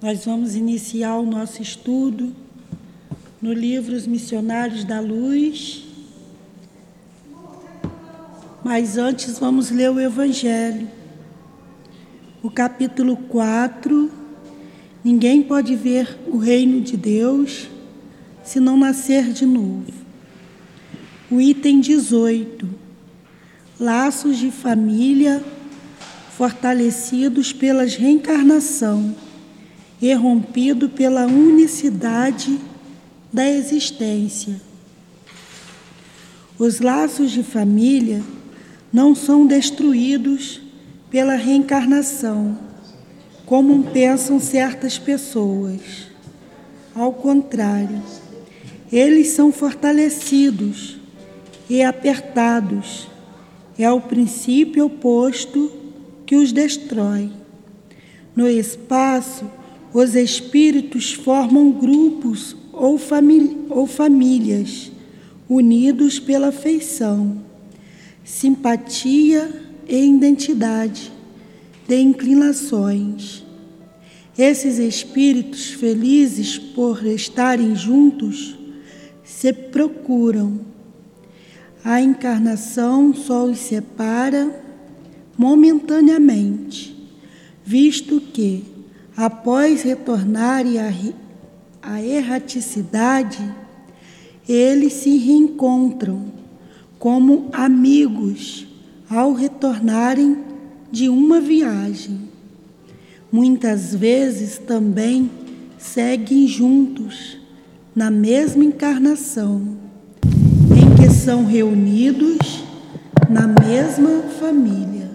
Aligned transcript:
Nós 0.00 0.26
vamos 0.26 0.54
iniciar 0.54 1.16
o 1.16 1.24
nosso 1.24 1.62
estudo 1.62 2.30
no 3.40 3.50
livro 3.50 3.96
Os 3.96 4.06
Missionários 4.06 4.84
da 4.84 5.00
Luz. 5.00 5.84
Mas 8.62 8.98
antes 8.98 9.38
vamos 9.38 9.70
ler 9.70 9.90
o 9.90 9.98
Evangelho. 9.98 10.86
O 12.42 12.50
capítulo 12.50 13.16
4. 13.16 14.10
Ninguém 15.02 15.42
pode 15.42 15.74
ver 15.74 16.18
o 16.26 16.36
reino 16.36 16.82
de 16.82 16.94
Deus 16.94 17.66
se 18.44 18.60
não 18.60 18.76
nascer 18.76 19.32
de 19.32 19.46
novo. 19.46 19.94
O 21.30 21.40
item 21.40 21.80
18. 21.80 22.68
Laços 23.80 24.36
de 24.36 24.50
família 24.50 25.42
fortalecidos 26.36 27.50
pela 27.50 27.84
reencarnação 27.84 29.16
e 30.06 30.14
rompido 30.14 30.88
pela 30.88 31.26
unicidade 31.26 32.60
da 33.32 33.44
existência. 33.44 34.54
Os 36.56 36.78
laços 36.78 37.32
de 37.32 37.42
família 37.42 38.22
não 38.92 39.16
são 39.16 39.44
destruídos 39.44 40.60
pela 41.10 41.34
reencarnação, 41.34 42.56
como 43.44 43.82
pensam 43.82 44.38
certas 44.38 44.96
pessoas. 44.96 45.80
Ao 46.94 47.12
contrário, 47.12 48.00
eles 48.92 49.30
são 49.30 49.50
fortalecidos 49.50 50.98
e 51.68 51.82
apertados. 51.82 53.08
É 53.76 53.90
o 53.90 54.00
princípio 54.00 54.86
oposto 54.86 55.72
que 56.24 56.36
os 56.36 56.52
destrói. 56.52 57.28
No 58.36 58.48
espaço, 58.48 59.55
os 59.98 60.14
espíritos 60.14 61.14
formam 61.14 61.72
grupos 61.72 62.54
ou, 62.70 63.00
ou 63.70 63.86
famílias, 63.86 64.92
unidos 65.48 66.18
pela 66.18 66.48
afeição, 66.48 67.42
simpatia 68.22 69.50
e 69.88 69.96
identidade 69.96 71.10
de 71.88 71.98
inclinações. 71.98 73.42
Esses 74.36 74.76
espíritos 74.78 75.70
felizes 75.70 76.58
por 76.58 77.06
estarem 77.06 77.74
juntos 77.74 78.54
se 79.24 79.50
procuram. 79.50 80.60
A 81.82 82.02
encarnação 82.02 83.14
só 83.14 83.46
os 83.46 83.60
separa 83.60 84.62
momentaneamente, 85.38 86.94
visto 87.64 88.20
que, 88.20 88.75
após 89.16 89.82
retornarem 89.82 90.76
à 91.82 92.02
erraticidade, 92.02 93.42
eles 94.48 94.92
se 94.92 95.16
reencontram 95.16 96.26
como 96.98 97.48
amigos 97.52 98.66
ao 99.08 99.32
retornarem 99.32 100.36
de 100.90 101.08
uma 101.08 101.40
viagem. 101.40 102.20
Muitas 103.32 103.94
vezes 103.94 104.58
também 104.58 105.30
seguem 105.78 106.46
juntos 106.46 107.38
na 107.94 108.10
mesma 108.10 108.64
encarnação, 108.64 109.76
em 110.70 110.94
que 110.96 111.10
são 111.12 111.44
reunidos 111.44 112.64
na 113.28 113.46
mesma 113.46 114.22
família 114.38 115.10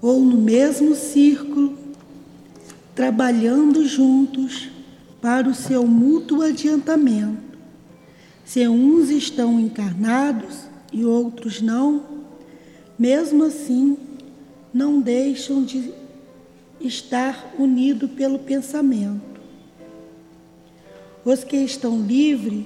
ou 0.00 0.20
no 0.20 0.36
mesmo 0.36 0.94
círculo, 0.94 1.85
trabalhando 2.96 3.86
juntos 3.86 4.68
para 5.20 5.48
o 5.48 5.54
seu 5.54 5.86
mútuo 5.86 6.42
adiantamento. 6.42 7.56
Se 8.44 8.66
uns 8.66 9.10
estão 9.10 9.60
encarnados 9.60 10.62
e 10.92 11.04
outros 11.04 11.60
não, 11.60 12.02
mesmo 12.98 13.44
assim, 13.44 13.96
não 14.74 15.00
deixam 15.00 15.62
de 15.62 15.92
estar 16.80 17.54
unidos 17.58 18.10
pelo 18.10 18.40
pensamento. 18.40 19.40
Os 21.24 21.44
que 21.44 21.56
estão 21.58 22.00
livres 22.00 22.64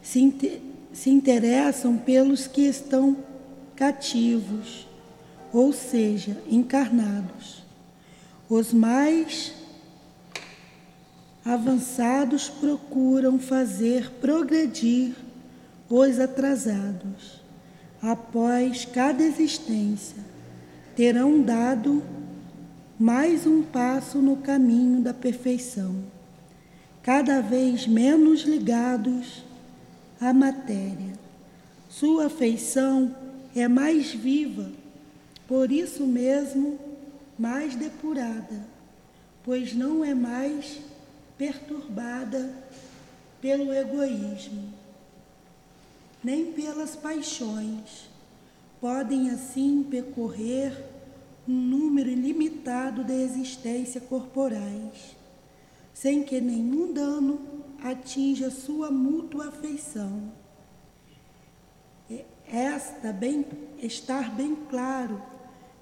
se, 0.00 0.60
se 0.92 1.10
interessam 1.10 1.98
pelos 1.98 2.46
que 2.46 2.62
estão 2.62 3.16
cativos 3.76 4.86
ou 5.54 5.72
seja, 5.72 6.36
encarnados. 6.50 7.62
Os 8.50 8.72
mais 8.72 9.52
avançados 11.44 12.48
procuram 12.48 13.38
fazer 13.38 14.10
progredir 14.20 15.14
os 15.88 16.18
atrasados. 16.18 17.42
Após 18.00 18.84
cada 18.84 19.22
existência, 19.22 20.22
terão 20.94 21.42
dado 21.42 22.02
mais 22.98 23.46
um 23.46 23.62
passo 23.62 24.18
no 24.18 24.36
caminho 24.36 25.00
da 25.00 25.12
perfeição, 25.12 25.96
cada 27.02 27.40
vez 27.40 27.86
menos 27.86 28.42
ligados 28.42 29.44
à 30.20 30.32
matéria. 30.32 31.14
Sua 31.88 32.26
afeição 32.26 33.14
é 33.54 33.68
mais 33.68 34.12
viva 34.12 34.70
por 35.46 35.70
isso 35.70 36.06
mesmo, 36.06 36.78
mais 37.38 37.74
depurada, 37.74 38.66
pois 39.42 39.74
não 39.74 40.04
é 40.04 40.14
mais 40.14 40.80
perturbada 41.36 42.54
pelo 43.40 43.72
egoísmo, 43.72 44.72
nem 46.22 46.52
pelas 46.52 46.96
paixões. 46.96 48.08
Podem 48.80 49.30
assim 49.30 49.82
percorrer 49.82 50.84
um 51.48 51.54
número 51.54 52.08
ilimitado 52.08 53.04
de 53.04 53.12
existência 53.12 54.00
corporais, 54.00 55.16
sem 55.92 56.22
que 56.22 56.40
nenhum 56.40 56.92
dano 56.92 57.40
atinja 57.82 58.50
sua 58.50 58.90
mútua 58.90 59.48
afeição. 59.48 60.32
Esta 62.46 63.12
bem, 63.12 63.44
estar 63.78 64.34
bem 64.34 64.54
claro 64.68 65.20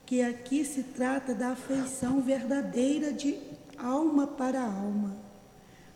que 0.07 0.23
aqui 0.23 0.65
se 0.65 0.83
trata 0.83 1.34
da 1.34 1.51
afeição 1.51 2.21
verdadeira 2.21 3.13
de 3.13 3.39
alma 3.77 4.27
para 4.27 4.63
alma, 4.63 5.17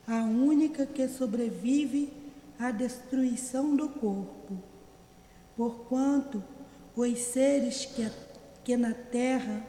a 0.06 0.22
única 0.22 0.87
que 0.87 1.09
sobrevive 1.09 2.12
à 2.59 2.71
destruição 2.71 3.75
do 3.75 3.89
corpo. 3.89 4.59
Porquanto 5.56 6.43
os 6.94 7.19
seres 7.19 7.84
que, 7.84 8.09
que 8.65 8.77
na 8.77 8.94
terra 8.94 9.67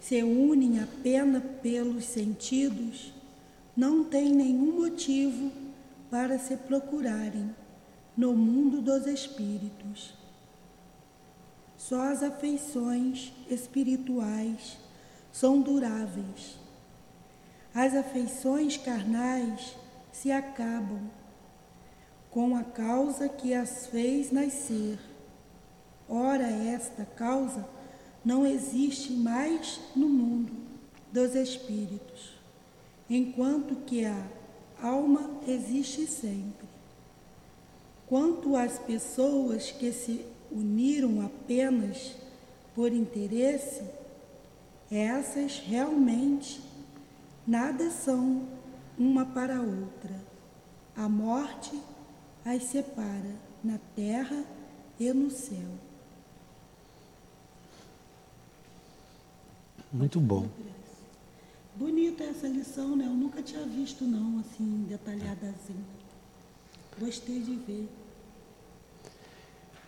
se 0.00 0.22
unem 0.22 0.80
apenas 0.80 1.42
pelos 1.62 2.04
sentidos, 2.04 3.12
não 3.76 4.04
têm 4.04 4.32
nenhum 4.34 4.80
motivo 4.80 5.50
para 6.10 6.38
se 6.38 6.56
procurarem 6.56 7.54
no 8.16 8.34
mundo 8.34 8.80
dos 8.80 9.06
espíritos. 9.06 10.14
Só 11.76 12.02
as 12.10 12.22
afeições 12.22 13.32
espirituais 13.48 14.76
são 15.32 15.60
duráveis. 15.60 16.57
As 17.78 17.94
afeições 17.94 18.76
carnais 18.76 19.76
se 20.10 20.32
acabam 20.32 21.08
com 22.28 22.56
a 22.56 22.64
causa 22.64 23.28
que 23.28 23.54
as 23.54 23.86
fez 23.86 24.32
nascer. 24.32 24.98
Ora, 26.08 26.48
esta 26.48 27.04
causa 27.04 27.64
não 28.24 28.44
existe 28.44 29.12
mais 29.12 29.78
no 29.94 30.08
mundo 30.08 30.52
dos 31.12 31.36
espíritos, 31.36 32.32
enquanto 33.08 33.76
que 33.86 34.04
a 34.04 34.26
alma 34.82 35.30
existe 35.46 36.04
sempre. 36.08 36.66
Quanto 38.08 38.56
às 38.56 38.76
pessoas 38.80 39.70
que 39.70 39.92
se 39.92 40.26
uniram 40.50 41.24
apenas 41.24 42.16
por 42.74 42.92
interesse, 42.92 43.84
essas 44.90 45.60
realmente 45.60 46.66
nada 47.48 47.90
são 47.90 48.46
uma 48.98 49.24
para 49.24 49.56
a 49.56 49.62
outra. 49.62 50.14
A 50.94 51.08
morte 51.08 51.80
as 52.44 52.62
separa 52.64 53.34
na 53.64 53.78
terra 53.96 54.44
e 55.00 55.10
no 55.12 55.30
céu. 55.30 55.68
Muito 59.90 60.20
bom. 60.20 60.46
Bonita 61.74 62.24
essa 62.24 62.46
lição, 62.46 62.94
né? 62.94 63.06
Eu 63.06 63.14
nunca 63.14 63.42
tinha 63.42 63.64
visto 63.64 64.04
não, 64.04 64.40
assim, 64.40 64.84
detalhada 64.88 65.48
assim. 65.48 65.76
Gostei 67.00 67.40
de 67.40 67.54
ver. 67.56 67.88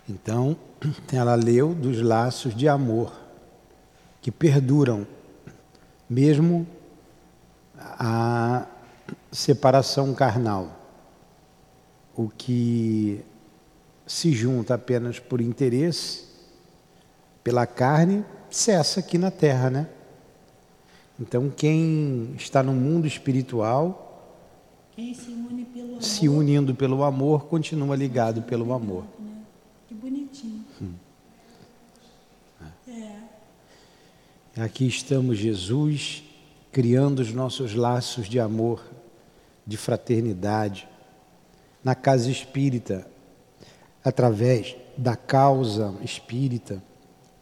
Então, 0.09 0.57
ela 1.13 1.35
leu 1.35 1.75
dos 1.75 2.01
laços 2.01 2.55
de 2.55 2.69
amor 2.69 3.13
que 4.23 4.31
perduram, 4.31 5.07
mesmo 6.09 6.67
a, 7.81 8.67
separação 9.33 10.15
carnal. 10.15 10.77
O 12.17 12.29
que 12.29 13.25
se 14.07 14.33
junta 14.33 14.75
apenas 14.75 15.19
por 15.19 15.41
interesse, 15.41 16.25
pela 17.43 17.67
carne, 17.67 18.25
cessa 18.51 19.01
aqui 19.01 19.17
na 19.17 19.31
terra, 19.31 19.71
né? 19.71 19.89
Então, 21.19 21.51
quem 21.51 22.35
está 22.37 22.63
no 22.63 22.73
mundo 22.73 23.07
espiritual, 23.07 24.11
quem 24.97 25.15
se 25.15 25.31
une 25.31 25.65
pelo 25.65 25.89
amor, 25.89 26.03
se 26.03 26.29
unindo 26.29 26.75
pelo 26.75 27.05
amor, 27.05 27.45
continua 27.45 27.95
ligado 27.95 28.43
pelo 28.43 28.73
amor. 28.73 29.05
Né? 29.19 29.43
Que 29.87 29.95
bonitinho. 29.95 30.65
Hum. 30.81 30.95
É. 32.89 34.63
Aqui 34.63 34.87
estamos, 34.87 35.39
Jesus, 35.39 36.23
criando 36.73 37.21
os 37.21 37.33
nossos 37.33 37.75
laços 37.75 38.29
de 38.29 38.39
amor, 38.39 38.85
de 39.67 39.77
fraternidade, 39.77 40.89
na 41.83 41.95
casa 41.95 42.31
espírita, 42.31 43.07
através 44.05 44.77
da 44.97 45.17
causa 45.17 45.95
espírita, 46.03 46.83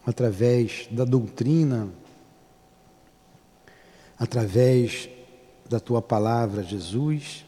através 0.05 0.87
da 0.91 1.05
doutrina 1.05 1.89
através 4.19 5.09
da 5.69 5.79
tua 5.79 6.01
palavra, 6.01 6.61
Jesus, 6.61 7.45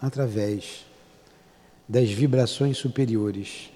através 0.00 0.86
das 1.88 2.08
vibrações 2.08 2.78
superiores, 2.78 3.72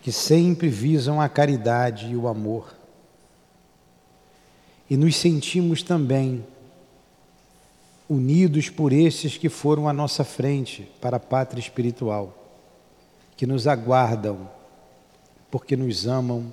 que 0.00 0.10
sempre 0.10 0.68
visam 0.68 1.20
a 1.20 1.28
caridade 1.28 2.06
e 2.06 2.16
o 2.16 2.26
amor. 2.26 2.74
E 4.88 4.96
nos 4.96 5.16
sentimos 5.16 5.82
também 5.82 6.44
unidos 8.08 8.70
por 8.70 8.92
esses 8.92 9.36
que 9.36 9.48
foram 9.48 9.88
à 9.88 9.92
nossa 9.92 10.24
frente 10.24 10.88
para 11.00 11.18
a 11.18 11.20
pátria 11.20 11.60
espiritual, 11.60 12.34
que 13.36 13.46
nos 13.46 13.66
aguardam, 13.66 14.48
porque 15.50 15.76
nos 15.76 16.06
amam 16.06 16.52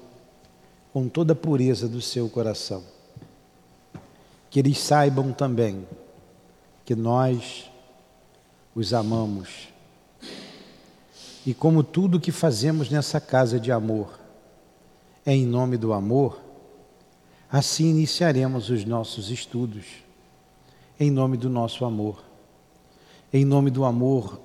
com 0.91 1.07
toda 1.07 1.33
a 1.33 1.35
pureza 1.35 1.87
do 1.87 2.01
seu 2.01 2.29
coração 2.29 2.95
que 4.55 4.59
eles 4.59 4.79
saibam 4.79 5.33
também 5.33 5.85
que 6.85 6.95
nós 6.95 7.69
os 8.73 8.93
amamos. 8.93 9.67
E 11.45 11.53
como 11.53 11.83
tudo 11.83 12.21
que 12.21 12.31
fazemos 12.31 12.89
nessa 12.89 13.19
casa 13.19 13.59
de 13.59 13.69
amor 13.69 14.17
é 15.25 15.33
em 15.33 15.45
nome 15.45 15.75
do 15.75 15.91
amor, 15.91 16.39
assim 17.57 17.89
iniciaremos 17.89 18.69
os 18.69 18.83
nossos 18.83 19.31
estudos, 19.31 19.85
em 20.99 21.09
nome 21.09 21.37
do 21.37 21.49
nosso 21.49 21.85
amor, 21.85 22.21
em 23.31 23.45
nome 23.45 23.71
do 23.71 23.85
amor 23.85 24.41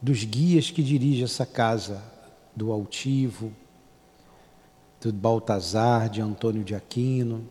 dos 0.00 0.24
guias 0.24 0.70
que 0.70 0.82
dirigem 0.82 1.24
essa 1.24 1.44
casa, 1.44 2.02
do 2.56 2.72
Altivo, 2.72 3.52
do 5.02 5.12
Baltazar, 5.12 6.08
de 6.08 6.22
Antônio 6.22 6.64
de 6.64 6.74
Aquino, 6.74 7.46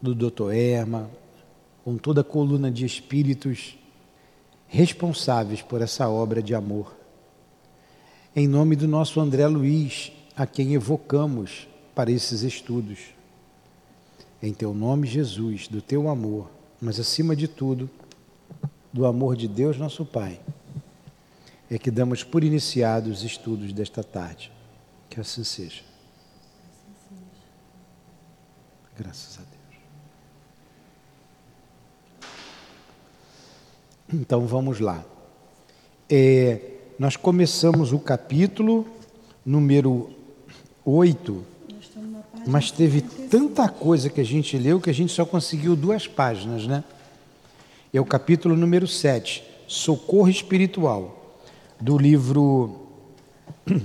do 0.00 0.14
Dr. 0.14 0.52
Erma, 0.54 1.10
com 1.84 1.98
toda 1.98 2.22
a 2.22 2.24
coluna 2.24 2.70
de 2.70 2.86
espíritos 2.86 3.76
responsáveis 4.66 5.60
por 5.60 5.82
essa 5.82 6.08
obra 6.08 6.42
de 6.42 6.54
amor. 6.54 6.96
Em 8.34 8.48
nome 8.48 8.74
do 8.74 8.88
nosso 8.88 9.20
André 9.20 9.46
Luiz, 9.46 10.10
a 10.34 10.46
quem 10.46 10.72
evocamos 10.72 11.68
para 11.94 12.10
esses 12.10 12.40
estudos. 12.40 13.19
Em 14.42 14.52
teu 14.52 14.72
nome, 14.72 15.06
Jesus, 15.06 15.68
do 15.68 15.82
teu 15.82 16.08
amor, 16.08 16.50
mas 16.80 16.98
acima 16.98 17.36
de 17.36 17.46
tudo, 17.46 17.90
do 18.92 19.04
amor 19.06 19.36
de 19.36 19.46
Deus, 19.46 19.76
nosso 19.76 20.04
Pai, 20.04 20.40
é 21.70 21.78
que 21.78 21.90
damos 21.90 22.24
por 22.24 22.42
iniciados 22.42 23.18
os 23.18 23.24
estudos 23.24 23.72
desta 23.72 24.02
tarde. 24.02 24.50
Que 25.08 25.20
assim 25.20 25.44
seja. 25.44 25.82
Graças 28.98 29.38
a 29.38 29.42
Deus. 29.42 29.50
Então 34.12 34.46
vamos 34.46 34.80
lá. 34.80 35.04
É, 36.08 36.60
nós 36.98 37.16
começamos 37.16 37.92
o 37.92 37.98
capítulo 37.98 38.86
número 39.44 40.10
8, 40.84 41.44
mas 42.46 42.70
teve 42.70 43.00
tanta 43.00 43.68
coisa 43.68 44.08
que 44.08 44.20
a 44.20 44.24
gente 44.24 44.56
leu 44.56 44.80
que 44.80 44.90
a 44.90 44.94
gente 44.94 45.12
só 45.12 45.24
conseguiu 45.24 45.76
duas 45.76 46.06
páginas, 46.06 46.66
né? 46.66 46.84
É 47.92 48.00
o 48.00 48.04
capítulo 48.04 48.56
número 48.56 48.86
7, 48.86 49.42
Socorro 49.66 50.28
Espiritual, 50.28 51.38
do 51.80 51.98
livro 51.98 52.86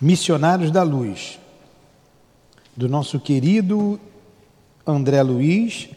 Missionários 0.00 0.70
da 0.70 0.82
Luz, 0.82 1.38
do 2.76 2.88
nosso 2.88 3.18
querido 3.18 3.98
André 4.86 5.22
Luiz 5.22 5.88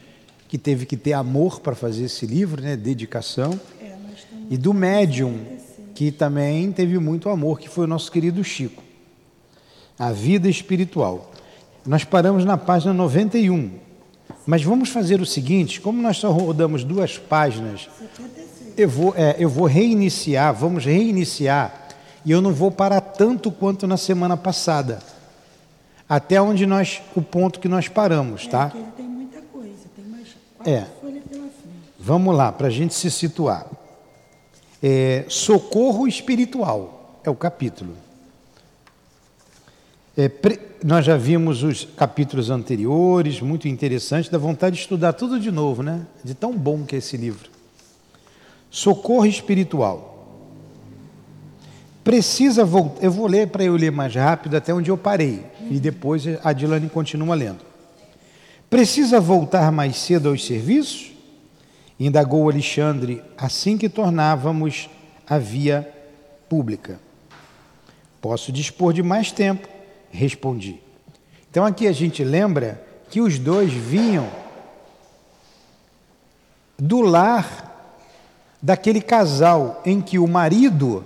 que 0.48 0.58
teve 0.58 0.86
que 0.86 0.96
ter 0.96 1.14
amor 1.14 1.60
para 1.60 1.76
fazer 1.76 2.06
esse 2.06 2.26
livro, 2.26 2.62
né? 2.62 2.76
dedicação. 2.76 3.60
É, 3.82 3.96
e 4.50 4.58
do 4.58 4.74
médium, 4.74 5.40
que 5.94 6.12
também 6.12 6.72
teve 6.72 6.98
muito 7.00 7.30
amor, 7.30 7.60
que 7.60 7.68
foi 7.68 7.86
o 7.86 7.88
nosso 7.88 8.12
querido 8.12 8.44
Chico. 8.44 8.82
A 9.98 10.12
vida 10.12 10.48
espiritual. 10.50 11.32
Nós 11.86 12.04
paramos 12.04 12.46
na 12.46 12.58
página 12.58 12.94
91. 12.94 13.72
Mas 14.46 14.64
vamos 14.64 14.90
fazer 14.90 15.20
o 15.22 15.26
seguinte: 15.26 15.82
como 15.82 16.02
nós 16.02 16.18
só 16.18 16.32
rodamos 16.32 16.84
duas 16.84 17.18
páginas, 17.18 17.90
eu 18.78 18.88
vou, 18.88 19.14
é, 19.16 19.36
eu 19.40 19.50
vou 19.50 19.66
reiniciar, 19.66 20.54
vamos 20.54 20.86
reiniciar, 20.86 21.90
e 22.24 22.32
eu 22.32 22.42
não 22.42 22.54
vou 22.54 22.72
parar 22.72 23.02
tanto 23.02 23.52
quanto 23.52 23.88
na 23.88 23.98
semana 23.98 24.38
passada. 24.38 25.00
Até 26.08 26.42
onde 26.42 26.66
nós, 26.66 27.02
o 27.16 27.22
ponto 27.22 27.60
que 27.60 27.68
nós 27.68 27.90
paramos, 27.90 28.48
tá? 28.48 28.72
É, 30.66 30.72
é. 30.72 30.88
Vamos 32.00 32.36
lá, 32.36 32.52
para 32.52 32.68
a 32.68 32.70
gente 32.70 32.94
se 32.94 33.12
situar. 33.12 33.66
É, 34.82 35.26
socorro 35.28 36.08
espiritual 36.08 37.20
é 37.24 37.30
o 37.30 37.36
capítulo. 37.36 37.94
É, 40.18 40.28
pre... 40.28 40.60
Nós 40.84 41.06
já 41.06 41.16
vimos 41.16 41.64
os 41.64 41.86
capítulos 41.96 42.50
anteriores, 42.50 43.40
muito 43.42 43.68
interessante, 43.68 44.32
dá 44.32 44.38
vontade 44.38 44.76
de 44.76 44.82
estudar 44.82 45.14
tudo 45.14 45.40
de 45.40 45.52
novo, 45.52 45.82
né? 45.82 46.06
De 46.24 46.34
tão 46.34 46.56
bom 46.56 46.84
que 46.84 46.96
é 46.96 46.98
esse 47.00 47.16
livro. 47.18 47.50
Socorro 48.70 49.26
espiritual. 49.26 50.16
Precisa 52.04 52.64
voltar. 52.64 53.04
Eu 53.04 53.12
vou 53.12 53.28
ler 53.28 53.48
para 53.48 53.64
eu 53.64 53.76
ler 53.76 53.92
mais 53.92 54.16
rápido 54.16 54.56
até 54.56 54.74
onde 54.74 54.90
eu 54.90 54.98
parei. 54.98 55.46
E 55.70 55.80
depois 55.80 56.24
a 56.44 56.54
Dilane 56.54 56.90
continua 56.90 57.36
lendo. 57.36 57.60
Precisa 58.70 59.20
voltar 59.20 59.72
mais 59.72 59.98
cedo 59.98 60.30
aos 60.30 60.46
serviços? 60.46 61.12
Indagou 62.00 62.50
Alexandre 62.50 63.22
assim 63.38 63.78
que 63.78 63.90
tornávamos 63.90 64.90
a 65.28 65.38
via 65.38 65.92
pública. 66.48 67.00
Posso 68.22 68.52
dispor 68.52 68.94
de 68.94 69.02
mais 69.02 69.32
tempo, 69.32 69.68
respondi. 70.12 70.80
Então 71.50 71.66
aqui 71.66 71.88
a 71.88 71.92
gente 71.92 72.24
lembra 72.24 72.84
que 73.10 73.22
os 73.22 73.40
dois 73.40 73.72
vinham 73.72 74.28
do 76.78 77.02
lar 77.02 77.66
daquele 78.62 79.02
casal 79.02 79.82
em 79.86 80.02
que 80.02 80.20
o 80.20 80.28
marido 80.28 81.04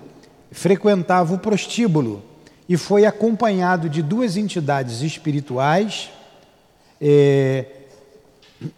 frequentava 0.52 1.34
o 1.34 1.40
prostíbulo 1.40 2.24
e 2.68 2.78
foi 2.78 3.06
acompanhado 3.06 3.90
de 3.90 4.02
duas 4.02 4.38
entidades 4.38 5.02
espirituais 5.02 6.10
é, 7.00 7.66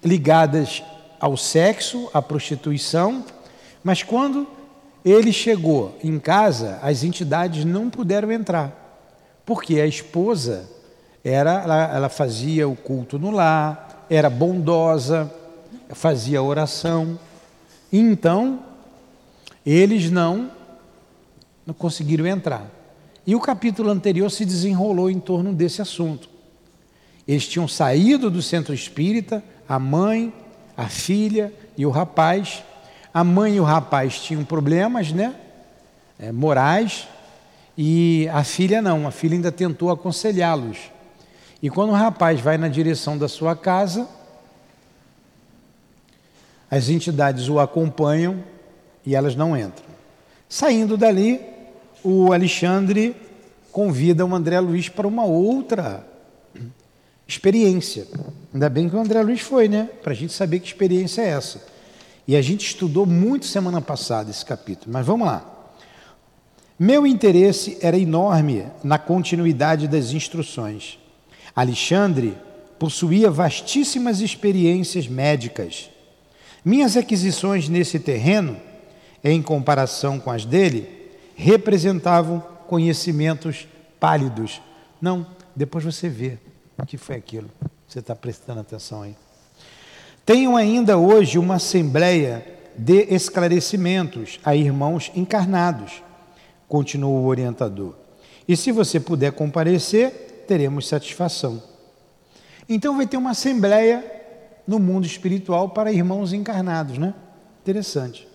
ligadas 0.03 0.83
ao 1.19 1.37
sexo, 1.37 2.09
à 2.13 2.21
prostituição, 2.21 3.23
mas 3.83 4.03
quando 4.03 4.47
ele 5.03 5.33
chegou 5.33 5.97
em 6.03 6.19
casa, 6.19 6.79
as 6.81 7.03
entidades 7.03 7.65
não 7.65 7.89
puderam 7.89 8.31
entrar, 8.31 8.82
porque 9.45 9.79
a 9.79 9.85
esposa 9.85 10.69
era, 11.23 11.63
ela, 11.93 12.09
fazia 12.09 12.67
o 12.67 12.75
culto 12.75 13.17
no 13.17 13.31
lar, 13.31 14.05
era 14.09 14.29
bondosa, 14.29 15.31
fazia 15.89 16.41
oração, 16.41 17.17
então 17.91 18.59
eles 19.65 20.11
não, 20.11 20.51
não 21.65 21.73
conseguiram 21.73 22.25
entrar. 22.25 22.67
E 23.25 23.35
o 23.35 23.39
capítulo 23.39 23.89
anterior 23.89 24.29
se 24.29 24.43
desenrolou 24.43 25.09
em 25.09 25.19
torno 25.19 25.53
desse 25.53 25.81
assunto. 25.81 26.29
Eles 27.25 27.47
tinham 27.47 27.67
saído 27.67 28.29
do 28.29 28.41
centro 28.41 28.73
espírita, 28.73 29.41
a 29.67 29.79
mãe, 29.79 30.33
a 30.75 30.89
filha 30.89 31.53
e 31.77 31.85
o 31.85 31.89
rapaz. 31.89 32.63
A 33.13 33.23
mãe 33.23 33.55
e 33.55 33.59
o 33.61 33.63
rapaz 33.63 34.19
tinham 34.19 34.43
problemas, 34.43 35.13
né? 35.13 35.35
É, 36.19 36.31
morais, 36.31 37.07
e 37.77 38.29
a 38.31 38.43
filha 38.43 38.81
não, 38.81 39.07
a 39.07 39.11
filha 39.11 39.35
ainda 39.35 39.51
tentou 39.51 39.89
aconselhá-los. 39.89 40.77
E 41.61 41.69
quando 41.69 41.89
o 41.89 41.93
rapaz 41.93 42.39
vai 42.39 42.57
na 42.57 42.67
direção 42.67 43.17
da 43.17 43.27
sua 43.27 43.55
casa, 43.55 44.07
As 46.73 46.89
entidades 46.89 47.49
o 47.49 47.59
acompanham 47.59 48.43
e 49.05 49.13
elas 49.13 49.35
não 49.35 49.55
entram. 49.55 49.85
Saindo 50.49 50.97
dali, 50.97 51.39
o 52.03 52.33
Alexandre 52.33 53.15
convida 53.71 54.25
o 54.25 54.33
André 54.33 54.59
Luiz 54.59 54.89
para 54.89 55.07
uma 55.07 55.23
outra 55.23 56.03
experiência. 57.27 58.07
Ainda 58.51 58.69
bem 58.69 58.89
que 58.89 58.95
o 58.95 58.99
André 58.99 59.21
Luiz 59.21 59.41
foi, 59.41 59.67
né? 59.67 59.87
Para 60.01 60.13
a 60.13 60.15
gente 60.15 60.33
saber 60.33 60.61
que 60.61 60.65
experiência 60.65 61.21
é 61.21 61.27
essa. 61.27 61.63
E 62.27 62.35
a 62.35 62.41
gente 62.41 62.65
estudou 62.65 63.05
muito 63.05 63.45
semana 63.45 63.79
passada 63.79 64.31
esse 64.31 64.43
capítulo, 64.43 64.91
mas 64.91 65.05
vamos 65.05 65.27
lá. 65.27 65.45
Meu 66.85 67.07
interesse 67.07 67.77
era 67.79 67.97
enorme 67.97 68.65
na 68.83 68.97
continuidade 68.97 69.87
das 69.87 70.11
instruções. 70.11 70.99
Alexandre 71.55 72.37
possuía 72.77 73.31
vastíssimas 73.31 74.19
experiências 74.19 75.07
médicas. 75.07 75.89
Minhas 76.65 76.97
aquisições 76.97 77.69
nesse 77.69 77.99
terreno, 77.99 78.57
em 79.23 79.41
comparação 79.41 80.19
com 80.19 80.29
as 80.29 80.43
dele, 80.43 80.89
representavam 81.37 82.43
conhecimentos 82.67 83.65
pálidos. 83.97 84.61
Não, 85.01 85.25
depois 85.55 85.85
você 85.85 86.09
vê 86.09 86.37
o 86.77 86.85
que 86.85 86.97
foi 86.97 87.15
aquilo. 87.15 87.49
Você 87.87 87.99
está 87.99 88.13
prestando 88.13 88.59
atenção 88.59 89.03
aí. 89.03 89.15
Tenho 90.25 90.57
ainda 90.57 90.97
hoje 90.97 91.39
uma 91.39 91.55
assembleia 91.55 92.45
de 92.77 93.07
esclarecimentos 93.09 94.37
a 94.43 94.53
irmãos 94.53 95.13
encarnados, 95.15 96.03
continuou 96.73 97.19
o 97.19 97.27
orientador. 97.27 97.93
E 98.47 98.57
se 98.57 98.71
você 98.71 98.99
puder 98.99 99.31
comparecer, 99.33 100.43
teremos 100.47 100.87
satisfação. 100.87 101.61
Então 102.67 102.97
vai 102.97 103.05
ter 103.05 103.15
uma 103.15 103.29
assembleia 103.29 104.03
no 104.67 104.79
mundo 104.79 105.05
espiritual 105.05 105.69
para 105.69 105.91
irmãos 105.91 106.33
encarnados, 106.33 106.97
né? 106.97 107.13
Interessante. 107.61 108.27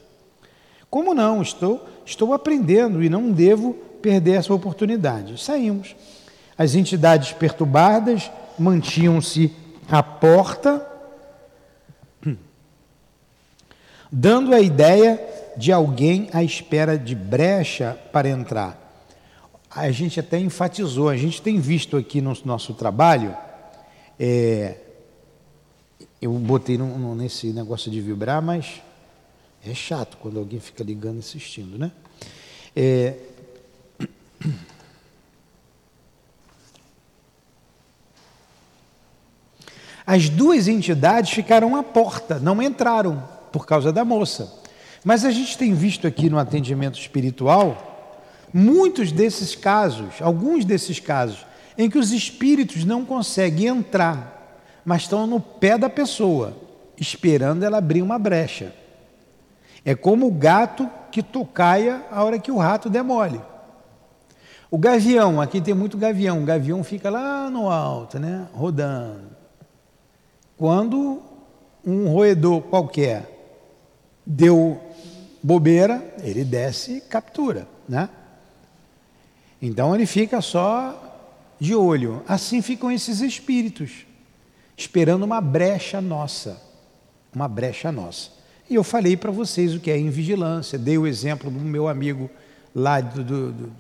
Como 0.89 1.15
não? 1.15 1.43
Estou, 1.43 1.85
estou 2.07 2.33
aprendendo 2.33 3.03
e 3.03 3.09
não 3.09 3.33
devo 3.33 3.75
perder 4.01 4.35
essa 4.35 4.55
oportunidade. 4.55 5.43
Saímos. 5.43 5.97
As 6.57 6.77
entidades 6.77 7.33
perturbadas 7.33 8.31
mantinham-se 8.57 9.53
à 9.91 10.01
porta, 10.01 10.87
dando 14.13 14.55
a 14.55 14.61
ideia 14.61 15.21
de 15.59 15.73
alguém 15.73 16.31
à 16.33 16.43
espera 16.43 16.97
de 16.97 17.15
brecha 17.15 17.99
para 18.13 18.29
entrar. 18.29 18.87
A 19.69 19.91
gente 19.91 20.21
até 20.21 20.39
enfatizou, 20.39 21.09
a 21.09 21.17
gente 21.17 21.43
tem 21.43 21.61
visto 21.61 21.97
aqui 21.97 22.21
no 22.21 22.35
nosso 22.45 22.73
trabalho, 22.75 23.37
é, 24.19 24.77
eu 26.23 26.33
botei 26.33 26.79
no, 26.79 26.97
no, 26.97 27.15
nesse 27.15 27.49
negócio 27.49 27.91
de 27.91 28.01
vibrar, 28.01 28.41
mas 28.41 28.81
é 29.67 29.75
chato 29.75 30.17
quando 30.19 30.39
alguém 30.39 30.61
fica 30.61 30.85
ligando 30.85 31.17
e 31.17 31.19
assistindo, 31.19 31.77
né? 31.77 31.91
É, 32.75 33.15
As 40.07 40.31
duas 40.31 40.69
entidades 40.69 41.33
ficaram 41.33 41.77
à 41.77 41.83
porta, 41.83 42.39
não 42.39 42.63
entraram 42.63 43.23
por 43.53 43.67
causa 43.67 43.93
da 43.93 44.07
moça. 44.07 44.51
Mas 45.09 45.25
a 45.25 45.31
gente 45.31 45.57
tem 45.57 45.73
visto 45.73 46.07
aqui 46.07 46.29
no 46.29 46.39
atendimento 46.39 46.99
espiritual 46.99 48.13
muitos 48.53 49.11
desses 49.11 49.55
casos, 49.55 50.21
alguns 50.21 50.67
desses 50.67 51.01
casos, 51.01 51.47
em 51.79 51.89
que 51.89 51.97
os 51.97 52.13
espíritos 52.13 52.85
não 52.85 53.07
conseguem 53.07 53.69
entrar, 53.69 54.61
mas 54.85 55.05
estão 55.05 55.27
no 55.27 55.41
pé 55.41 55.79
da 55.79 55.89
pessoa, 55.89 56.55
esperando 56.99 57.63
ela 57.63 57.79
abrir 57.79 58.03
uma 58.03 58.19
brecha. 58.19 58.75
É 59.83 59.95
como 59.95 60.27
o 60.27 60.31
gato 60.31 60.87
que 61.11 61.23
tocaia 61.23 62.05
a 62.11 62.23
hora 62.23 62.39
que 62.39 62.53
o 62.53 62.59
rato 62.59 62.91
demole. 62.91 63.41
O 64.71 64.77
gavião, 64.77 65.41
aqui 65.41 65.59
tem 65.59 65.73
muito 65.73 65.97
gavião, 65.97 66.43
o 66.43 66.45
gavião 66.45 66.85
fica 66.85 67.09
lá 67.09 67.49
no 67.49 67.71
alto, 67.71 68.19
né, 68.19 68.47
rodando. 68.53 69.31
Quando 70.55 71.23
um 71.83 72.09
roedor 72.11 72.61
qualquer 72.61 73.38
deu 74.31 74.79
bobeira, 75.43 76.15
ele 76.23 76.45
desce 76.45 76.99
e 76.99 77.01
captura, 77.01 77.67
né? 77.89 78.11
Então 79.61 79.95
ele 79.95 80.05
fica 80.05 80.43
só 80.43 81.57
de 81.59 81.75
olho. 81.75 82.23
Assim 82.29 82.61
ficam 82.61 82.93
esses 82.93 83.23
espíritos, 83.23 84.07
esperando 84.77 85.23
uma 85.23 85.41
brecha 85.41 86.01
nossa, 86.03 86.61
uma 87.35 87.49
brecha 87.49 87.91
nossa. 87.91 88.31
E 88.69 88.75
eu 88.75 88.85
falei 88.85 89.17
para 89.17 89.31
vocês 89.31 89.75
o 89.75 89.81
que 89.81 89.91
é 89.91 89.99
invigilância, 89.99 90.79
dei 90.79 90.99
o 90.99 91.07
exemplo 91.07 91.51
do 91.51 91.59
meu 91.59 91.89
amigo 91.89 92.31
lá 92.75 93.01
do, 93.01 93.25
do, 93.25 93.53
do 93.53 93.73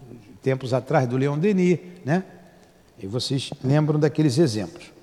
tempos 0.42 0.72
atrás, 0.72 1.06
do 1.06 1.18
Leon 1.18 1.38
Denis, 1.38 1.78
né? 2.06 2.24
E 2.98 3.06
vocês 3.06 3.50
lembram 3.62 4.00
daqueles 4.00 4.38
exemplos. 4.38 4.97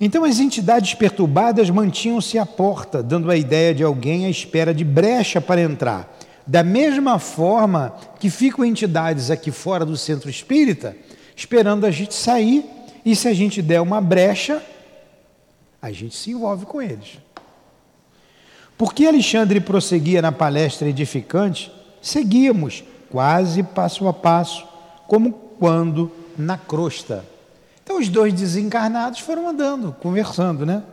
Então 0.00 0.24
as 0.24 0.40
entidades 0.40 0.94
perturbadas 0.94 1.68
mantinham-se 1.68 2.38
à 2.38 2.46
porta, 2.46 3.02
dando 3.02 3.30
a 3.30 3.36
ideia 3.36 3.74
de 3.74 3.84
alguém 3.84 4.24
à 4.24 4.30
espera 4.30 4.72
de 4.72 4.82
brecha 4.82 5.42
para 5.42 5.60
entrar. 5.60 6.16
Da 6.46 6.64
mesma 6.64 7.18
forma 7.18 7.94
que 8.18 8.30
ficam 8.30 8.64
entidades 8.64 9.30
aqui 9.30 9.50
fora 9.50 9.84
do 9.84 9.98
centro 9.98 10.30
espírita, 10.30 10.96
esperando 11.36 11.84
a 11.84 11.90
gente 11.90 12.14
sair, 12.14 12.64
e 13.04 13.14
se 13.14 13.28
a 13.28 13.34
gente 13.34 13.60
der 13.60 13.80
uma 13.80 14.00
brecha, 14.00 14.62
a 15.82 15.92
gente 15.92 16.16
se 16.16 16.30
envolve 16.30 16.64
com 16.64 16.80
eles. 16.80 17.18
Porque 18.78 19.06
Alexandre 19.06 19.60
prosseguia 19.60 20.22
na 20.22 20.32
palestra 20.32 20.88
edificante, 20.88 21.70
seguíamos 22.00 22.82
quase 23.10 23.62
passo 23.62 24.08
a 24.08 24.12
passo, 24.14 24.66
como 25.06 25.32
quando 25.32 26.10
na 26.38 26.56
crosta 26.56 27.22
então 27.90 27.98
os 27.98 28.08
dois 28.08 28.32
desencarnados 28.32 29.18
foram 29.18 29.48
andando, 29.48 29.96
conversando, 29.98 30.64
né? 30.64 30.84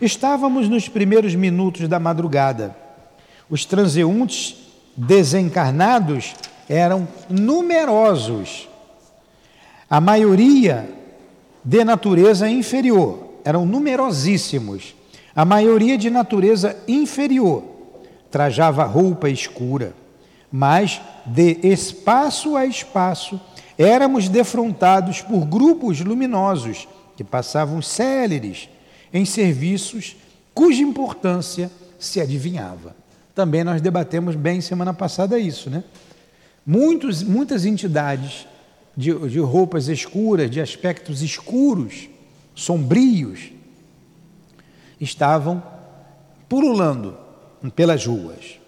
Estávamos 0.00 0.66
nos 0.66 0.88
primeiros 0.88 1.34
minutos 1.34 1.86
da 1.86 2.00
madrugada. 2.00 2.74
Os 3.50 3.66
transeuntes 3.66 4.56
desencarnados 4.96 6.34
eram 6.70 7.06
numerosos. 7.28 8.66
A 9.90 10.00
maioria 10.00 10.88
de 11.62 11.84
natureza 11.84 12.48
inferior, 12.48 13.34
eram 13.44 13.66
numerosíssimos. 13.66 14.94
A 15.36 15.44
maioria 15.44 15.98
de 15.98 16.08
natureza 16.08 16.74
inferior 16.88 17.62
trajava 18.30 18.84
roupa 18.84 19.28
escura, 19.28 19.92
mas 20.50 20.98
de 21.26 21.58
espaço 21.62 22.56
a 22.56 22.64
espaço 22.64 23.38
éramos 23.78 24.28
defrontados 24.28 25.20
por 25.20 25.44
grupos 25.44 26.00
luminosos 26.00 26.88
que 27.16 27.24
passavam 27.24 27.80
céleres 27.82 28.68
em 29.12 29.24
serviços 29.24 30.16
cuja 30.54 30.82
importância 30.82 31.70
se 31.98 32.20
adivinhava. 32.20 32.94
Também 33.34 33.64
nós 33.64 33.80
debatemos 33.80 34.34
bem 34.34 34.60
semana 34.60 34.92
passada 34.92 35.38
isso, 35.38 35.70
né? 35.70 35.84
Muitos, 36.64 37.22
muitas 37.22 37.64
entidades 37.64 38.46
de, 38.96 39.12
de 39.28 39.38
roupas 39.40 39.88
escuras, 39.88 40.50
de 40.50 40.60
aspectos 40.60 41.22
escuros, 41.22 42.08
sombrios, 42.54 43.50
estavam 45.00 45.62
pululando 46.48 47.16
pelas 47.74 48.06
ruas. 48.06 48.60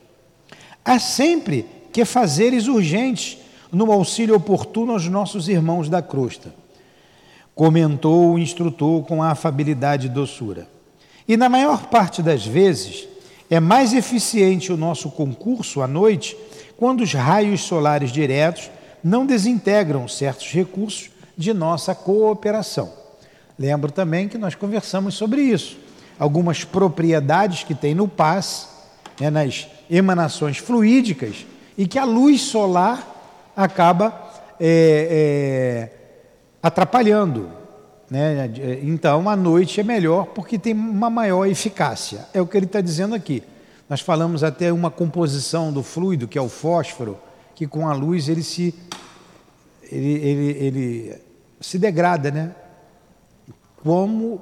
Há 0.84 0.98
sempre 0.98 1.66
que 1.92 2.04
fazeres 2.04 2.66
urgentes 2.66 3.38
no 3.74 3.90
auxílio 3.90 4.36
oportuno 4.36 4.92
aos 4.92 5.08
nossos 5.08 5.48
irmãos 5.48 5.88
da 5.88 6.00
crosta. 6.00 6.54
Comentou 7.54 8.32
o 8.32 8.38
instrutor 8.38 9.04
com 9.04 9.22
afabilidade 9.22 10.06
e 10.06 10.10
doçura. 10.10 10.68
E 11.26 11.36
na 11.36 11.48
maior 11.48 11.86
parte 11.86 12.22
das 12.22 12.46
vezes, 12.46 13.08
é 13.50 13.58
mais 13.60 13.92
eficiente 13.92 14.72
o 14.72 14.76
nosso 14.76 15.10
concurso 15.10 15.82
à 15.82 15.86
noite 15.86 16.36
quando 16.76 17.02
os 17.02 17.12
raios 17.12 17.62
solares 17.62 18.10
diretos 18.10 18.70
não 19.02 19.26
desintegram 19.26 20.08
certos 20.08 20.50
recursos 20.52 21.10
de 21.36 21.52
nossa 21.52 21.94
cooperação. 21.94 22.92
Lembro 23.58 23.92
também 23.92 24.28
que 24.28 24.38
nós 24.38 24.54
conversamos 24.54 25.14
sobre 25.14 25.42
isso. 25.42 25.78
Algumas 26.18 26.64
propriedades 26.64 27.64
que 27.64 27.74
tem 27.74 27.94
no 27.94 28.08
paz, 28.08 28.68
né, 29.20 29.30
nas 29.30 29.66
emanações 29.90 30.58
fluídicas, 30.58 31.46
e 31.76 31.86
que 31.86 31.98
a 31.98 32.04
luz 32.04 32.40
solar 32.40 33.13
acaba 33.56 34.32
é, 34.60 35.90
é, 35.90 35.96
atrapalhando. 36.62 37.50
Né? 38.10 38.50
Então, 38.82 39.28
a 39.28 39.36
noite 39.36 39.80
é 39.80 39.82
melhor 39.82 40.26
porque 40.26 40.58
tem 40.58 40.74
uma 40.74 41.10
maior 41.10 41.46
eficácia. 41.46 42.26
É 42.32 42.40
o 42.40 42.46
que 42.46 42.56
ele 42.56 42.66
está 42.66 42.80
dizendo 42.80 43.14
aqui. 43.14 43.42
Nós 43.88 44.00
falamos 44.00 44.42
até 44.42 44.72
uma 44.72 44.90
composição 44.90 45.72
do 45.72 45.82
fluido, 45.82 46.26
que 46.26 46.38
é 46.38 46.42
o 46.42 46.48
fósforo, 46.48 47.18
que 47.54 47.66
com 47.66 47.88
a 47.88 47.92
luz 47.92 48.28
ele 48.28 48.42
se, 48.42 48.74
ele, 49.90 50.12
ele, 50.12 50.50
ele 50.58 51.22
se 51.60 51.78
degrada, 51.78 52.30
né? 52.30 52.54
como 53.82 54.40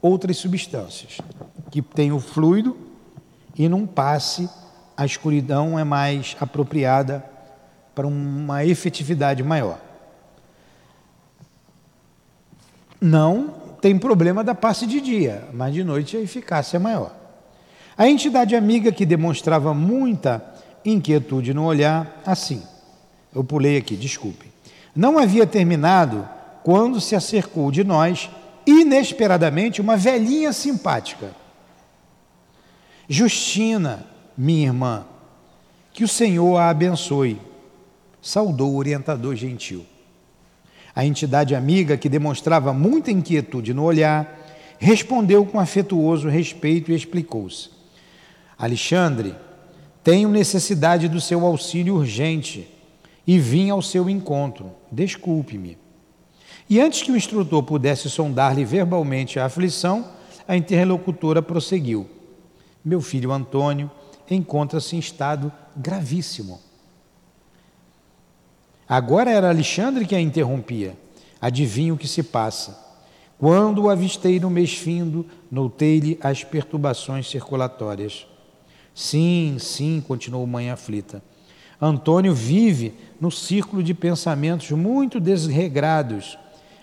outras 0.00 0.36
substâncias, 0.36 1.18
que 1.70 1.82
tem 1.82 2.12
o 2.12 2.20
fluido 2.20 2.76
e 3.58 3.68
num 3.68 3.86
passe 3.86 4.48
a 4.96 5.04
escuridão 5.04 5.78
é 5.78 5.82
mais 5.82 6.36
apropriada 6.40 7.24
para 7.96 8.06
uma 8.06 8.62
efetividade 8.62 9.42
maior. 9.42 9.80
Não 13.00 13.54
tem 13.80 13.98
problema 13.98 14.44
da 14.44 14.54
passe 14.54 14.86
de 14.86 15.00
dia, 15.00 15.48
mas 15.54 15.72
de 15.72 15.82
noite 15.82 16.14
a 16.14 16.20
eficácia 16.20 16.76
é 16.76 16.78
maior. 16.78 17.16
A 17.96 18.06
entidade 18.06 18.54
amiga 18.54 18.92
que 18.92 19.06
demonstrava 19.06 19.72
muita 19.72 20.44
inquietude 20.84 21.54
no 21.54 21.64
olhar, 21.64 22.20
assim. 22.26 22.62
Eu 23.34 23.42
pulei 23.42 23.78
aqui, 23.78 23.96
desculpe. 23.96 24.52
Não 24.94 25.18
havia 25.18 25.46
terminado 25.46 26.28
quando 26.62 27.00
se 27.00 27.16
acercou 27.16 27.70
de 27.70 27.82
nós, 27.82 28.28
inesperadamente, 28.66 29.80
uma 29.80 29.96
velhinha 29.96 30.52
simpática. 30.52 31.30
Justina, 33.08 34.04
minha 34.36 34.66
irmã, 34.66 35.06
que 35.94 36.04
o 36.04 36.08
Senhor 36.08 36.58
a 36.58 36.68
abençoe, 36.68 37.40
saudou 38.26 38.72
o 38.72 38.76
orientador 38.76 39.36
gentil. 39.36 39.86
A 40.92 41.06
entidade 41.06 41.54
amiga, 41.54 41.96
que 41.96 42.08
demonstrava 42.08 42.72
muita 42.72 43.12
inquietude 43.12 43.72
no 43.72 43.84
olhar, 43.84 44.44
respondeu 44.80 45.46
com 45.46 45.60
afetuoso 45.60 46.28
respeito 46.28 46.90
e 46.90 46.94
explicou-se. 46.96 47.70
Alexandre, 48.58 49.32
tenho 50.02 50.28
necessidade 50.28 51.08
do 51.08 51.20
seu 51.20 51.46
auxílio 51.46 51.94
urgente 51.94 52.68
e 53.24 53.38
vim 53.38 53.70
ao 53.70 53.80
seu 53.80 54.10
encontro. 54.10 54.72
Desculpe-me. 54.90 55.78
E 56.68 56.80
antes 56.80 57.02
que 57.02 57.12
o 57.12 57.16
instrutor 57.16 57.62
pudesse 57.62 58.10
sondar-lhe 58.10 58.64
verbalmente 58.64 59.38
a 59.38 59.44
aflição, 59.44 60.04
a 60.48 60.56
interlocutora 60.56 61.40
prosseguiu. 61.40 62.08
Meu 62.84 63.00
filho 63.00 63.30
Antônio 63.30 63.88
encontra-se 64.28 64.96
em 64.96 64.98
estado 64.98 65.52
gravíssimo. 65.76 66.65
Agora 68.88 69.30
era 69.30 69.48
Alexandre 69.48 70.06
que 70.06 70.14
a 70.14 70.20
interrompia. 70.20 70.96
Adivinha 71.40 71.92
o 71.92 71.98
que 71.98 72.08
se 72.08 72.22
passa. 72.22 72.86
Quando 73.38 73.82
o 73.82 73.90
avistei 73.90 74.40
no 74.40 74.48
mês 74.48 74.74
findo, 74.74 75.26
notei-lhe 75.50 76.18
as 76.22 76.42
perturbações 76.42 77.28
circulatórias. 77.28 78.26
Sim, 78.94 79.56
sim, 79.58 80.02
continuou 80.06 80.46
mãe 80.46 80.70
aflita. 80.70 81.22
Antônio 81.80 82.32
vive 82.32 82.94
no 83.20 83.30
círculo 83.30 83.82
de 83.82 83.92
pensamentos 83.92 84.70
muito 84.70 85.20
desregrados, 85.20 86.38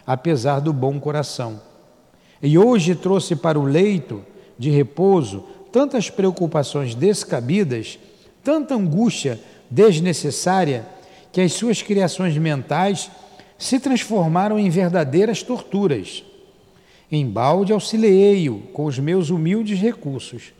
apesar 0.06 0.60
do 0.60 0.72
bom 0.72 1.00
coração. 1.00 1.60
E 2.42 2.58
hoje 2.58 2.94
trouxe 2.94 3.36
para 3.36 3.58
o 3.58 3.64
leito 3.64 4.24
de 4.60 4.70
repouso 4.70 5.44
tantas 5.72 6.12
preocupações 6.12 6.94
descabidas, 6.94 7.98
tanta 8.44 8.76
angústia 8.76 9.40
desnecessária, 9.72 10.86
que 11.34 11.42
as 11.42 11.52
suas 11.52 11.82
criações 11.82 12.38
mentais 12.38 13.10
se 13.58 13.80
transformaram 13.80 14.60
em 14.60 14.70
verdadeiras 14.70 15.42
torturas. 15.42 16.24
Em 17.12 17.28
balde 17.28 17.74
auxiliei-o 17.74 18.60
com 18.72 18.86
os 18.86 19.00
meus 19.00 19.32
humildes 19.32 19.80
recursos. 19.80 20.54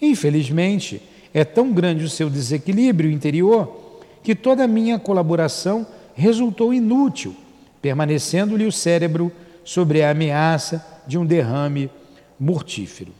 Infelizmente, 0.00 1.02
é 1.32 1.44
tão 1.44 1.72
grande 1.72 2.04
o 2.04 2.10
seu 2.10 2.28
desequilíbrio 2.28 3.10
interior 3.10 4.00
que 4.22 4.34
toda 4.34 4.64
a 4.64 4.68
minha 4.68 4.98
colaboração 4.98 5.86
resultou 6.14 6.74
inútil, 6.74 7.34
permanecendo-lhe 7.80 8.66
o 8.66 8.72
cérebro 8.72 9.32
sobre 9.64 10.02
a 10.02 10.10
ameaça 10.10 10.84
de 11.06 11.16
um 11.16 11.24
derrame 11.24 11.90
mortífero. 12.38 13.12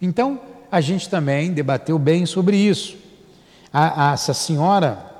Então, 0.00 0.40
a 0.70 0.80
gente 0.80 1.08
também 1.08 1.52
debateu 1.52 1.98
bem 1.98 2.24
sobre 2.24 2.56
isso. 2.56 2.96
A, 3.72 4.10
a 4.10 4.12
essa 4.14 4.34
senhora 4.34 5.13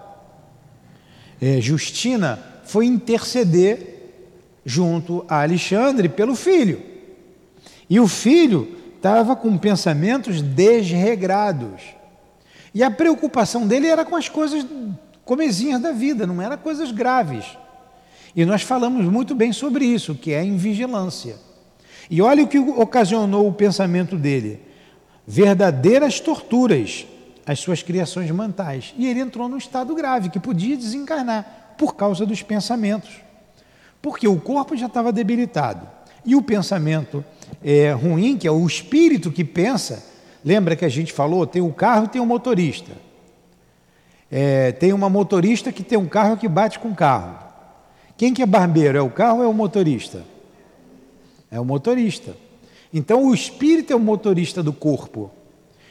é, 1.40 1.60
Justina 1.60 2.38
foi 2.64 2.86
interceder 2.86 3.94
junto 4.64 5.24
a 5.28 5.42
Alexandre 5.42 6.08
pelo 6.08 6.34
filho. 6.34 6.80
E 7.88 8.00
o 8.00 8.08
filho 8.08 8.76
estava 8.96 9.36
com 9.36 9.58
pensamentos 9.58 10.40
desregrados. 10.40 11.82
E 12.74 12.82
a 12.82 12.90
preocupação 12.90 13.66
dele 13.66 13.86
era 13.86 14.04
com 14.04 14.16
as 14.16 14.28
coisas 14.28 14.66
comezinhas 15.24 15.80
da 15.80 15.92
vida, 15.92 16.26
não 16.26 16.40
era 16.40 16.56
coisas 16.56 16.90
graves. 16.90 17.44
E 18.34 18.44
nós 18.44 18.62
falamos 18.62 19.04
muito 19.04 19.34
bem 19.34 19.52
sobre 19.52 19.84
isso, 19.84 20.14
que 20.14 20.32
é 20.32 20.40
a 20.40 20.44
invigilância. 20.44 21.36
E 22.10 22.20
olha 22.20 22.42
o 22.42 22.48
que 22.48 22.58
ocasionou 22.58 23.46
o 23.46 23.52
pensamento 23.52 24.16
dele: 24.16 24.60
verdadeiras 25.26 26.18
torturas 26.18 27.06
às 27.46 27.60
suas 27.60 27.82
criações 27.82 28.30
mentais. 28.30 28.94
E 28.96 29.06
ele 29.06 29.20
entrou 29.20 29.48
num 29.48 29.56
estado 29.56 29.94
grave, 29.94 30.30
que 30.30 30.40
podia 30.40 30.76
desencarnar 30.76 31.74
por 31.76 31.94
causa 31.94 32.24
dos 32.24 32.42
pensamentos. 32.42 33.10
Porque 34.00 34.28
o 34.28 34.40
corpo 34.40 34.76
já 34.76 34.86
estava 34.86 35.12
debilitado. 35.12 35.86
E 36.24 36.34
o 36.34 36.42
pensamento 36.42 37.24
é, 37.62 37.92
ruim, 37.92 38.36
que 38.36 38.46
é 38.46 38.50
o 38.50 38.66
espírito 38.66 39.30
que 39.30 39.44
pensa, 39.44 40.04
lembra 40.44 40.76
que 40.76 40.84
a 40.84 40.88
gente 40.88 41.12
falou, 41.12 41.46
tem 41.46 41.60
o 41.60 41.72
carro 41.72 42.06
e 42.06 42.08
tem 42.08 42.20
o 42.20 42.26
motorista. 42.26 42.92
É, 44.30 44.72
tem 44.72 44.92
uma 44.92 45.08
motorista 45.08 45.70
que 45.70 45.82
tem 45.82 45.98
um 45.98 46.06
carro 46.08 46.36
que 46.36 46.48
bate 46.48 46.78
com 46.78 46.88
o 46.88 46.94
carro. 46.94 47.38
Quem 48.16 48.32
que 48.32 48.42
é 48.42 48.46
barbeiro? 48.46 48.98
É 48.98 49.02
o 49.02 49.10
carro 49.10 49.38
ou 49.38 49.44
é 49.44 49.46
o 49.46 49.52
motorista? 49.52 50.24
É 51.50 51.60
o 51.60 51.64
motorista. 51.64 52.36
Então 52.92 53.26
o 53.26 53.34
espírito 53.34 53.92
é 53.92 53.96
o 53.96 54.00
motorista 54.00 54.62
do 54.62 54.72
corpo. 54.72 55.30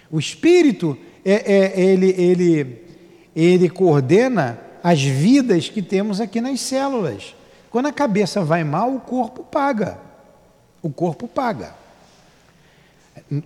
O 0.09 0.19
espírito 0.19 0.97
é, 1.25 1.53
é, 1.53 1.81
ele, 1.81 2.09
ele, 2.17 2.81
ele 3.35 3.69
coordena 3.69 4.59
as 4.83 5.01
vidas 5.01 5.69
que 5.69 5.81
temos 5.81 6.19
aqui 6.19 6.41
nas 6.41 6.59
células. 6.59 7.35
Quando 7.69 7.87
a 7.87 7.93
cabeça 7.93 8.43
vai 8.43 8.63
mal, 8.63 8.93
o 8.93 8.99
corpo 8.99 9.43
paga. 9.43 9.97
O 10.81 10.89
corpo 10.89 11.27
paga. 11.27 11.73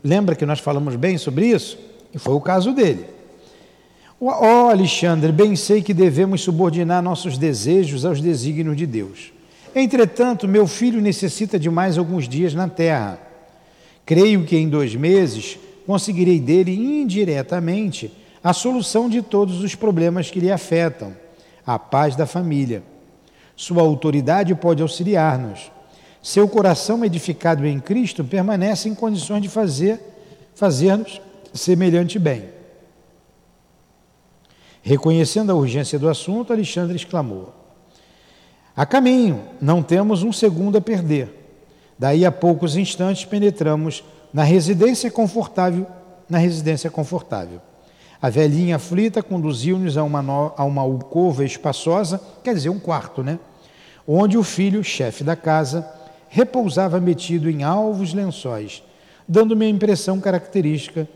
Lembra 0.04 0.36
que 0.36 0.46
nós 0.46 0.60
falamos 0.60 0.96
bem 0.96 1.18
sobre 1.18 1.48
isso? 1.48 1.78
E 2.14 2.18
foi 2.18 2.34
o 2.34 2.42
caso 2.42 2.74
dele. 2.74 3.06
Ó 4.20 4.66
oh, 4.66 4.70
Alexandre, 4.70 5.32
bem 5.32 5.56
sei 5.56 5.84
que 5.84 5.94
devemos 5.94 6.42
subordinar 6.42 7.04
nossos 7.04 7.38
desejos 7.38 8.04
aos 8.04 8.20
desígnios 8.20 8.76
de 8.76 8.88
Deus. 8.88 9.32
Entretanto, 9.76 10.48
meu 10.48 10.66
filho 10.66 11.00
necessita 11.00 11.60
de 11.60 11.70
mais 11.70 12.00
alguns 12.00 12.28
dias 12.28 12.56
na 12.56 12.68
terra. 12.68 13.20
Creio 14.04 14.44
que 14.44 14.58
em 14.58 14.68
dois 14.68 14.96
meses 14.96 15.60
conseguirei 15.88 16.38
dele 16.38 16.76
indiretamente 16.76 18.12
a 18.44 18.52
solução 18.52 19.08
de 19.08 19.22
todos 19.22 19.64
os 19.64 19.74
problemas 19.74 20.30
que 20.30 20.38
lhe 20.38 20.52
afetam, 20.52 21.16
a 21.66 21.80
paz 21.80 22.14
da 22.14 22.26
família. 22.26 22.84
Sua 23.56 23.82
autoridade 23.82 24.54
pode 24.54 24.82
auxiliar-nos. 24.82 25.72
Seu 26.22 26.46
coração 26.46 27.06
edificado 27.06 27.66
em 27.66 27.80
Cristo 27.80 28.22
permanece 28.22 28.90
em 28.90 28.94
condições 28.94 29.42
de 29.42 29.48
fazer 29.48 30.00
fazer-nos 30.54 31.22
semelhante 31.54 32.20
bem. 32.20 32.50
Reconhecendo 34.82 35.52
a 35.52 35.56
urgência 35.56 35.98
do 35.98 36.10
assunto, 36.10 36.52
Alexandre 36.52 36.98
exclamou: 36.98 37.54
A 38.76 38.86
caminho, 38.86 39.42
não 39.62 39.82
temos 39.82 40.22
um 40.22 40.34
segundo 40.34 40.78
a 40.78 40.82
perder. 40.82 41.34
Daí 41.98 42.26
a 42.26 42.32
poucos 42.32 42.76
instantes 42.76 43.24
penetramos 43.24 44.04
na 44.34 44.44
residência 44.44 45.10
confortável, 45.10 45.86
na 46.30 46.38
residência 46.38 46.90
confortável. 46.90 47.62
A 48.22 48.30
velhinha 48.30 48.78
aflita 48.78 49.22
conduziu-nos 49.22 49.98
a 49.98 50.04
uma, 50.04 50.54
a 50.58 50.64
uma 50.64 50.82
alcova 50.82 51.46
espaçosa, 51.46 52.20
quer 52.44 52.54
dizer, 52.54 52.70
um 52.70 52.80
quarto, 52.80 53.24
né? 53.24 53.40
Onde 54.08 54.38
o 54.38 54.44
filho, 54.44 54.84
chefe 54.84 55.24
da 55.24 55.36
casa, 55.36 55.88
repousava 56.30 57.00
metido 57.00 57.50
em 57.50 57.64
alvos 57.64 58.14
lençóis, 58.14 58.84
dando-me 59.28 59.66
a 59.66 59.70
impressão 59.70 60.20
característica 60.20 61.08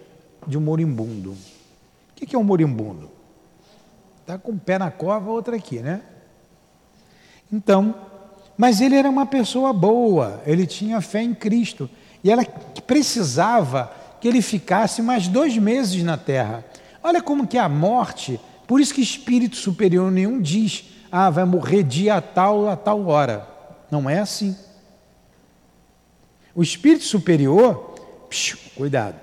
de 0.45 0.58
um 0.58 0.62
moribundo. 0.62 1.32
O 1.32 2.26
que 2.26 2.36
é 2.36 2.39
um 2.39 2.43
moribundo? 2.43 3.10
Está 4.21 4.38
com 4.38 4.52
um 4.52 4.58
pé 4.58 4.78
na 4.78 4.91
cova, 4.91 5.32
outra 5.32 5.56
aqui, 5.56 5.80
né? 5.80 6.02
Então, 7.52 7.95
mas 8.56 8.80
ele 8.80 8.95
era 8.95 9.10
uma 9.10 9.26
pessoa 9.26 9.74
boa, 9.74 10.41
ele 10.45 10.67
tinha 10.67 11.02
fé 11.02 11.21
em 11.21 11.34
Cristo. 11.34 11.89
E 12.23 12.31
ela 12.31 12.45
precisava 12.86 13.91
que 14.19 14.27
ele 14.27 14.41
ficasse 14.41 15.01
mais 15.01 15.27
dois 15.27 15.57
meses 15.57 16.03
na 16.03 16.17
terra. 16.17 16.63
Olha 17.03 17.21
como 17.21 17.47
que 17.47 17.57
a 17.57 17.67
morte, 17.67 18.39
por 18.67 18.79
isso 18.79 18.93
que 18.93 19.01
espírito 19.01 19.55
superior 19.55 20.12
nenhum 20.12 20.39
diz, 20.39 20.86
ah, 21.12 21.29
vai 21.29 21.43
morrer 21.43 21.84
dia 21.84 22.21
tal 22.21 22.69
a 22.69 22.75
tal 22.75 23.07
hora. 23.07 23.47
Não 23.89 24.10
é 24.10 24.19
assim. 24.19 24.55
O 26.53 26.62
espírito 26.62 27.03
superior, 27.03 27.95
psiu, 28.29 28.57
cuidado. 28.75 29.15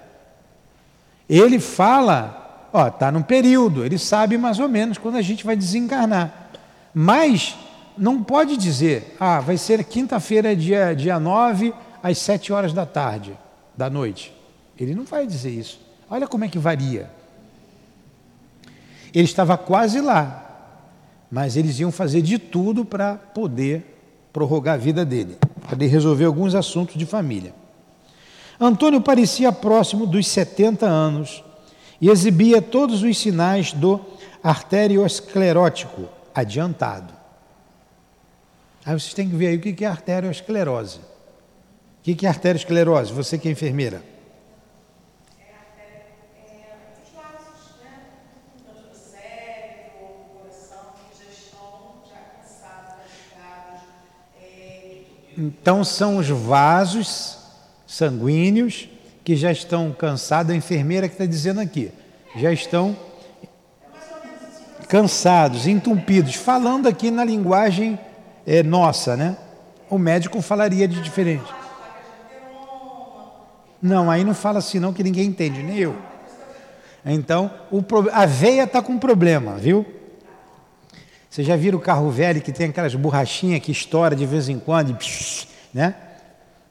Ele 1.29 1.61
fala, 1.61 2.69
ó, 2.73 2.89
está 2.89 3.13
num 3.13 3.23
período, 3.23 3.85
ele 3.85 3.99
sabe 3.99 4.37
mais 4.37 4.59
ou 4.59 4.69
menos 4.69 4.99
quando 4.99 5.17
a 5.17 5.23
gente 5.23 5.45
vai 5.45 5.55
desencarnar. 5.55 6.51
Mas 6.93 7.57
não 7.97 8.23
pode 8.23 8.57
dizer, 8.57 9.17
ah, 9.21 9.41
vai 9.41 9.57
ser 9.57 9.85
quinta-feira, 9.85 10.57
dia, 10.57 10.95
dia 10.95 11.21
9, 11.21 11.75
às 12.03 12.19
sete 12.19 12.53
horas 12.53 12.73
da 12.73 12.87
tarde, 12.87 13.37
da 13.77 13.89
noite. 13.89 14.33
Ele 14.79 14.95
não 14.95 15.05
vai 15.05 15.27
dizer 15.27 15.51
isso. 15.51 15.81
Olha 16.11 16.27
como 16.27 16.45
é 16.45 16.49
que 16.49 16.59
varia. 16.59 17.11
Ele 19.15 19.25
estava 19.25 19.57
quase 19.57 20.01
lá, 20.01 20.45
mas 21.31 21.57
eles 21.57 21.79
iam 21.81 21.91
fazer 21.91 22.23
de 22.23 22.39
tudo 22.39 22.85
para 22.85 23.15
poder 23.15 23.97
prorrogar 24.33 24.75
a 24.75 24.79
vida 24.79 25.05
dele, 25.05 25.37
para 25.69 25.87
resolver 25.87 26.25
alguns 26.25 26.55
assuntos 26.55 26.97
de 26.97 27.07
família. 27.07 27.55
Antônio 28.61 29.01
parecia 29.01 29.53
próximo 29.53 30.07
dos 30.07 30.27
70 30.27 30.87
anos 30.87 31.43
e 32.01 32.09
exibia 32.09 32.61
todos 32.61 33.03
os 33.03 33.19
sinais 33.19 33.73
do 33.73 34.01
arteriosclerótico 34.43 36.09
adiantado. 36.35 37.15
Aí 38.85 38.99
vocês 38.99 39.15
têm 39.15 39.29
que 39.29 39.37
ver 39.37 39.49
aí 39.49 39.57
o 39.57 39.61
que 39.61 39.85
é 39.85 39.89
arteriosclerose. 39.89 41.01
O 42.11 42.17
que 42.17 42.25
é 42.25 42.29
arteriosclerose? 42.31 43.13
Você 43.13 43.37
que 43.37 43.49
é 43.49 43.51
enfermeira. 43.51 44.03
Então 55.37 55.85
são 55.85 56.17
os 56.17 56.29
vasos 56.29 57.39
sanguíneos 57.87 58.89
que 59.23 59.37
já 59.37 59.53
estão 59.53 59.93
cansados, 59.93 60.51
a 60.51 60.57
enfermeira 60.57 61.07
que 61.09 61.15
está 61.15 61.27
dizendo 61.27 61.61
aqui, 61.61 61.93
já 62.35 62.51
estão 62.51 62.97
cansados, 64.89 65.67
entupidos, 65.67 66.35
falando 66.35 66.89
aqui 66.89 67.11
na 67.11 67.23
linguagem 67.23 68.01
é, 68.47 68.63
nossa, 68.63 69.15
né? 69.15 69.37
O 69.91 69.99
médico 69.99 70.41
falaria 70.41 70.89
de 70.89 71.01
diferente. 71.03 71.68
Não, 73.81 74.11
aí 74.11 74.25
não 74.25 74.35
fala 74.35 74.59
assim 74.59 74.79
não 74.79 74.93
que 74.93 75.03
ninguém 75.05 75.27
entende, 75.27 75.63
nem 75.63 75.79
eu. 75.79 75.97
Então, 77.05 77.51
o, 77.71 77.83
a 78.13 78.27
veia 78.27 78.65
está 78.65 78.83
com 78.83 78.99
problema, 78.99 79.55
viu? 79.57 79.87
Você 81.31 81.45
já 81.45 81.57
viram 81.57 81.79
o 81.79 81.81
carro 81.81 82.11
velho 82.11 82.41
que 82.41 82.53
tem 82.53 82.69
aquelas 82.71 82.95
borrachinhas 82.95 83.61
que 83.61 83.71
estoura 83.71 84.17
de 84.17 84.27
vez 84.27 84.49
em 84.49 84.59
quando, 84.59 84.97
né? 85.73 85.95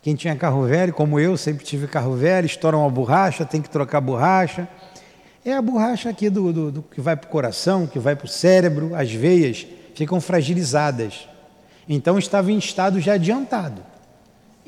Quem 0.02 0.16
tinha 0.16 0.36
carro 0.36 0.64
velho, 0.64 0.94
como 0.94 1.20
eu, 1.20 1.38
sempre 1.38 1.66
tive 1.66 1.88
carro 1.88 2.16
velho, 2.16 2.46
estoura 2.46 2.78
uma 2.78 2.90
borracha, 2.90 3.46
tem 3.46 3.62
que 3.62 3.70
trocar 3.70 3.98
a 3.98 4.02
borracha. 4.02 4.68
É 5.44 5.54
a 5.54 5.62
borracha 5.62 6.10
aqui 6.10 6.30
do, 6.30 6.52
do, 6.52 6.72
do 6.72 6.82
que 6.82 7.02
vai 7.02 7.16
para 7.16 7.28
o 7.28 7.32
coração, 7.32 7.88
que 7.88 8.00
vai 8.00 8.16
para 8.16 8.26
o 8.26 8.30
cérebro, 8.30 8.96
as 8.96 9.12
veias 9.12 9.66
ficam 9.96 10.20
fragilizadas. 10.20 11.28
Então 11.88 12.18
estava 12.18 12.52
em 12.52 12.58
estado 12.58 13.00
já 13.00 13.14
adiantado. 13.14 13.82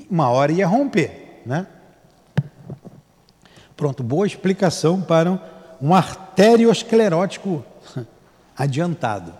Uma 0.10 0.30
hora 0.30 0.52
ia 0.52 0.68
romper, 0.68 1.42
né? 1.46 1.68
Pronto, 3.80 4.04
boa 4.04 4.28
explicação 4.28 5.00
para 5.00 5.42
um 5.82 5.96
arteriosclerótico 5.96 7.64
adiantado. 8.58 9.34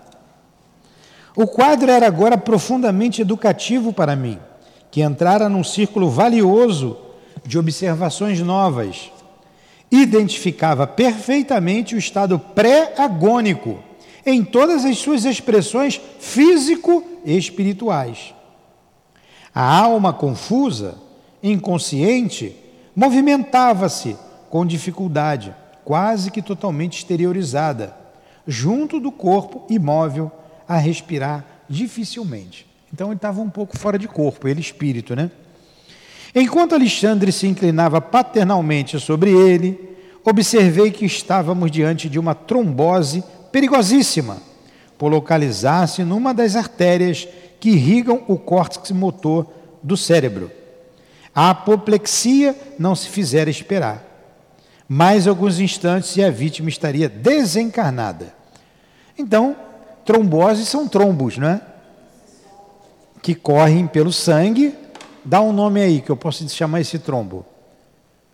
O 1.36 1.46
quadro 1.46 1.92
era 1.92 2.08
agora 2.08 2.38
profundamente 2.38 3.22
educativo 3.22 3.92
para 3.92 4.16
mim, 4.16 4.40
que 4.90 5.02
entrara 5.02 5.50
num 5.50 5.62
círculo 5.62 6.10
valioso 6.10 6.98
de 7.46 7.60
observações 7.60 8.40
novas. 8.40 9.12
Identificava 9.92 10.88
perfeitamente 10.88 11.94
o 11.94 11.98
estado 11.98 12.40
pré-agônico 12.40 13.84
em 14.26 14.42
todas 14.42 14.86
as 14.86 15.00
suas 15.00 15.26
expressões 15.26 16.00
físico 16.22 17.04
e 17.26 17.38
espirituais. 17.38 18.34
A 19.54 19.80
alma 19.82 20.14
confusa, 20.14 20.96
inconsciente, 21.44 22.56
movimentava-se 22.96 24.16
com 24.50 24.66
dificuldade, 24.66 25.54
quase 25.86 26.32
que 26.32 26.42
totalmente 26.42 26.98
exteriorizada, 26.98 27.96
junto 28.48 29.00
do 29.00 29.12
corpo 29.12 29.66
imóvel 29.70 30.32
a 30.68 30.78
respirar 30.78 31.46
dificilmente. 31.70 32.68
Então 32.94 33.08
ele 33.08 33.16
estava 33.16 33.42
um 33.42 33.50
pouco 33.50 33.78
fora 33.78 33.98
de 33.98 34.08
corpo, 34.08 34.48
ele 34.48 34.60
espírito, 34.62 35.16
né? 35.16 35.30
Enquanto 36.34 36.76
Alexandre 36.76 37.32
se 37.32 37.48
inclinava 37.48 38.00
paternalmente 38.00 39.00
sobre 39.00 39.32
ele, 39.32 39.98
observei 40.24 40.92
que 40.92 41.06
estávamos 41.06 41.72
diante 41.72 42.10
de 42.10 42.20
uma 42.20 42.36
trombose 42.36 43.24
perigosíssima, 43.52 44.38
por 44.98 45.12
localizar-se 45.12 46.04
numa 46.04 46.34
das 46.34 46.56
artérias 46.56 47.28
que 47.60 47.70
irrigam 47.70 48.24
o 48.28 48.38
córtex 48.38 48.92
motor 48.92 49.48
do 49.82 49.96
cérebro. 49.96 50.52
A 51.34 51.52
apoplexia 51.52 52.56
não 52.78 52.96
se 52.96 53.08
fizera 53.08 53.50
esperar. 53.50 54.09
Mais 54.92 55.28
alguns 55.28 55.60
instantes 55.60 56.18
e 56.18 56.24
a 56.24 56.32
vítima 56.32 56.68
estaria 56.68 57.08
desencarnada. 57.08 58.34
Então, 59.16 59.56
tromboses 60.04 60.68
são 60.68 60.88
trombos, 60.88 61.38
né? 61.38 61.62
Que 63.22 63.36
correm 63.36 63.86
pelo 63.86 64.12
sangue. 64.12 64.76
Dá 65.24 65.42
um 65.42 65.54
nome 65.54 65.80
aí 65.80 66.02
que 66.02 66.10
eu 66.10 66.18
posso 66.18 66.50
chamar 66.50 66.82
esse 66.82 66.98
trombo. 66.98 67.46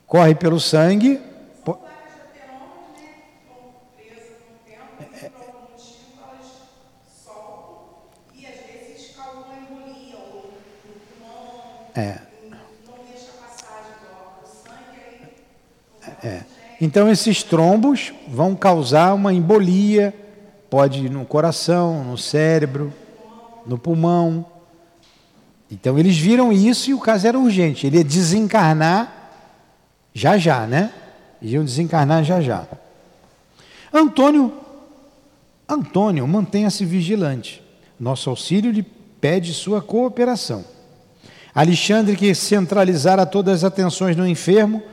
Corre 0.08 0.34
pelo 0.34 0.58
sangue. 0.58 1.20
É. 11.98 12.25
É. 16.26 16.42
Então 16.82 17.10
esses 17.10 17.44
trombos 17.44 18.12
vão 18.28 18.56
causar 18.56 19.14
uma 19.14 19.32
embolia 19.32 20.14
pode 20.76 21.06
ir 21.06 21.10
no 21.10 21.24
coração, 21.24 22.04
no 22.04 22.18
cérebro, 22.18 22.94
no 23.66 23.78
pulmão. 23.78 24.46
Então 25.72 25.98
eles 25.98 26.18
viram 26.18 26.52
isso 26.52 26.90
e 26.90 26.94
o 26.94 27.00
caso 27.00 27.28
era 27.28 27.40
urgente. 27.40 27.88
Ele 27.88 27.98
ia 27.98 28.04
desencarnar 28.04 29.32
já 30.14 30.38
já, 30.38 30.68
né? 30.68 30.92
Iam 31.42 31.64
desencarnar 31.64 32.26
já 32.26 32.42
já. 32.42 32.68
Antônio, 33.94 34.52
Antônio, 35.68 36.28
mantenha-se 36.28 36.84
vigilante. 36.84 37.64
Nosso 37.98 38.30
auxílio 38.30 38.72
lhe 38.72 38.84
pede 38.84 39.54
sua 39.54 39.82
cooperação. 39.82 40.66
Alexandre, 41.54 42.18
que 42.18 42.36
centralizara 42.36 43.26
todas 43.26 43.64
as 43.64 43.64
atenções 43.64 44.18
no 44.18 44.28
enfermo, 44.28 44.84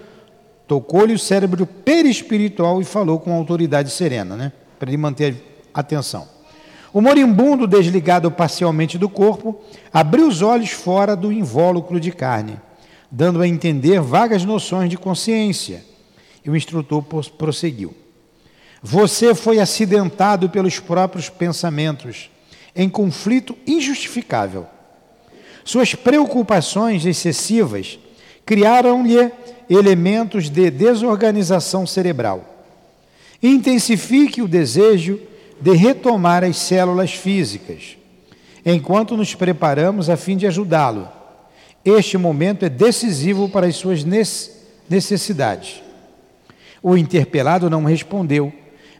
tocou-lhe 0.66 1.12
o 1.12 1.18
cérebro 1.18 1.66
perispiritual 1.66 2.80
e 2.80 2.84
falou 2.84 3.18
com 3.18 3.32
autoridade 3.32 3.90
serena, 3.90 4.36
né? 4.36 4.52
Para 4.78 4.90
ele 4.90 4.96
manter 4.96 5.52
Atenção. 5.74 6.28
O 6.92 7.00
moribundo, 7.00 7.66
desligado 7.66 8.30
parcialmente 8.30 8.98
do 8.98 9.08
corpo, 9.08 9.62
abriu 9.92 10.28
os 10.28 10.42
olhos 10.42 10.70
fora 10.70 11.16
do 11.16 11.32
invólucro 11.32 11.98
de 11.98 12.12
carne, 12.12 12.60
dando 13.10 13.40
a 13.40 13.48
entender 13.48 14.00
vagas 14.00 14.44
noções 14.44 14.90
de 14.90 14.98
consciência. 14.98 15.82
E 16.44 16.50
o 16.50 16.56
instrutor 16.56 17.02
prosseguiu. 17.38 17.94
Você 18.82 19.34
foi 19.34 19.60
acidentado 19.60 20.50
pelos 20.50 20.78
próprios 20.78 21.30
pensamentos, 21.30 22.30
em 22.74 22.88
conflito 22.88 23.56
injustificável. 23.66 24.66
Suas 25.64 25.94
preocupações 25.94 27.06
excessivas 27.06 27.98
criaram-lhe 28.44 29.30
elementos 29.68 30.48
de 30.48 30.70
desorganização 30.70 31.86
cerebral. 31.86 32.44
Intensifique 33.42 34.42
o 34.42 34.48
desejo 34.48 35.18
de 35.60 35.72
retomar 35.74 36.44
as 36.44 36.56
células 36.56 37.12
físicas, 37.12 37.96
enquanto 38.64 39.16
nos 39.16 39.34
preparamos 39.34 40.10
a 40.10 40.16
fim 40.16 40.36
de 40.36 40.46
ajudá-lo. 40.46 41.08
Este 41.84 42.16
momento 42.16 42.64
é 42.64 42.68
decisivo 42.68 43.48
para 43.48 43.66
as 43.66 43.76
suas 43.76 44.04
necessidades. 44.88 45.82
O 46.82 46.96
interpelado 46.96 47.70
não 47.70 47.84
respondeu, 47.84 48.52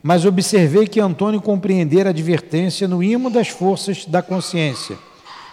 mas 0.03 0.25
observei 0.25 0.87
que 0.87 1.01
Antônio 1.01 1.41
compreendera 1.41 2.11
a 2.11 2.13
advertência 2.13 2.89
no 2.89 3.03
imo 3.03 3.31
das 3.31 3.49
forças 3.49 4.05
da 4.05 4.21
consciência, 4.21 4.97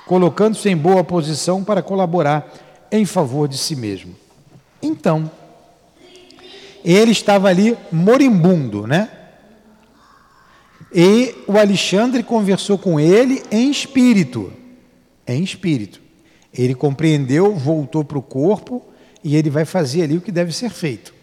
colocando-se 0.07 0.69
em 0.69 0.77
boa 0.77 1.03
posição 1.03 1.63
para 1.63 1.83
colaborar 1.83 2.51
em 2.91 3.05
favor 3.05 3.47
de 3.47 3.57
si 3.57 3.75
mesmo. 3.75 4.15
Então, 4.81 5.29
ele 6.83 7.11
estava 7.11 7.49
ali 7.49 7.77
moribundo, 7.91 8.87
né? 8.87 9.09
E 10.93 11.35
o 11.47 11.57
Alexandre 11.57 12.23
conversou 12.23 12.77
com 12.77 12.99
ele 12.99 13.43
em 13.51 13.69
espírito. 13.69 14.51
Em 15.27 15.43
espírito. 15.43 16.01
Ele 16.53 16.73
compreendeu, 16.73 17.55
voltou 17.55 18.03
para 18.03 18.17
o 18.17 18.23
corpo 18.23 18.83
e 19.23 19.35
ele 19.35 19.49
vai 19.49 19.65
fazer 19.65 20.03
ali 20.03 20.17
o 20.17 20.21
que 20.21 20.31
deve 20.31 20.51
ser 20.51 20.69
feito, 20.69 21.13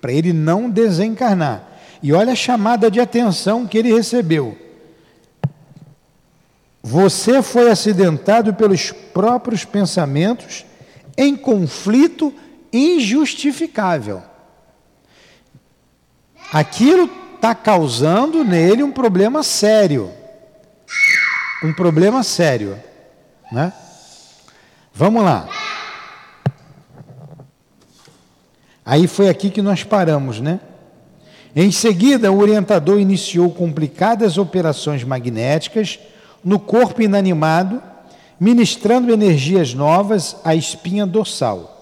para 0.00 0.12
ele 0.12 0.32
não 0.32 0.70
desencarnar. 0.70 1.80
E 2.02 2.12
olha 2.12 2.32
a 2.32 2.36
chamada 2.36 2.90
de 2.90 3.00
atenção 3.00 3.66
que 3.66 3.78
ele 3.78 3.92
recebeu. 3.92 4.56
Você 6.82 7.42
foi 7.42 7.68
acidentado 7.68 8.54
pelos 8.54 8.92
próprios 8.92 9.64
pensamentos 9.64 10.64
em 11.16 11.34
conflito 11.34 12.32
injustificável. 12.72 14.22
Aquilo 16.52 17.10
está 17.34 17.54
causando 17.54 18.44
nele 18.44 18.82
um 18.82 18.92
problema 18.92 19.42
sério. 19.42 20.10
Um 21.62 21.72
problema 21.72 22.22
sério. 22.22 22.78
Né? 23.50 23.72
Vamos 24.92 25.22
lá. 25.22 25.48
Aí 28.84 29.06
foi 29.08 29.28
aqui 29.28 29.50
que 29.50 29.60
nós 29.60 29.82
paramos, 29.82 30.40
né? 30.40 30.60
Em 31.54 31.72
seguida, 31.72 32.30
o 32.30 32.38
orientador 32.38 33.00
iniciou 33.00 33.50
complicadas 33.50 34.38
operações 34.38 35.02
magnéticas 35.02 35.98
no 36.44 36.60
corpo 36.60 37.02
inanimado, 37.02 37.82
ministrando 38.38 39.12
energias 39.12 39.74
novas 39.74 40.36
à 40.44 40.54
espinha 40.54 41.06
dorsal. 41.06 41.75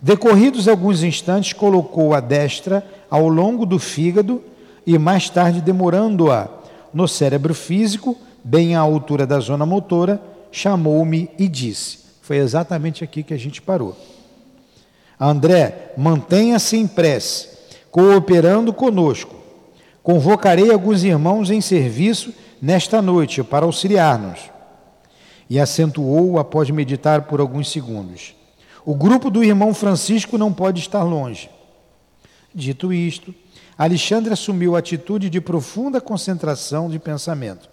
Decorridos 0.00 0.68
alguns 0.68 1.02
instantes, 1.02 1.52
colocou 1.52 2.14
a 2.14 2.20
destra 2.20 2.84
ao 3.10 3.28
longo 3.28 3.66
do 3.66 3.78
fígado 3.78 4.42
e 4.86 4.96
mais 4.96 5.28
tarde, 5.28 5.60
demorando-a 5.60 6.48
no 6.94 7.08
cérebro 7.08 7.52
físico, 7.52 8.16
bem 8.42 8.74
à 8.74 8.80
altura 8.80 9.26
da 9.26 9.40
zona 9.40 9.66
motora, 9.66 10.20
chamou-me 10.52 11.28
e 11.38 11.48
disse: 11.48 11.98
Foi 12.22 12.36
exatamente 12.36 13.02
aqui 13.02 13.22
que 13.22 13.34
a 13.34 13.38
gente 13.38 13.60
parou. 13.60 13.96
André, 15.20 15.92
mantenha-se 15.96 16.76
em 16.76 16.86
prece 16.86 17.58
cooperando 17.90 18.72
conosco. 18.72 19.34
Convocarei 20.02 20.70
alguns 20.72 21.02
irmãos 21.02 21.50
em 21.50 21.60
serviço 21.60 22.32
nesta 22.62 23.02
noite 23.02 23.42
para 23.42 23.66
auxiliar-nos. 23.66 24.38
E 25.50 25.58
acentuou 25.58 26.38
após 26.38 26.70
meditar 26.70 27.22
por 27.22 27.40
alguns 27.40 27.70
segundos. 27.70 28.37
O 28.88 28.94
grupo 28.94 29.28
do 29.28 29.44
irmão 29.44 29.74
Francisco 29.74 30.38
não 30.38 30.50
pode 30.50 30.80
estar 30.80 31.02
longe. 31.02 31.50
Dito 32.54 32.90
isto, 32.90 33.34
Alexandre 33.76 34.32
assumiu 34.32 34.74
a 34.74 34.78
atitude 34.78 35.28
de 35.28 35.42
profunda 35.42 36.00
concentração 36.00 36.88
de 36.88 36.98
pensamento. 36.98 37.68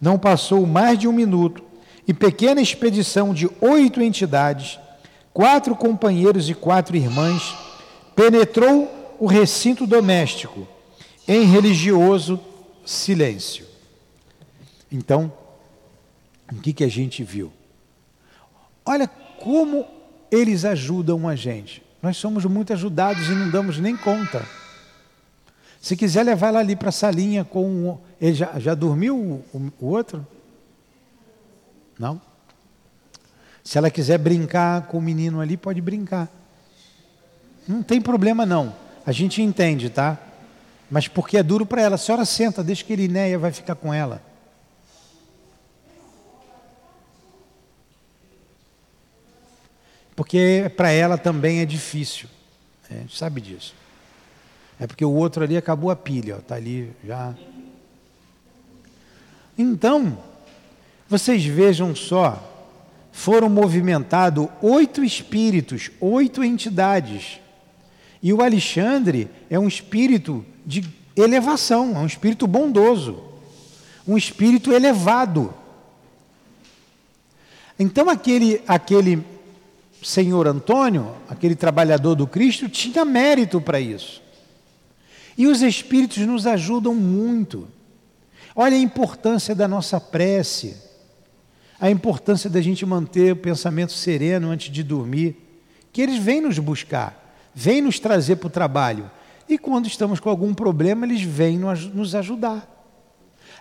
Não 0.00 0.18
passou 0.18 0.66
mais 0.66 0.98
de 0.98 1.06
um 1.06 1.12
minuto 1.12 1.62
e 2.08 2.14
pequena 2.14 2.58
expedição 2.58 3.34
de 3.34 3.50
oito 3.60 4.00
entidades, 4.00 4.78
quatro 5.30 5.76
companheiros 5.76 6.48
e 6.48 6.54
quatro 6.54 6.96
irmãs, 6.96 7.54
penetrou 8.16 8.90
o 9.18 9.26
recinto 9.26 9.86
doméstico 9.86 10.66
em 11.28 11.44
religioso 11.44 12.40
silêncio. 12.82 13.66
Então, 14.90 15.30
o 16.50 16.56
que, 16.62 16.72
que 16.72 16.84
a 16.84 16.88
gente 16.88 17.22
viu? 17.22 17.52
Olha 18.86 19.06
como 19.38 19.99
eles 20.30 20.64
ajudam 20.64 21.28
a 21.28 21.34
gente. 21.34 21.82
Nós 22.02 22.16
somos 22.16 22.44
muito 22.44 22.72
ajudados 22.72 23.28
e 23.28 23.32
não 23.32 23.50
damos 23.50 23.78
nem 23.78 23.96
conta. 23.96 24.44
Se 25.80 25.96
quiser 25.96 26.24
levar 26.24 26.48
ela 26.48 26.60
ali 26.60 26.76
para 26.76 26.90
a 26.90 26.92
salinha 26.92 27.44
com. 27.44 27.98
Ele 28.20 28.34
já, 28.34 28.58
já 28.58 28.74
dormiu 28.74 29.16
o, 29.16 29.72
o 29.80 29.86
outro? 29.86 30.26
Não? 31.98 32.20
Se 33.62 33.78
ela 33.78 33.90
quiser 33.90 34.18
brincar 34.18 34.86
com 34.86 34.98
o 34.98 35.02
menino 35.02 35.40
ali, 35.40 35.56
pode 35.56 35.80
brincar. 35.80 36.28
Não 37.66 37.82
tem 37.82 38.00
problema 38.00 38.44
não. 38.44 38.74
A 39.06 39.12
gente 39.12 39.42
entende, 39.42 39.90
tá? 39.90 40.18
Mas 40.90 41.08
porque 41.08 41.36
é 41.36 41.42
duro 41.42 41.64
para 41.64 41.82
ela. 41.82 41.94
A 41.94 41.98
senhora 41.98 42.24
senta, 42.24 42.64
deixa 42.64 42.84
que 42.84 42.92
Irineia 42.92 43.38
vai 43.38 43.52
ficar 43.52 43.74
com 43.74 43.92
ela. 43.92 44.22
Porque 50.20 50.70
para 50.76 50.90
ela 50.90 51.16
também 51.16 51.60
é 51.60 51.64
difícil. 51.64 52.28
É, 52.90 52.94
a 52.94 52.98
gente 52.98 53.16
sabe 53.16 53.40
disso. 53.40 53.74
É 54.78 54.86
porque 54.86 55.02
o 55.02 55.10
outro 55.10 55.42
ali 55.42 55.56
acabou 55.56 55.90
a 55.90 55.96
pilha, 55.96 56.34
está 56.34 56.56
ali 56.56 56.92
já. 57.02 57.34
Então, 59.56 60.18
vocês 61.08 61.42
vejam 61.46 61.96
só, 61.96 62.38
foram 63.10 63.48
movimentados 63.48 64.46
oito 64.60 65.02
espíritos, 65.02 65.90
oito 65.98 66.44
entidades 66.44 67.40
e 68.22 68.30
o 68.30 68.42
Alexandre 68.42 69.26
é 69.48 69.58
um 69.58 69.66
espírito 69.66 70.44
de 70.66 70.84
elevação, 71.16 71.96
é 71.96 71.98
um 71.98 72.06
espírito 72.06 72.46
bondoso, 72.46 73.24
um 74.06 74.18
espírito 74.18 74.70
elevado. 74.70 75.54
Então 77.78 78.10
aquele 78.10 78.60
aquele 78.68 79.39
senhor 80.02 80.46
Antônio, 80.46 81.14
aquele 81.28 81.54
trabalhador 81.54 82.14
do 82.14 82.26
Cristo, 82.26 82.68
tinha 82.68 83.04
mérito 83.04 83.60
para 83.60 83.80
isso. 83.80 84.22
E 85.36 85.46
os 85.46 85.62
espíritos 85.62 86.18
nos 86.18 86.46
ajudam 86.46 86.94
muito. 86.94 87.68
Olha 88.54 88.76
a 88.76 88.80
importância 88.80 89.54
da 89.54 89.68
nossa 89.68 90.00
prece, 90.00 90.76
a 91.80 91.90
importância 91.90 92.50
da 92.50 92.60
gente 92.60 92.84
manter 92.84 93.32
o 93.32 93.36
pensamento 93.36 93.92
sereno 93.92 94.50
antes 94.50 94.72
de 94.72 94.82
dormir, 94.82 95.36
que 95.92 96.02
eles 96.02 96.18
vêm 96.18 96.40
nos 96.40 96.58
buscar 96.58 97.20
vem 97.54 97.82
nos 97.82 97.98
trazer 97.98 98.36
para 98.36 98.46
o 98.46 98.50
trabalho. 98.50 99.10
E 99.48 99.58
quando 99.58 99.86
estamos 99.86 100.20
com 100.20 100.30
algum 100.30 100.54
problema, 100.54 101.04
eles 101.04 101.22
vêm 101.22 101.58
nos 101.58 102.14
ajudar. 102.14 102.68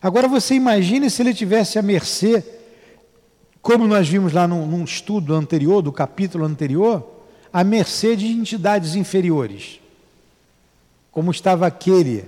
Agora 0.01 0.27
você 0.27 0.55
imagine 0.55 1.09
se 1.09 1.21
ele 1.21 1.33
tivesse 1.33 1.79
à 1.79 1.81
mercê, 1.81 2.43
como 3.61 3.87
nós 3.87 4.07
vimos 4.07 4.33
lá 4.33 4.47
num, 4.47 4.65
num 4.65 4.83
estudo 4.83 5.35
anterior, 5.35 5.81
do 5.81 5.91
capítulo 5.91 6.45
anterior, 6.45 7.05
à 7.51 7.63
mercê 7.63 8.15
de 8.15 8.27
entidades 8.27 8.95
inferiores. 8.95 9.79
Como 11.11 11.31
estava 11.31 11.67
aquele 11.67 12.25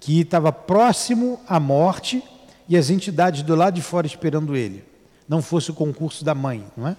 que 0.00 0.20
estava 0.20 0.52
próximo 0.52 1.40
à 1.48 1.58
morte 1.58 2.22
e 2.68 2.76
as 2.76 2.90
entidades 2.90 3.42
do 3.42 3.54
lado 3.54 3.74
de 3.74 3.82
fora 3.82 4.06
esperando 4.06 4.54
ele. 4.54 4.84
Não 5.28 5.42
fosse 5.42 5.70
o 5.70 5.74
concurso 5.74 6.24
da 6.24 6.34
mãe, 6.34 6.64
não 6.76 6.88
é? 6.88 6.96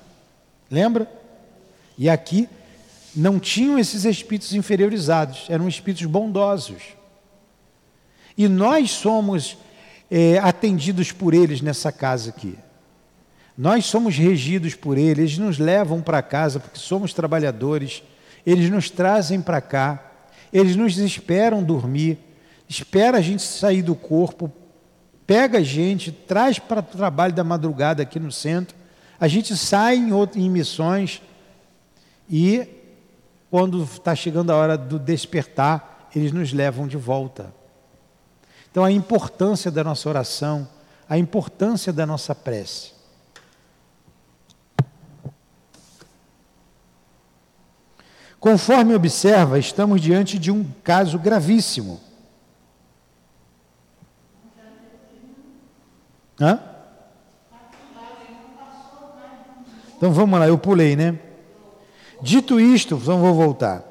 Lembra? 0.69 1.09
E 1.97 2.09
aqui 2.09 2.47
não 3.15 3.39
tinham 3.39 3.77
esses 3.77 4.05
espíritos 4.05 4.53
inferiorizados, 4.53 5.45
eram 5.49 5.67
espíritos 5.67 6.05
bondosos. 6.05 6.81
E 8.37 8.47
nós 8.47 8.91
somos 8.91 9.57
é, 10.09 10.37
atendidos 10.39 11.11
por 11.11 11.33
eles 11.33 11.61
nessa 11.61 11.91
casa 11.91 12.29
aqui. 12.29 12.57
Nós 13.59 13.87
somos 13.87 14.15
regidos 14.15 14.73
por 14.73 14.97
eles, 14.97 15.17
eles 15.17 15.37
nos 15.37 15.59
levam 15.59 16.01
para 16.01 16.21
casa 16.21 16.61
porque 16.61 16.79
somos 16.79 17.13
trabalhadores, 17.13 18.01
eles 18.45 18.69
nos 18.69 18.89
trazem 18.89 19.41
para 19.41 19.59
cá, 19.59 20.01
eles 20.53 20.77
nos 20.77 20.97
esperam 20.97 21.61
dormir, 21.61 22.17
espera 22.69 23.17
a 23.17 23.21
gente 23.21 23.41
sair 23.41 23.81
do 23.81 23.95
corpo, 23.95 24.49
pega 25.27 25.57
a 25.57 25.61
gente, 25.61 26.09
traz 26.09 26.57
para 26.57 26.79
o 26.79 26.83
trabalho 26.83 27.33
da 27.33 27.43
madrugada 27.43 28.01
aqui 28.01 28.17
no 28.17 28.31
centro, 28.31 28.77
a 29.19 29.27
gente 29.27 29.57
sai 29.57 29.97
em, 29.97 30.13
outro, 30.13 30.39
em 30.39 30.49
missões 30.49 31.21
e 32.29 32.65
quando 33.51 33.83
está 33.83 34.15
chegando 34.15 34.53
a 34.53 34.55
hora 34.55 34.77
do 34.77 34.97
despertar, 34.97 36.07
eles 36.15 36.31
nos 36.31 36.53
levam 36.53 36.87
de 36.87 36.95
volta. 36.95 37.53
Então, 38.71 38.85
a 38.85 38.91
importância 38.91 39.69
da 39.69 39.83
nossa 39.83 40.07
oração, 40.07 40.65
a 41.09 41.17
importância 41.17 41.91
da 41.91 42.05
nossa 42.05 42.33
prece. 42.33 42.98
Conforme 48.39 48.95
observa, 48.95 49.59
estamos 49.59 49.99
diante 49.99 50.39
de 50.39 50.49
um 50.49 50.65
caso 50.83 51.19
gravíssimo. 51.19 51.99
Hã? 56.39 56.59
Então 59.97 60.13
vamos 60.13 60.39
lá, 60.39 60.47
eu 60.47 60.57
pulei, 60.57 60.95
né? 60.95 61.19
Dito 62.21 62.57
isto, 62.59 62.95
então 62.95 63.19
vou 63.19 63.33
voltar. 63.33 63.83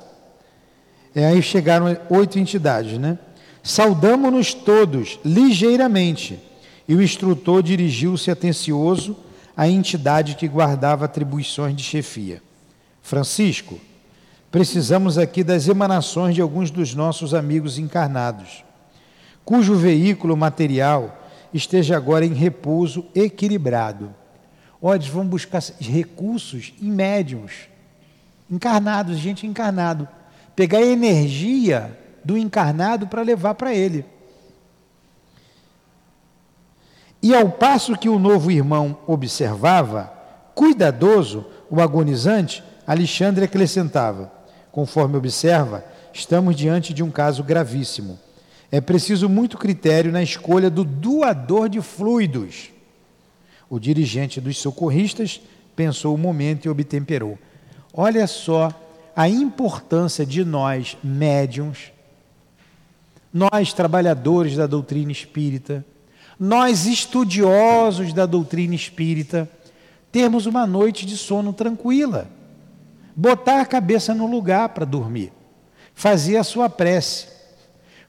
É, 1.14 1.26
aí 1.26 1.42
chegaram 1.42 1.94
oito 2.08 2.38
entidades, 2.38 2.98
né? 2.98 3.18
Saudamos-nos 3.62 4.54
todos 4.54 5.18
ligeiramente. 5.22 6.40
E 6.88 6.94
o 6.94 7.02
instrutor 7.02 7.62
dirigiu-se 7.62 8.30
atencioso 8.30 9.14
à 9.54 9.68
entidade 9.68 10.36
que 10.36 10.48
guardava 10.48 11.04
atribuições 11.04 11.76
de 11.76 11.82
chefia. 11.82 12.42
Francisco, 13.02 13.78
precisamos 14.58 15.16
aqui 15.16 15.44
das 15.44 15.68
emanações 15.68 16.34
de 16.34 16.42
alguns 16.42 16.68
dos 16.68 16.92
nossos 16.92 17.32
amigos 17.32 17.78
encarnados, 17.78 18.64
cujo 19.44 19.76
veículo 19.76 20.36
material 20.36 21.16
esteja 21.54 21.96
agora 21.96 22.26
em 22.26 22.34
repouso 22.34 23.06
equilibrado. 23.14 24.12
Olha, 24.82 25.00
vamos 25.12 25.28
buscar 25.30 25.62
recursos 25.78 26.74
em 26.82 26.90
médiums 26.90 27.68
encarnados, 28.50 29.18
gente 29.18 29.46
encarnado. 29.46 30.08
Pegar 30.56 30.78
a 30.78 30.86
energia 30.86 31.96
do 32.24 32.36
encarnado 32.36 33.06
para 33.06 33.22
levar 33.22 33.54
para 33.54 33.72
ele. 33.72 34.04
E 37.22 37.32
ao 37.32 37.48
passo 37.48 37.96
que 37.96 38.08
o 38.08 38.18
novo 38.18 38.50
irmão 38.50 38.98
observava, 39.06 40.12
cuidadoso, 40.52 41.46
o 41.70 41.80
agonizante, 41.80 42.60
Alexandre 42.84 43.44
acrescentava: 43.44 44.36
conforme 44.78 45.16
observa, 45.16 45.84
estamos 46.12 46.54
diante 46.54 46.94
de 46.94 47.02
um 47.02 47.10
caso 47.10 47.42
gravíssimo. 47.42 48.16
É 48.70 48.80
preciso 48.80 49.28
muito 49.28 49.58
critério 49.58 50.12
na 50.12 50.22
escolha 50.22 50.70
do 50.70 50.84
doador 50.84 51.68
de 51.68 51.80
fluidos. 51.80 52.70
O 53.68 53.80
dirigente 53.80 54.40
dos 54.40 54.56
socorristas 54.56 55.40
pensou 55.74 56.14
o 56.14 56.18
momento 56.18 56.66
e 56.66 56.68
obtemperou. 56.68 57.36
Olha 57.92 58.24
só 58.28 58.70
a 59.16 59.28
importância 59.28 60.24
de 60.24 60.44
nós, 60.44 60.96
médiums, 61.02 61.90
nós, 63.34 63.72
trabalhadores 63.72 64.54
da 64.54 64.68
doutrina 64.68 65.10
espírita, 65.10 65.84
nós, 66.38 66.86
estudiosos 66.86 68.12
da 68.12 68.26
doutrina 68.26 68.76
espírita, 68.76 69.50
termos 70.12 70.46
uma 70.46 70.68
noite 70.68 71.04
de 71.04 71.16
sono 71.16 71.52
tranquila, 71.52 72.28
botar 73.20 73.60
a 73.60 73.66
cabeça 73.66 74.14
no 74.14 74.28
lugar 74.28 74.68
para 74.68 74.84
dormir, 74.84 75.32
fazer 75.92 76.36
a 76.36 76.44
sua 76.44 76.70
prece. 76.70 77.26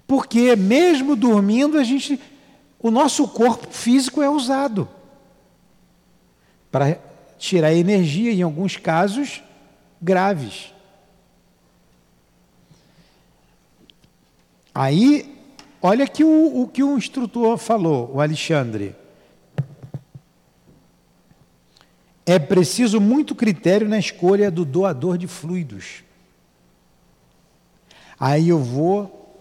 Porque 0.05 0.55
mesmo 0.55 1.15
dormindo, 1.15 1.79
a 1.79 1.83
gente 1.83 2.21
o 2.77 2.91
nosso 2.91 3.27
corpo 3.27 3.67
físico 3.71 4.21
é 4.21 4.29
usado 4.29 4.87
para 6.71 6.99
tirar 7.39 7.73
energia 7.73 8.31
em 8.31 8.43
alguns 8.43 8.77
casos 8.77 9.41
graves. 9.99 10.71
Aí, 14.73 15.35
olha 15.81 16.07
que 16.07 16.23
o, 16.23 16.61
o 16.61 16.67
que 16.67 16.83
o 16.83 16.95
instrutor 16.95 17.57
falou, 17.57 18.11
o 18.13 18.21
Alexandre. 18.21 18.95
É 22.29 22.37
preciso 22.37 23.01
muito 23.01 23.33
critério 23.33 23.89
na 23.89 23.97
escolha 23.97 24.51
do 24.51 24.63
doador 24.63 25.17
de 25.17 25.25
fluidos. 25.25 26.03
Aí 28.19 28.49
eu 28.49 28.59
vou, 28.59 29.35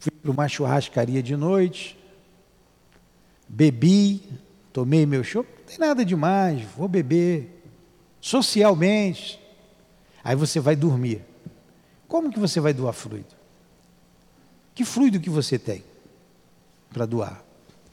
fui 0.00 0.10
para 0.10 0.28
uma 0.28 0.48
churrascaria 0.48 1.22
de 1.22 1.36
noite, 1.36 1.96
bebi, 3.48 4.24
tomei 4.72 5.06
meu 5.06 5.22
show, 5.22 5.46
não 5.56 5.64
tem 5.66 5.78
nada 5.78 6.04
demais, 6.04 6.62
vou 6.76 6.88
beber, 6.88 7.62
socialmente. 8.20 9.40
Aí 10.24 10.34
você 10.34 10.58
vai 10.58 10.74
dormir. 10.74 11.24
Como 12.08 12.32
que 12.32 12.40
você 12.40 12.58
vai 12.58 12.74
doar 12.74 12.92
fluido? 12.92 13.36
Que 14.74 14.84
fluido 14.84 15.20
que 15.20 15.30
você 15.30 15.56
tem 15.60 15.84
para 16.92 17.06
doar? 17.06 17.40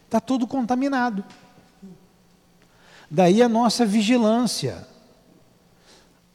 Está 0.06 0.20
todo 0.20 0.48
contaminado. 0.48 1.24
Daí 3.16 3.42
a 3.42 3.48
nossa 3.48 3.86
vigilância, 3.86 4.86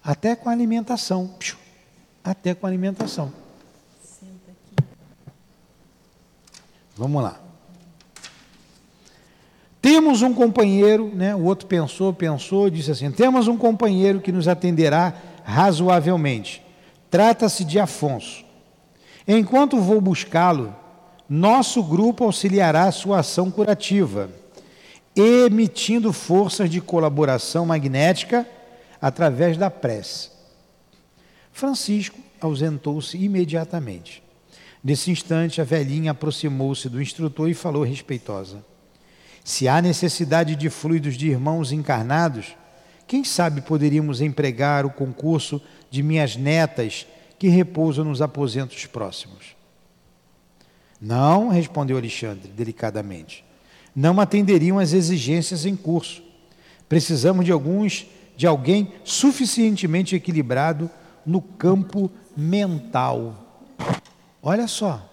até 0.02 0.34
com 0.34 0.48
a 0.48 0.52
alimentação. 0.52 1.34
Até 2.24 2.54
com 2.54 2.64
a 2.64 2.70
alimentação. 2.70 3.30
Vamos 6.96 7.22
lá. 7.22 7.38
Temos 9.82 10.22
um 10.22 10.32
companheiro, 10.32 11.14
né? 11.14 11.34
o 11.36 11.44
outro 11.44 11.66
pensou, 11.66 12.14
pensou, 12.14 12.70
disse 12.70 12.90
assim: 12.90 13.10
temos 13.10 13.46
um 13.46 13.58
companheiro 13.58 14.18
que 14.18 14.32
nos 14.32 14.48
atenderá 14.48 15.12
razoavelmente. 15.44 16.62
Trata-se 17.10 17.62
de 17.62 17.78
Afonso. 17.78 18.42
Enquanto 19.28 19.78
vou 19.78 20.00
buscá-lo, 20.00 20.74
nosso 21.28 21.82
grupo 21.82 22.24
auxiliará 22.24 22.90
sua 22.90 23.18
ação 23.18 23.50
curativa 23.50 24.39
emitindo 25.14 26.12
forças 26.12 26.70
de 26.70 26.80
colaboração 26.80 27.66
magnética 27.66 28.46
através 29.00 29.56
da 29.56 29.70
prece. 29.70 30.30
Francisco 31.52 32.18
ausentou-se 32.40 33.16
imediatamente. 33.16 34.22
Nesse 34.82 35.10
instante, 35.10 35.60
a 35.60 35.64
velhinha 35.64 36.12
aproximou-se 36.12 36.88
do 36.88 37.02
instrutor 37.02 37.50
e 37.50 37.54
falou 37.54 37.82
respeitosa: 37.82 38.64
Se 39.44 39.68
há 39.68 39.82
necessidade 39.82 40.56
de 40.56 40.70
fluidos 40.70 41.16
de 41.16 41.28
irmãos 41.28 41.72
encarnados, 41.72 42.56
quem 43.06 43.24
sabe 43.24 43.60
poderíamos 43.60 44.20
empregar 44.20 44.86
o 44.86 44.90
concurso 44.90 45.60
de 45.90 46.02
minhas 46.02 46.36
netas 46.36 47.06
que 47.38 47.48
repousam 47.48 48.04
nos 48.04 48.22
aposentos 48.22 48.86
próximos? 48.86 49.56
Não, 51.00 51.48
respondeu 51.48 51.96
Alexandre, 51.96 52.48
delicadamente 52.48 53.44
não 53.94 54.20
atenderiam 54.20 54.78
às 54.78 54.92
exigências 54.92 55.66
em 55.66 55.76
curso. 55.76 56.22
Precisamos 56.88 57.44
de 57.44 57.52
alguns, 57.52 58.06
de 58.36 58.46
alguém 58.46 58.92
suficientemente 59.04 60.14
equilibrado 60.14 60.90
no 61.24 61.40
campo 61.40 62.10
mental. 62.36 63.34
Olha 64.42 64.66
só. 64.66 65.06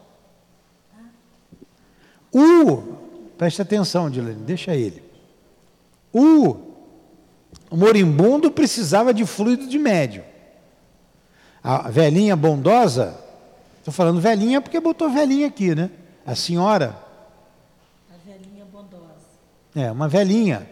O, 2.31 2.77
preste 3.37 3.61
atenção, 3.61 4.09
Dilane, 4.09 4.35
deixa 4.35 4.75
ele. 4.75 5.03
O 6.13 6.57
moribundo 7.71 8.51
precisava 8.51 9.13
de 9.13 9.25
fluido 9.25 9.67
de 9.67 9.77
médio. 9.77 10.23
A 11.63 11.89
velhinha 11.89 12.35
bondosa, 12.35 13.19
estou 13.79 13.93
falando 13.93 14.21
velhinha 14.21 14.61
porque 14.61 14.79
botou 14.79 15.09
velhinha 15.09 15.47
aqui, 15.47 15.75
né? 15.75 15.89
A 16.25 16.35
senhora 16.35 17.06
é, 19.77 19.91
uma 19.91 20.07
velhinha. 20.07 20.67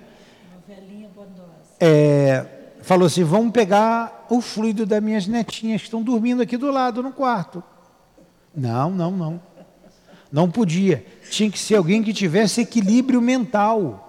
Uma 0.51 0.75
velhinha 0.75 1.09
bondosa. 1.15 1.75
É, 1.79 2.45
falou 2.81 3.05
assim: 3.05 3.23
vamos 3.23 3.51
pegar 3.51 4.25
o 4.29 4.41
fluido 4.41 4.83
das 4.83 5.01
minhas 5.01 5.27
netinhas 5.27 5.81
que 5.81 5.87
estão 5.87 6.01
dormindo 6.01 6.41
aqui 6.41 6.57
do 6.57 6.71
lado 6.71 7.03
no 7.03 7.11
quarto. 7.11 7.63
Não, 8.55 8.89
não, 8.89 9.11
não. 9.11 9.41
Não 10.31 10.49
podia. 10.49 11.05
Tinha 11.29 11.51
que 11.51 11.59
ser 11.59 11.75
alguém 11.75 12.01
que 12.01 12.11
tivesse 12.11 12.61
equilíbrio 12.61 13.21
mental. 13.21 14.01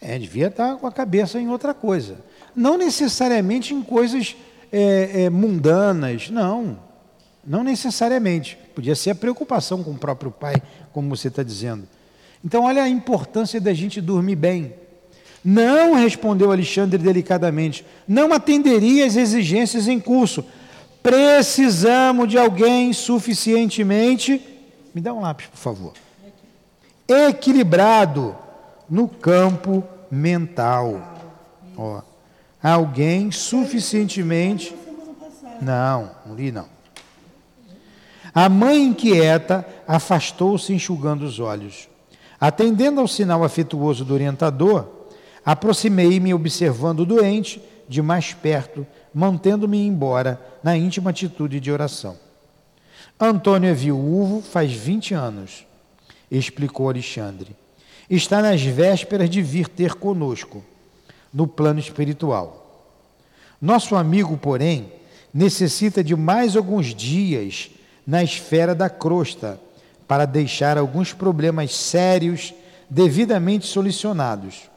É, 0.00 0.18
devia 0.18 0.46
estar 0.46 0.76
com 0.76 0.86
a 0.86 0.92
cabeça 0.92 1.38
em 1.38 1.50
outra 1.50 1.74
coisa. 1.74 2.24
Não 2.56 2.78
necessariamente 2.78 3.74
em 3.74 3.82
coisas 3.82 4.34
é, 4.72 5.24
é, 5.24 5.30
mundanas, 5.30 6.30
não. 6.30 6.89
Não 7.44 7.64
necessariamente. 7.64 8.58
Podia 8.74 8.94
ser 8.94 9.10
a 9.10 9.14
preocupação 9.14 9.82
com 9.82 9.92
o 9.92 9.98
próprio 9.98 10.30
pai, 10.30 10.54
como 10.92 11.08
você 11.08 11.28
está 11.28 11.42
dizendo. 11.42 11.88
Então, 12.44 12.64
olha 12.64 12.82
a 12.82 12.88
importância 12.88 13.60
da 13.60 13.72
gente 13.72 14.00
dormir 14.00 14.36
bem. 14.36 14.74
Não, 15.44 15.94
respondeu 15.94 16.52
Alexandre 16.52 16.98
delicadamente, 16.98 17.84
não 18.06 18.32
atenderia 18.32 19.06
às 19.06 19.16
exigências 19.16 19.88
em 19.88 19.98
curso. 19.98 20.44
Precisamos 21.02 22.28
de 22.28 22.36
alguém 22.36 22.92
suficientemente. 22.92 24.40
Me 24.94 25.00
dá 25.00 25.14
um 25.14 25.20
lápis, 25.20 25.46
por 25.46 25.56
favor. 25.56 25.92
Equilibrado 27.08 28.36
no 28.88 29.08
campo 29.08 29.82
mental. 30.10 31.00
Ó, 31.76 32.02
alguém 32.62 33.30
suficientemente. 33.30 34.74
Não, 35.62 36.10
não 36.26 36.34
li 36.34 36.52
não. 36.52 36.79
A 38.40 38.48
mãe 38.48 38.84
inquieta 38.84 39.68
afastou-se 39.86 40.72
enxugando 40.72 41.24
os 41.24 41.38
olhos. 41.38 41.90
Atendendo 42.40 42.98
ao 42.98 43.06
sinal 43.06 43.44
afetuoso 43.44 44.02
do 44.02 44.14
orientador, 44.14 44.88
aproximei-me 45.44 46.32
observando 46.32 47.00
o 47.00 47.04
doente 47.04 47.62
de 47.86 48.00
mais 48.00 48.32
perto, 48.32 48.86
mantendo-me 49.12 49.86
embora 49.86 50.40
na 50.62 50.74
íntima 50.74 51.10
atitude 51.10 51.60
de 51.60 51.70
oração. 51.70 52.16
Antônio 53.20 53.68
é 53.68 53.74
viúvo 53.74 54.40
faz 54.40 54.72
20 54.72 55.12
anos, 55.12 55.66
explicou 56.30 56.88
Alexandre. 56.88 57.54
Está 58.08 58.40
nas 58.40 58.62
vésperas 58.62 59.28
de 59.28 59.42
vir 59.42 59.68
ter 59.68 59.96
conosco, 59.96 60.64
no 61.30 61.46
plano 61.46 61.78
espiritual. 61.78 62.88
Nosso 63.60 63.94
amigo, 63.96 64.34
porém, 64.38 64.90
necessita 65.30 66.02
de 66.02 66.16
mais 66.16 66.56
alguns 66.56 66.94
dias 66.94 67.72
na 68.06 68.22
esfera 68.22 68.74
da 68.74 68.88
crosta, 68.88 69.60
para 70.06 70.26
deixar 70.26 70.76
alguns 70.76 71.12
problemas 71.12 71.74
sérios 71.74 72.52
devidamente 72.88 73.66
solucionados. 73.66 74.68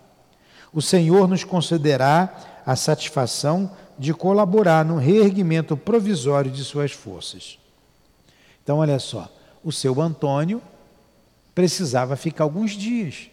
O 0.71 0.81
Senhor 0.81 1.27
nos 1.27 1.43
concederá 1.43 2.61
a 2.65 2.75
satisfação 2.75 3.71
de 3.97 4.13
colaborar 4.13 4.85
no 4.85 4.97
reerguimento 4.97 5.75
provisório 5.75 6.51
de 6.51 6.63
suas 6.63 6.91
forças. 6.91 7.57
Então, 8.63 8.77
olha 8.77 8.99
só, 8.99 9.31
o 9.63 9.71
seu 9.71 9.99
Antônio 10.01 10.61
precisava 11.55 12.15
ficar 12.15 12.43
alguns 12.43 12.71
dias 12.71 13.29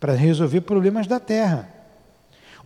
para 0.00 0.14
resolver 0.14 0.62
problemas 0.62 1.06
da 1.06 1.20
terra. 1.20 1.68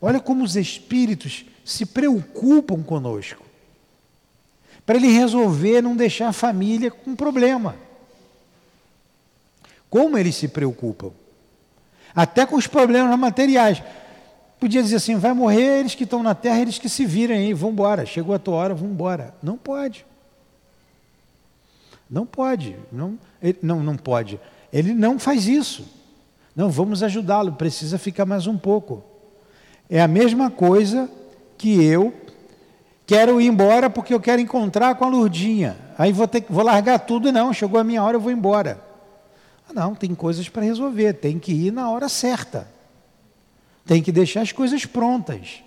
Olha 0.01 0.21
como 0.21 0.45
os 0.45 0.57
espíritos 0.57 1.45
se 1.65 1.85
preocupam 1.85 2.83
conosco 2.83 3.48
para 4.89 4.97
ele 4.97 5.09
resolver 5.09 5.83
não 5.83 5.95
deixar 5.95 6.29
a 6.29 6.33
família 6.33 6.91
com 6.91 7.15
problema. 7.15 7.77
Como 9.91 10.17
eles 10.17 10.35
se 10.35 10.49
preocupam? 10.49 11.11
Até 12.17 12.47
com 12.47 12.57
os 12.57 12.67
problemas 12.67 13.19
materiais. 13.19 13.83
Podia 14.59 14.83
dizer 14.83 14.97
assim: 14.97 15.17
vai 15.17 15.35
morrer 15.35 15.81
eles 15.81 15.95
que 15.95 16.05
estão 16.05 16.23
na 16.23 16.35
terra, 16.35 16.61
eles 16.61 16.79
que 16.79 16.89
se 16.89 17.05
virem 17.05 17.37
aí, 17.37 17.53
vão 17.53 17.69
embora. 17.69 18.07
Chegou 18.07 18.35
a 18.35 18.39
tua 18.39 18.55
hora, 18.55 18.75
vão 18.75 18.89
embora. 18.89 19.35
Não 19.43 19.59
pode. 19.59 20.07
Não 22.09 22.25
pode. 22.25 22.75
Não, 22.91 23.19
ele, 23.43 23.59
não, 23.61 23.83
não 23.83 23.95
pode. 23.95 24.41
Ele 24.73 24.95
não 24.95 25.19
faz 25.19 25.47
isso. 25.47 25.87
Não, 26.57 26.71
vamos 26.71 27.03
ajudá-lo, 27.03 27.53
precisa 27.53 27.99
ficar 27.99 28.25
mais 28.25 28.47
um 28.47 28.57
pouco. 28.57 29.05
É 29.91 30.01
a 30.01 30.09
mesma 30.09 30.51
coisa 30.51 31.11
que 31.59 31.85
eu 31.85 32.11
quero 33.09 33.41
ir 33.41 33.47
embora 33.47 33.89
porque 33.89 34.13
eu 34.13 34.21
quero 34.21 34.43
encontrar 34.43 34.95
com 34.95 35.07
a 35.07 35.09
Lurdinha. 35.09 35.79
Aí 35.97 36.13
vou, 36.13 36.29
ter, 36.29 36.45
vou 36.47 36.63
largar 36.63 36.99
tudo, 36.99 37.33
não, 37.33 37.55
chegou 37.55 37.81
a 37.81 37.85
minha 37.85 38.03
hora, 38.03 38.17
eu 38.17 38.21
vou 38.21 38.31
embora. 38.31 38.85
Ah, 39.67 39.73
não, 39.73 39.95
tem 39.95 40.15
coisas 40.15 40.47
para 40.51 40.63
resolver, 40.63 41.15
tem 41.15 41.39
que 41.39 41.51
ir 41.51 41.73
na 41.73 41.91
hora 41.91 42.07
certa. 42.07 42.69
Tem 43.87 44.03
que 44.03 44.13
deixar 44.13 44.43
as 44.43 44.53
coisas 44.53 44.85
prontas. 44.85 45.63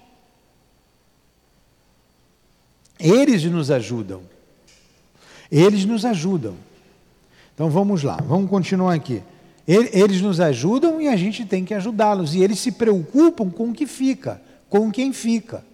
Eles 2.99 3.43
nos 3.45 3.71
ajudam. 3.71 4.21
Eles 5.51 5.83
nos 5.83 6.05
ajudam. 6.05 6.53
Então 7.55 7.71
vamos 7.71 8.03
lá, 8.03 8.17
vamos 8.23 8.51
continuar 8.51 8.93
aqui. 8.93 9.23
Eles 9.67 10.21
nos 10.21 10.39
ajudam 10.39 11.01
e 11.01 11.07
a 11.07 11.15
gente 11.15 11.43
tem 11.43 11.65
que 11.65 11.73
ajudá-los. 11.73 12.35
E 12.35 12.43
eles 12.43 12.59
se 12.59 12.71
preocupam 12.71 13.49
com 13.49 13.69
o 13.69 13.73
que 13.73 13.87
fica, 13.87 14.39
com 14.69 14.91
quem 14.91 15.11
fica. 15.11 15.70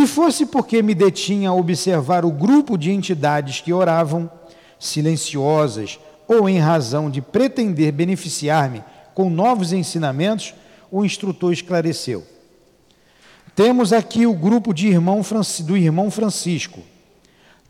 E 0.00 0.06
fosse 0.06 0.46
porque 0.46 0.82
me 0.82 0.94
detinha 0.94 1.50
a 1.50 1.54
observar 1.54 2.24
o 2.24 2.30
grupo 2.30 2.78
de 2.78 2.90
entidades 2.90 3.60
que 3.60 3.70
oravam, 3.70 4.30
silenciosas, 4.78 6.00
ou 6.26 6.48
em 6.48 6.58
razão 6.58 7.10
de 7.10 7.20
pretender 7.20 7.92
beneficiar-me 7.92 8.82
com 9.14 9.28
novos 9.28 9.74
ensinamentos, 9.74 10.54
o 10.90 11.04
instrutor 11.04 11.52
esclareceu. 11.52 12.26
Temos 13.54 13.92
aqui 13.92 14.24
o 14.24 14.32
grupo 14.32 14.72
de 14.72 14.88
irmão, 14.88 15.20
do 15.64 15.76
irmão 15.76 16.10
Francisco. 16.10 16.80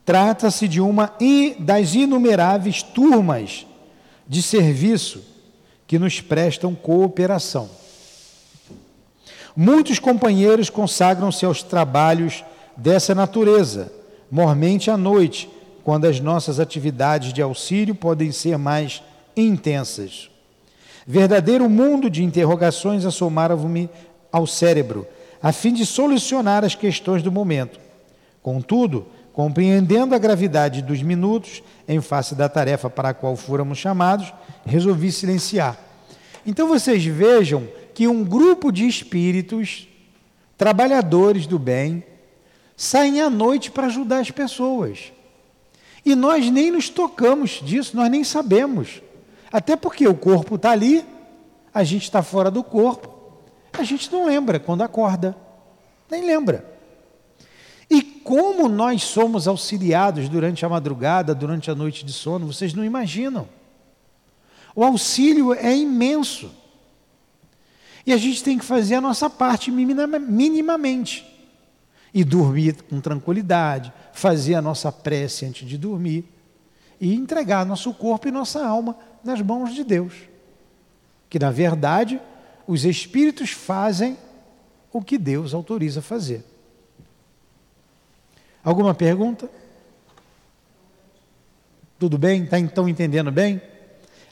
Trata-se 0.05 0.69
de 0.69 0.81
uma 0.81 1.13
das 1.59 1.95
inumeráveis 1.97 2.81
turmas 2.81 3.67
de 4.29 4.41
serviço 4.41 5.21
que 5.85 5.99
nos 5.99 6.21
prestam 6.21 6.77
cooperação. 6.77 7.69
Muitos 9.57 9.99
companheiros 9.99 10.71
consagram-se 10.71 11.45
aos 11.45 11.63
trabalhos 11.63 12.45
dessa 12.77 13.15
natureza, 13.15 13.93
mormente 14.31 14.91
à 14.91 14.97
noite, 14.97 15.51
quando 15.83 16.07
as 16.07 16.21
nossas 16.21 16.61
atividades 16.61 17.33
de 17.33 17.43
auxílio 17.43 17.95
podem 17.95 18.31
ser 18.33 18.57
mais 18.57 19.03
intensas. 19.37 20.31
Verdadeiro 21.07 21.69
mundo 21.69 22.09
de 22.09 22.23
interrogações 22.23 23.05
assomaram-me 23.05 23.91
ao 24.31 24.47
cérebro, 24.47 25.07
a 25.43 25.53
fim 25.53 25.73
de 25.73 25.85
solucionar 25.85 26.65
as 26.65 26.75
questões 26.75 27.23
do 27.23 27.33
momento. 27.33 27.81
Contudo, 28.43 29.07
compreendendo 29.33 30.15
a 30.15 30.19
gravidade 30.19 30.83
dos 30.83 31.03
minutos 31.03 31.63
em 31.89 32.01
face 32.01 32.35
da 32.35 32.49
tarefa 32.49 32.89
para 32.89 33.09
a 33.09 33.15
qual 33.15 33.35
fôramos 33.37 33.79
chamados, 33.79 34.33
resolvi 34.65 35.11
silenciar. 35.11 35.79
Então 36.47 36.69
vocês 36.69 37.05
vejam 37.05 37.67
que 37.95 38.09
um 38.09 38.25
grupo 38.25 38.71
de 38.71 38.87
espíritos, 38.87 39.89
trabalhadores 40.57 41.47
do 41.47 41.59
bem, 41.59 42.05
saem 42.77 43.21
à 43.21 43.29
noite 43.29 43.71
para 43.71 43.87
ajudar 43.87 44.21
as 44.21 44.31
pessoas. 44.31 45.13
E 46.05 46.15
nós 46.15 46.51
nem 46.51 46.71
nos 46.71 46.89
tocamos 46.89 47.61
disso, 47.63 47.97
nós 47.97 48.11
nem 48.11 48.25
sabemos. 48.25 49.03
Até 49.53 49.77
porque 49.77 50.07
o 50.07 50.15
corpo 50.15 50.55
está 50.55 50.71
ali, 50.71 51.05
a 51.75 51.85
gente 51.85 52.05
está 52.05 52.23
fora 52.23 52.51
do 52.51 52.65
corpo, 52.65 53.15
a 53.73 53.83
gente 53.83 54.11
não 54.11 54.27
lembra 54.27 54.59
quando 54.59 54.83
acorda, 54.83 55.37
nem 56.11 56.25
lembra. 56.25 56.65
E 57.91 58.03
como 58.03 58.69
nós 58.69 59.03
somos 59.03 59.49
auxiliados 59.49 60.29
durante 60.29 60.65
a 60.65 60.69
madrugada, 60.69 61.35
durante 61.35 61.71
a 61.71 61.75
noite 61.75 62.05
de 62.05 62.13
sono, 62.13 62.47
vocês 62.47 62.73
não 62.73 62.85
imaginam. 62.85 63.49
O 64.75 64.85
auxílio 64.85 65.53
é 65.53 65.77
imenso. 65.77 66.51
E 68.11 68.13
a 68.13 68.17
gente 68.17 68.43
tem 68.43 68.59
que 68.59 68.65
fazer 68.65 68.97
a 68.97 69.01
nossa 69.01 69.31
parte 69.31 69.71
minimamente. 69.71 71.25
E 72.13 72.25
dormir 72.25 72.83
com 72.83 73.01
tranquilidade, 73.01 73.93
fazer 74.13 74.57
a 74.57 74.61
nossa 74.61 74.91
prece 74.91 75.47
antes 75.47 75.69
de 75.69 75.79
dormir 75.79 76.25
e 77.01 77.15
entregar 77.15 77.65
nosso 77.65 77.95
corpo 77.95 78.27
e 78.27 78.33
nossa 78.33 78.67
alma 78.67 78.99
nas 79.23 79.41
mãos 79.41 79.73
de 79.73 79.85
Deus. 79.85 80.13
Que, 81.29 81.39
na 81.39 81.53
verdade, 81.53 82.21
os 82.67 82.85
espíritos 82.85 83.53
fazem 83.53 84.19
o 84.93 85.01
que 85.01 85.17
Deus 85.17 85.55
autoriza 85.55 86.03
fazer. 86.03 86.45
Alguma 88.65 88.93
pergunta? 88.93 89.49
Tudo 91.97 92.19
bem? 92.19 92.43
Está 92.43 92.59
então 92.59 92.89
entendendo 92.89 93.31
bem? 93.31 93.63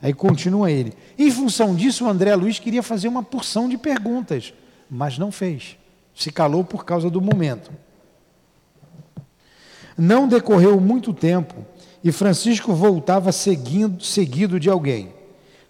Aí 0.01 0.15
continua 0.15 0.71
ele. 0.71 0.93
Em 1.19 1.31
função 1.31 1.75
disso, 1.75 2.05
o 2.05 2.09
André 2.09 2.35
Luiz 2.35 2.59
queria 2.59 2.83
fazer 2.83 3.09
uma 3.09 3.23
porção 3.23 3.69
de 3.69 3.77
perguntas, 3.77 4.55
mas 4.89 5.19
não 5.19 5.33
fez. 5.33 5.77
Se 6.15 6.31
calou 6.31 6.65
por 6.65 6.85
causa 6.85 7.11
do 7.11 7.21
momento. 7.21 7.71
Não 9.97 10.29
decorreu 10.29 10.81
muito 10.81 11.13
tempo 11.13 11.55
e 12.03 12.13
Francisco 12.13 12.73
voltava 12.73 13.33
seguindo, 13.33 14.03
seguido 14.03 14.61
de 14.61 14.71
alguém. 14.71 15.13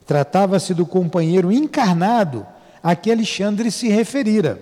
Tratava-se 0.06 0.74
do 0.74 0.84
companheiro 0.84 1.50
encarnado 1.50 2.46
a 2.82 2.94
que 2.94 3.10
Alexandre 3.10 3.70
se 3.70 3.88
referira. 3.88 4.60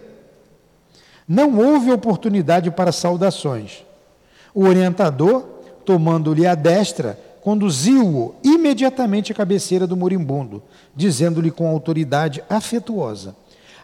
Não 1.29 1.59
houve 1.59 1.91
oportunidade 1.91 2.71
para 2.71 2.93
saudações. 2.93 3.85
O 4.55 4.65
orientador, 4.65 5.43
tomando-lhe 5.85 6.47
a 6.47 6.55
destra, 6.55 7.19
conduziu-o 7.47 8.35
imediatamente 8.43 9.31
à 9.31 9.35
cabeceira 9.37 9.87
do 9.87 9.97
moribundo, 9.97 10.61
dizendo-lhe 10.97 11.53
com 11.53 11.69
autoridade 11.69 12.43
afetuosa: 12.51 13.37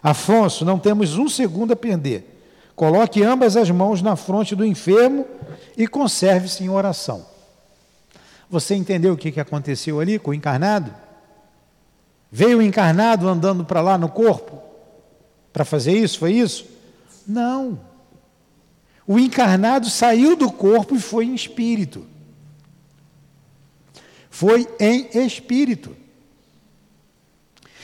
Afonso, 0.03 0.65
não 0.65 0.77
temos 0.77 1.15
um 1.17 1.29
segundo 1.29 1.71
a 1.71 1.75
perder. 1.77 2.43
Coloque 2.75 3.23
ambas 3.23 3.55
as 3.55 3.71
mãos 3.71 4.01
na 4.01 4.17
fronte 4.17 4.53
do 4.53 4.65
enfermo 4.65 5.25
e 5.77 5.87
conserve-se 5.87 6.61
em 6.61 6.67
oração. 6.67 7.25
Você 8.49 8.75
entendeu 8.75 9.13
o 9.13 9.17
que 9.17 9.39
aconteceu 9.39 10.01
ali 10.01 10.19
com 10.19 10.31
o 10.31 10.33
encarnado? 10.33 10.93
Veio 12.29 12.57
o 12.57 12.61
encarnado 12.61 13.29
andando 13.29 13.63
para 13.63 13.79
lá 13.79 13.97
no 13.97 14.09
corpo 14.09 14.61
para 15.53 15.63
fazer 15.63 15.93
isso? 15.93 16.19
Foi 16.19 16.33
isso? 16.33 16.65
Não. 17.25 17.79
O 19.07 19.17
encarnado 19.17 19.89
saiu 19.89 20.35
do 20.35 20.51
corpo 20.51 20.97
e 20.97 20.99
foi 20.99 21.23
em 21.23 21.33
espírito. 21.33 22.11
Foi 24.33 24.67
em 24.79 25.09
espírito. 25.13 25.95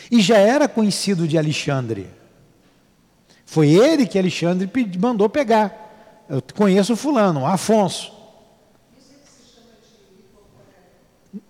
E 0.10 0.20
já 0.20 0.38
era 0.40 0.68
conhecido 0.68 1.28
de 1.28 1.38
Alexandre. 1.38 2.10
Foi 3.46 3.70
ele 3.70 4.08
que 4.08 4.18
Alexandre 4.18 4.68
mandou 5.00 5.30
pegar. 5.30 6.26
Eu 6.28 6.42
conheço 6.56 6.96
fulano, 6.96 7.46
Afonso. 7.46 8.12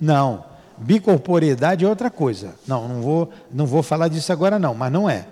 Não, 0.02 0.44
bicorporeidade 0.78 1.86
é 1.86 1.88
outra 1.88 2.10
coisa. 2.12 2.56
Não, 2.68 2.86
não 2.86 3.02
vou, 3.02 3.30
não 3.50 3.66
vou 3.66 3.82
falar 3.82 4.10
disso 4.10 4.34
agora 4.34 4.60
não, 4.60 4.76
mas 4.76 4.92
não 4.92 5.10
é. 5.10 5.28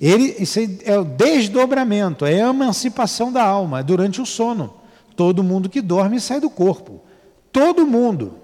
Ele, 0.00 0.36
isso 0.38 0.58
é 0.86 0.98
o 0.98 1.04
desdobramento, 1.04 2.24
é 2.24 2.42
a 2.42 2.48
emancipação 2.48 3.30
da 3.30 3.44
alma, 3.44 3.80
é 3.80 3.82
durante 3.82 4.22
o 4.22 4.26
sono. 4.26 4.72
Todo 5.14 5.44
mundo 5.44 5.68
que 5.68 5.82
dorme 5.82 6.18
sai 6.18 6.40
do 6.40 6.48
corpo. 6.48 7.02
Todo 7.52 7.86
mundo. 7.86 8.43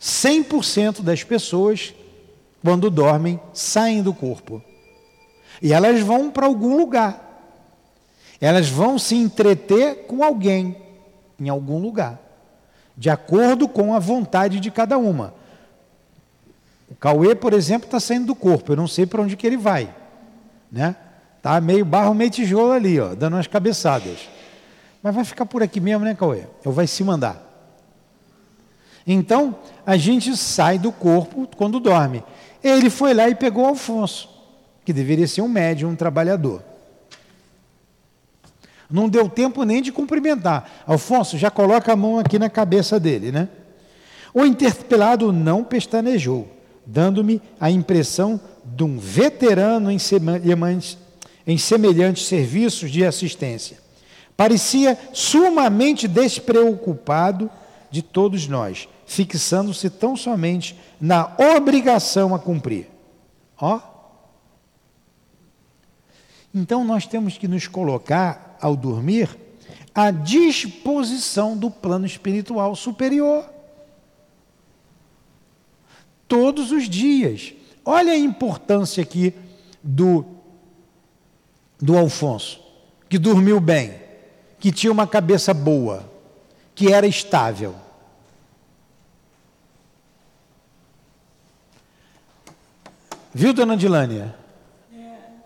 100% 0.00 1.02
das 1.02 1.22
pessoas, 1.24 1.94
quando 2.62 2.90
dormem, 2.90 3.40
saem 3.52 4.02
do 4.02 4.14
corpo. 4.14 4.62
E 5.60 5.72
elas 5.72 6.00
vão 6.00 6.30
para 6.30 6.46
algum 6.46 6.76
lugar. 6.76 7.24
Elas 8.40 8.68
vão 8.68 8.98
se 8.98 9.16
entreter 9.16 10.06
com 10.06 10.22
alguém, 10.22 10.76
em 11.40 11.48
algum 11.48 11.78
lugar 11.78 12.28
de 12.98 13.08
acordo 13.08 13.68
com 13.68 13.94
a 13.94 14.00
vontade 14.00 14.58
de 14.58 14.72
cada 14.72 14.98
uma. 14.98 15.32
O 16.90 16.96
Cauê, 16.96 17.32
por 17.32 17.52
exemplo, 17.52 17.86
está 17.86 18.00
saindo 18.00 18.26
do 18.26 18.34
corpo, 18.34 18.72
eu 18.72 18.76
não 18.76 18.88
sei 18.88 19.06
para 19.06 19.22
onde 19.22 19.36
que 19.36 19.46
ele 19.46 19.56
vai. 19.56 19.94
Né? 20.70 20.96
Tá 21.40 21.60
meio 21.60 21.84
barro, 21.84 22.12
meio 22.12 22.30
tijolo 22.30 22.72
ali, 22.72 22.98
ó, 22.98 23.14
dando 23.14 23.34
umas 23.34 23.46
cabeçadas. 23.46 24.28
Mas 25.00 25.14
vai 25.14 25.24
ficar 25.24 25.46
por 25.46 25.62
aqui 25.62 25.78
mesmo, 25.78 26.04
né, 26.04 26.12
Cauê? 26.12 26.42
Eu 26.64 26.72
vai 26.72 26.88
se 26.88 27.04
mandar. 27.04 27.40
Então, 29.10 29.56
a 29.86 29.96
gente 29.96 30.36
sai 30.36 30.78
do 30.78 30.92
corpo 30.92 31.48
quando 31.56 31.80
dorme. 31.80 32.22
Ele 32.62 32.90
foi 32.90 33.14
lá 33.14 33.26
e 33.26 33.34
pegou 33.34 33.64
Alfonso, 33.64 34.28
que 34.84 34.92
deveria 34.92 35.26
ser 35.26 35.40
um 35.40 35.48
médium, 35.48 35.90
um 35.92 35.96
trabalhador. 35.96 36.62
Não 38.90 39.08
deu 39.08 39.28
tempo 39.28 39.64
nem 39.64 39.80
de 39.80 39.90
cumprimentar. 39.90 40.84
Alfonso, 40.86 41.38
já 41.38 41.50
coloca 41.50 41.90
a 41.90 41.96
mão 41.96 42.18
aqui 42.18 42.38
na 42.38 42.50
cabeça 42.50 43.00
dele, 43.00 43.32
né? 43.32 43.48
O 44.34 44.44
interpelado 44.44 45.32
não 45.32 45.64
pestanejou. 45.64 46.46
dando-me 46.90 47.42
a 47.60 47.70
impressão 47.70 48.40
de 48.64 48.82
um 48.82 48.98
veterano 48.98 49.90
em 49.90 49.98
em 51.46 51.58
semelhantes 51.58 52.26
serviços 52.26 52.90
de 52.90 53.04
assistência. 53.04 53.76
Parecia 54.34 54.98
sumamente 55.12 56.08
despreocupado 56.08 57.50
de 57.90 58.00
todos 58.00 58.48
nós, 58.48 58.88
fixando-se 59.08 59.88
tão 59.88 60.14
somente 60.14 60.78
na 61.00 61.34
obrigação 61.56 62.34
a 62.34 62.38
cumprir. 62.38 62.86
Ó. 63.58 63.80
Então 66.54 66.84
nós 66.84 67.06
temos 67.06 67.38
que 67.38 67.48
nos 67.48 67.66
colocar, 67.66 68.58
ao 68.60 68.76
dormir, 68.76 69.34
à 69.94 70.10
disposição 70.10 71.56
do 71.56 71.70
plano 71.70 72.04
espiritual 72.04 72.76
superior. 72.76 73.48
Todos 76.28 76.70
os 76.70 76.86
dias. 76.86 77.54
Olha 77.86 78.12
a 78.12 78.18
importância 78.18 79.02
aqui 79.02 79.32
do, 79.82 80.26
do 81.80 81.96
Alfonso, 81.96 82.60
que 83.08 83.18
dormiu 83.18 83.58
bem, 83.58 83.94
que 84.60 84.70
tinha 84.70 84.92
uma 84.92 85.06
cabeça 85.06 85.54
boa, 85.54 86.12
que 86.74 86.92
era 86.92 87.06
estável. 87.06 87.87
Viu, 93.38 93.52
dona 93.52 93.76
Dilânia? 93.76 94.34
É, 94.92 94.96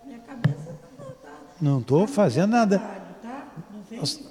minha 0.03 0.17
cabeça 0.17 0.71
está. 0.71 1.29
Não 1.61 1.77
estou 1.77 2.07
fazendo 2.07 2.49
nada. 2.49 2.79
Tá? 3.21 3.45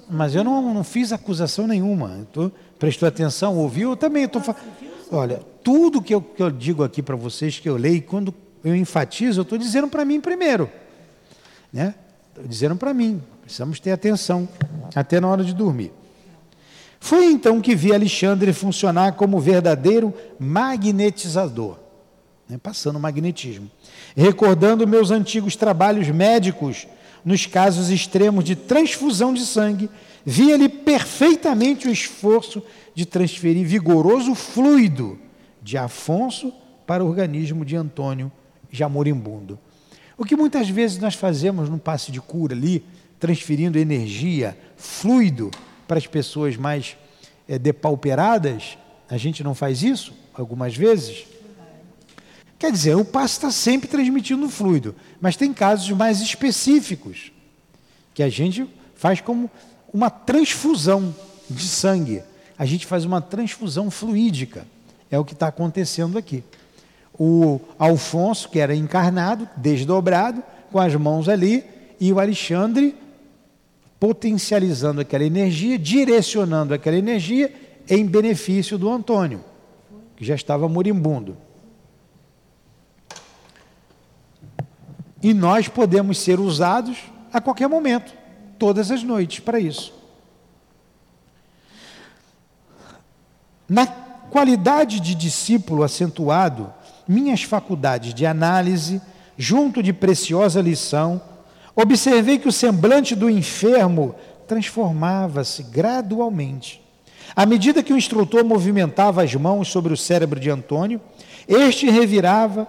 Mas 0.09 0.35
eu 0.35 0.43
não, 0.43 0.73
não 0.73 0.83
fiz 0.83 1.13
acusação 1.13 1.65
nenhuma. 1.65 2.27
Tô, 2.33 2.51
prestou 2.77 3.07
atenção, 3.07 3.55
ouviu? 3.55 3.91
Eu 3.91 3.95
também 3.95 4.25
estou 4.25 4.41
falando. 4.41 4.61
Olha, 5.09 5.39
tudo 5.63 6.01
que 6.01 6.13
eu, 6.13 6.21
que 6.21 6.43
eu 6.43 6.51
digo 6.51 6.83
aqui 6.83 7.01
para 7.01 7.15
vocês, 7.15 7.57
que 7.57 7.69
eu 7.69 7.77
leio, 7.77 8.01
quando 8.01 8.35
eu 8.65 8.75
enfatizo, 8.75 9.39
eu 9.39 9.43
estou 9.43 9.57
dizendo 9.57 9.87
para 9.87 10.03
mim 10.03 10.19
primeiro. 10.19 10.69
Né? 11.71 11.95
Estou 12.31 12.45
dizendo 12.45 12.75
para 12.75 12.93
mim. 12.93 13.23
Precisamos 13.43 13.79
ter 13.79 13.93
atenção, 13.93 14.45
até 14.93 15.21
na 15.21 15.29
hora 15.29 15.41
de 15.41 15.53
dormir. 15.53 15.93
Foi 16.99 17.27
então 17.27 17.61
que 17.61 17.73
vi 17.75 17.93
Alexandre 17.93 18.51
funcionar 18.51 19.13
como 19.13 19.39
verdadeiro 19.39 20.13
magnetizador, 20.37 21.77
né? 22.49 22.57
passando 22.57 22.99
magnetismo. 22.99 23.69
Recordando 24.15 24.87
meus 24.87 25.11
antigos 25.11 25.55
trabalhos 25.55 26.07
médicos 26.09 26.87
nos 27.23 27.45
casos 27.45 27.89
extremos 27.89 28.43
de 28.43 28.55
transfusão 28.55 29.33
de 29.33 29.45
sangue, 29.45 29.89
via-lhe 30.25 30.67
perfeitamente 30.67 31.87
o 31.87 31.91
esforço 31.91 32.61
de 32.93 33.05
transferir 33.05 33.65
vigoroso 33.65 34.35
fluido 34.35 35.17
de 35.61 35.77
Afonso 35.77 36.53
para 36.85 37.03
o 37.03 37.07
organismo 37.07 37.63
de 37.63 37.75
Antônio 37.75 38.31
já 38.69 38.89
moribundo. 38.89 39.57
O 40.17 40.25
que 40.25 40.35
muitas 40.35 40.69
vezes 40.69 40.97
nós 40.99 41.15
fazemos 41.15 41.69
no 41.69 41.79
passe 41.79 42.11
de 42.11 42.19
cura 42.19 42.53
ali, 42.53 42.83
transferindo 43.19 43.79
energia, 43.79 44.57
fluido 44.75 45.49
para 45.87 45.97
as 45.97 46.07
pessoas 46.07 46.57
mais 46.57 46.97
é, 47.47 47.57
depauperadas, 47.57 48.77
a 49.09 49.17
gente 49.17 49.43
não 49.43 49.55
faz 49.55 49.81
isso 49.81 50.13
algumas 50.33 50.75
vezes? 50.75 51.25
Quer 52.63 52.71
dizer, 52.71 52.95
o 52.95 53.03
passe 53.03 53.33
está 53.33 53.51
sempre 53.51 53.89
transmitindo 53.89 54.47
fluido, 54.47 54.95
mas 55.19 55.35
tem 55.35 55.51
casos 55.51 55.89
mais 55.91 56.21
específicos 56.21 57.29
que 58.13 58.23
a 58.23 58.29
gente 58.29 58.65
faz 58.95 59.19
como 59.19 59.51
uma 59.93 60.09
transfusão 60.09 61.13
de 61.49 61.67
sangue 61.67 62.23
a 62.57 62.65
gente 62.65 62.85
faz 62.85 63.03
uma 63.03 63.19
transfusão 63.19 63.91
fluídica. 63.91 64.65
É 65.11 65.19
o 65.19 65.25
que 65.25 65.33
está 65.33 65.47
acontecendo 65.47 66.17
aqui. 66.17 66.43
O 67.19 67.59
Alfonso, 67.77 68.47
que 68.47 68.59
era 68.59 68.73
encarnado, 68.73 69.49
desdobrado, 69.57 70.41
com 70.71 70.79
as 70.79 70.95
mãos 70.95 71.27
ali, 71.27 71.63
e 71.99 72.13
o 72.13 72.19
Alexandre 72.19 72.95
potencializando 73.99 75.01
aquela 75.01 75.23
energia, 75.23 75.77
direcionando 75.77 76.73
aquela 76.73 76.95
energia 76.95 77.53
em 77.89 78.05
benefício 78.05 78.77
do 78.77 78.89
Antônio, 78.89 79.43
que 80.15 80.25
já 80.25 80.35
estava 80.35 80.67
moribundo. 80.69 81.37
E 85.23 85.33
nós 85.33 85.69
podemos 85.69 86.19
ser 86.19 86.39
usados 86.39 86.97
a 87.31 87.39
qualquer 87.39 87.69
momento, 87.69 88.13
todas 88.59 88.91
as 88.91 89.01
noites, 89.01 89.39
para 89.39 89.57
isso. 89.57 89.93
Na 93.67 93.87
qualidade 93.87 94.99
de 94.99 95.15
discípulo 95.15 95.83
acentuado, 95.83 96.71
minhas 97.07 97.43
faculdades 97.43 98.13
de 98.13 98.25
análise, 98.25 99.01
junto 99.37 99.81
de 99.81 99.93
preciosa 99.93 100.61
lição, 100.61 101.21
observei 101.75 102.37
que 102.37 102.47
o 102.47 102.51
semblante 102.51 103.15
do 103.15 103.29
enfermo 103.29 104.15
transformava-se 104.47 105.63
gradualmente. 105.63 106.83
À 107.35 107.45
medida 107.45 107.81
que 107.81 107.93
o 107.93 107.97
instrutor 107.97 108.43
movimentava 108.43 109.23
as 109.23 109.33
mãos 109.33 109.69
sobre 109.69 109.93
o 109.93 109.97
cérebro 109.97 110.39
de 110.39 110.49
Antônio, 110.49 111.01
este 111.47 111.89
revirava, 111.89 112.67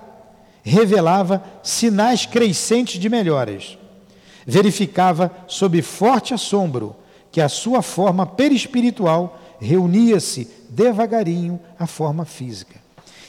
revelava 0.65 1.45
sinais 1.63 2.25
crescentes 2.25 2.99
de 2.99 3.11
melhoras. 3.11 3.79
Verificava 4.47 5.31
sob 5.47 5.81
forte 5.83 6.33
assombro 6.33 6.97
que 7.31 7.41
a 7.41 7.49
sua 7.49 7.83
forma 7.83 8.27
perispiritual 8.27 9.39
reunia-se 9.61 10.51
devagarinho 10.71 11.61
à 11.79 11.87
forma 11.87 12.25
física, 12.25 12.77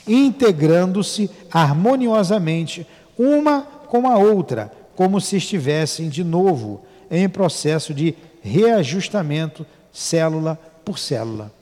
integrando-se 0.08 1.30
harmoniosamente 1.52 2.86
uma 3.18 3.62
com 3.62 4.08
a 4.08 4.16
outra, 4.16 4.72
como 4.94 5.20
se 5.20 5.36
estivessem 5.36 6.08
de 6.08 6.24
novo 6.24 6.82
em 7.10 7.28
processo 7.28 7.92
de 7.92 8.14
reajustamento 8.42 9.66
célula 9.92 10.58
por 10.84 10.98
célula. 10.98 11.52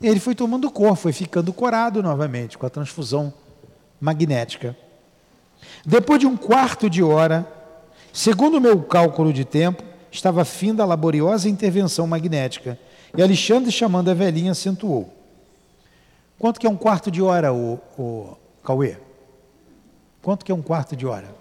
Ele 0.00 0.20
foi 0.20 0.34
tomando 0.34 0.70
cor, 0.70 0.96
foi 0.96 1.12
ficando 1.12 1.52
corado 1.52 2.02
novamente 2.02 2.56
com 2.56 2.66
a 2.66 2.70
transfusão 2.70 3.32
magnética. 4.00 4.76
Depois 5.84 6.20
de 6.20 6.26
um 6.26 6.36
quarto 6.36 6.88
de 6.88 7.02
hora, 7.02 7.46
segundo 8.12 8.58
o 8.58 8.60
meu 8.60 8.82
cálculo 8.82 9.32
de 9.32 9.44
tempo, 9.44 9.82
estava 10.10 10.44
fim 10.44 10.74
da 10.74 10.84
laboriosa 10.84 11.48
intervenção 11.48 12.06
magnética 12.06 12.78
e 13.16 13.22
Alexandre, 13.22 13.72
chamando 13.72 14.10
a 14.10 14.14
velhinha, 14.14 14.52
acentuou. 14.52 15.12
Quanto 16.38 16.60
que 16.60 16.66
é 16.66 16.70
um 16.70 16.76
quarto 16.76 17.10
de 17.10 17.22
hora, 17.22 17.52
o, 17.52 17.80
o 17.96 18.36
Cauê? 18.62 18.96
Quanto 20.20 20.44
que 20.44 20.52
é 20.52 20.54
um 20.54 20.60
quarto 20.60 20.94
de 20.94 21.06
hora? 21.06 21.34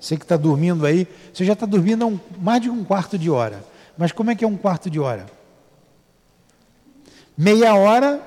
Você 0.00 0.16
que 0.16 0.24
está 0.24 0.36
dormindo 0.36 0.84
aí, 0.84 1.06
você 1.32 1.44
já 1.44 1.52
está 1.52 1.64
dormindo 1.64 2.06
um, 2.06 2.18
mais 2.38 2.60
de 2.60 2.68
um 2.68 2.84
quarto 2.84 3.16
de 3.16 3.30
hora. 3.30 3.64
Mas 3.96 4.10
como 4.10 4.30
é 4.30 4.34
que 4.34 4.44
é 4.44 4.48
um 4.48 4.56
quarto 4.56 4.90
de 4.90 4.98
hora? 4.98 5.26
Meia 7.36 7.74
hora 7.74 8.20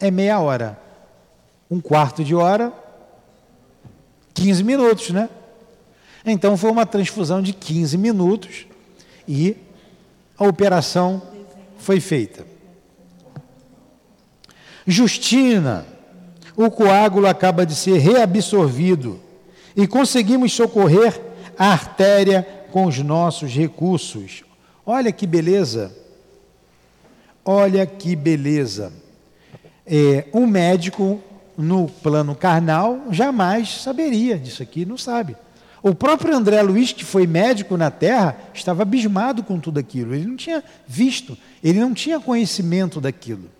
é 0.00 0.10
meia 0.10 0.40
hora. 0.40 0.78
Um 1.72 1.80
quarto 1.80 2.22
de 2.22 2.34
hora, 2.34 2.70
15 4.34 4.62
minutos, 4.62 5.08
né? 5.08 5.30
Então 6.22 6.54
foi 6.54 6.70
uma 6.70 6.84
transfusão 6.84 7.40
de 7.40 7.54
15 7.54 7.96
minutos 7.96 8.66
e 9.26 9.56
a 10.36 10.46
operação 10.46 11.22
foi 11.78 11.98
feita. 11.98 12.46
Justina, 14.86 15.86
o 16.54 16.70
coágulo 16.70 17.26
acaba 17.26 17.64
de 17.64 17.74
ser 17.74 17.96
reabsorvido 17.96 19.18
e 19.74 19.86
conseguimos 19.86 20.52
socorrer 20.52 21.18
a 21.56 21.72
artéria 21.72 22.46
com 22.70 22.84
os 22.84 22.98
nossos 22.98 23.50
recursos. 23.50 24.44
Olha 24.84 25.10
que 25.10 25.26
beleza! 25.26 25.90
Olha 27.42 27.86
que 27.86 28.14
beleza! 28.14 28.92
É, 29.86 30.26
um 30.34 30.46
médico 30.46 31.18
no 31.56 31.88
plano 31.88 32.34
carnal 32.34 33.06
jamais 33.10 33.82
saberia 33.82 34.38
disso 34.38 34.62
aqui, 34.62 34.84
não 34.84 34.96
sabe. 34.96 35.36
O 35.82 35.94
próprio 35.94 36.36
André 36.36 36.62
Luiz, 36.62 36.92
que 36.92 37.04
foi 37.04 37.26
médico 37.26 37.76
na 37.76 37.90
Terra, 37.90 38.36
estava 38.54 38.82
abismado 38.82 39.42
com 39.42 39.58
tudo 39.58 39.78
aquilo. 39.80 40.14
Ele 40.14 40.26
não 40.26 40.36
tinha 40.36 40.62
visto, 40.86 41.36
ele 41.62 41.80
não 41.80 41.92
tinha 41.92 42.20
conhecimento 42.20 43.00
daquilo. 43.00 43.50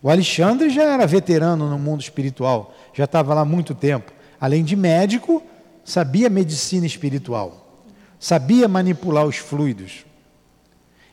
O 0.00 0.08
Alexandre 0.08 0.70
já 0.70 0.84
era 0.84 1.06
veterano 1.06 1.68
no 1.68 1.78
mundo 1.78 2.00
espiritual, 2.00 2.72
já 2.94 3.04
estava 3.04 3.34
lá 3.34 3.40
há 3.40 3.44
muito 3.44 3.74
tempo. 3.74 4.12
Além 4.40 4.62
de 4.62 4.76
médico, 4.76 5.42
sabia 5.84 6.30
medicina 6.30 6.86
espiritual, 6.86 7.84
sabia 8.20 8.68
manipular 8.68 9.26
os 9.26 9.36
fluidos. 9.36 10.06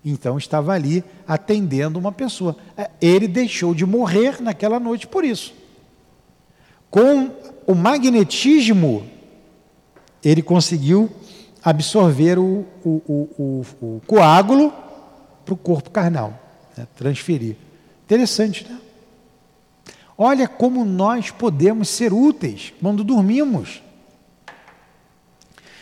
Então 0.04 0.38
estava 0.38 0.72
ali 0.74 1.04
atendendo 1.28 1.98
uma 1.98 2.12
pessoa. 2.12 2.56
Ele 3.02 3.28
deixou 3.28 3.74
de 3.74 3.88
morrer 3.88 4.40
naquela 4.40 4.80
noite 4.80 5.08
por 5.08 5.26
isso. 5.26 5.65
Com 6.90 7.32
o 7.68 7.76
magnetismo 7.76 9.06
ele 10.24 10.42
conseguiu 10.42 11.10
absorver 11.64 12.40
o, 12.40 12.66
o, 12.84 12.90
o, 13.38 13.66
o 13.82 14.02
coágulo 14.08 14.74
para 15.46 15.54
o 15.54 15.58
corpo 15.58 15.92
carnal, 15.92 16.40
né? 16.76 16.88
transferir. 16.96 17.56
Interessante, 18.06 18.66
né? 18.68 18.80
Olha 20.18 20.48
como 20.48 20.86
nós 20.86 21.30
podemos 21.30 21.90
ser 21.90 22.14
úteis 22.14 22.74
quando 22.82 23.04
dormimos. 23.04 23.82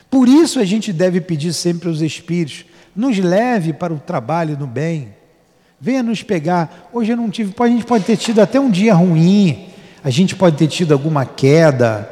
Por 0.10 0.28
isso 0.28 0.60
a 0.60 0.66
gente 0.66 0.91
deve 0.91 1.22
pedir 1.22 1.54
sempre 1.54 1.88
aos 1.88 2.01
Espíritos: 2.01 2.66
nos 2.95 3.18
leve 3.18 3.74
para 3.74 3.93
o 3.93 3.99
trabalho 3.99 4.58
no 4.58 4.68
bem. 4.68 5.14
Venha 5.80 6.01
nos 6.01 6.24
pegar. 6.24 6.89
Hoje 6.91 7.12
eu 7.12 7.18
não 7.18 7.30
tive, 7.30 7.54
a 7.58 7.68
gente 7.68 7.86
pode 7.86 8.06
ter 8.06 8.18
tido 8.18 8.39
até 8.39 8.60
um 8.60 8.72
dia 8.72 8.93
ruim, 8.93 9.70
a 10.04 10.10
gente 10.10 10.36
pode 10.36 10.58
ter 10.58 10.68
tido 10.68 10.91
alguma 10.91 11.26
queda, 11.26 12.10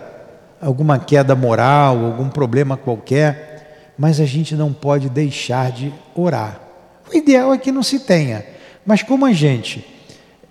alguma 0.62 0.98
queda 0.98 1.36
moral, 1.36 2.06
algum 2.06 2.30
problema 2.30 2.78
qualquer, 2.78 3.94
mas 3.98 4.22
a 4.22 4.26
gente 4.26 4.56
não 4.56 4.72
pode 4.72 5.10
deixar 5.10 5.72
de 5.72 5.94
orar. 6.16 6.62
O 7.12 7.16
ideal 7.16 7.54
é 7.54 7.58
que 7.58 7.72
não 7.72 7.84
se 7.84 8.00
tenha, 8.00 8.46
mas 8.86 9.04
como 9.04 9.26
a 9.26 9.34
gente 9.34 9.86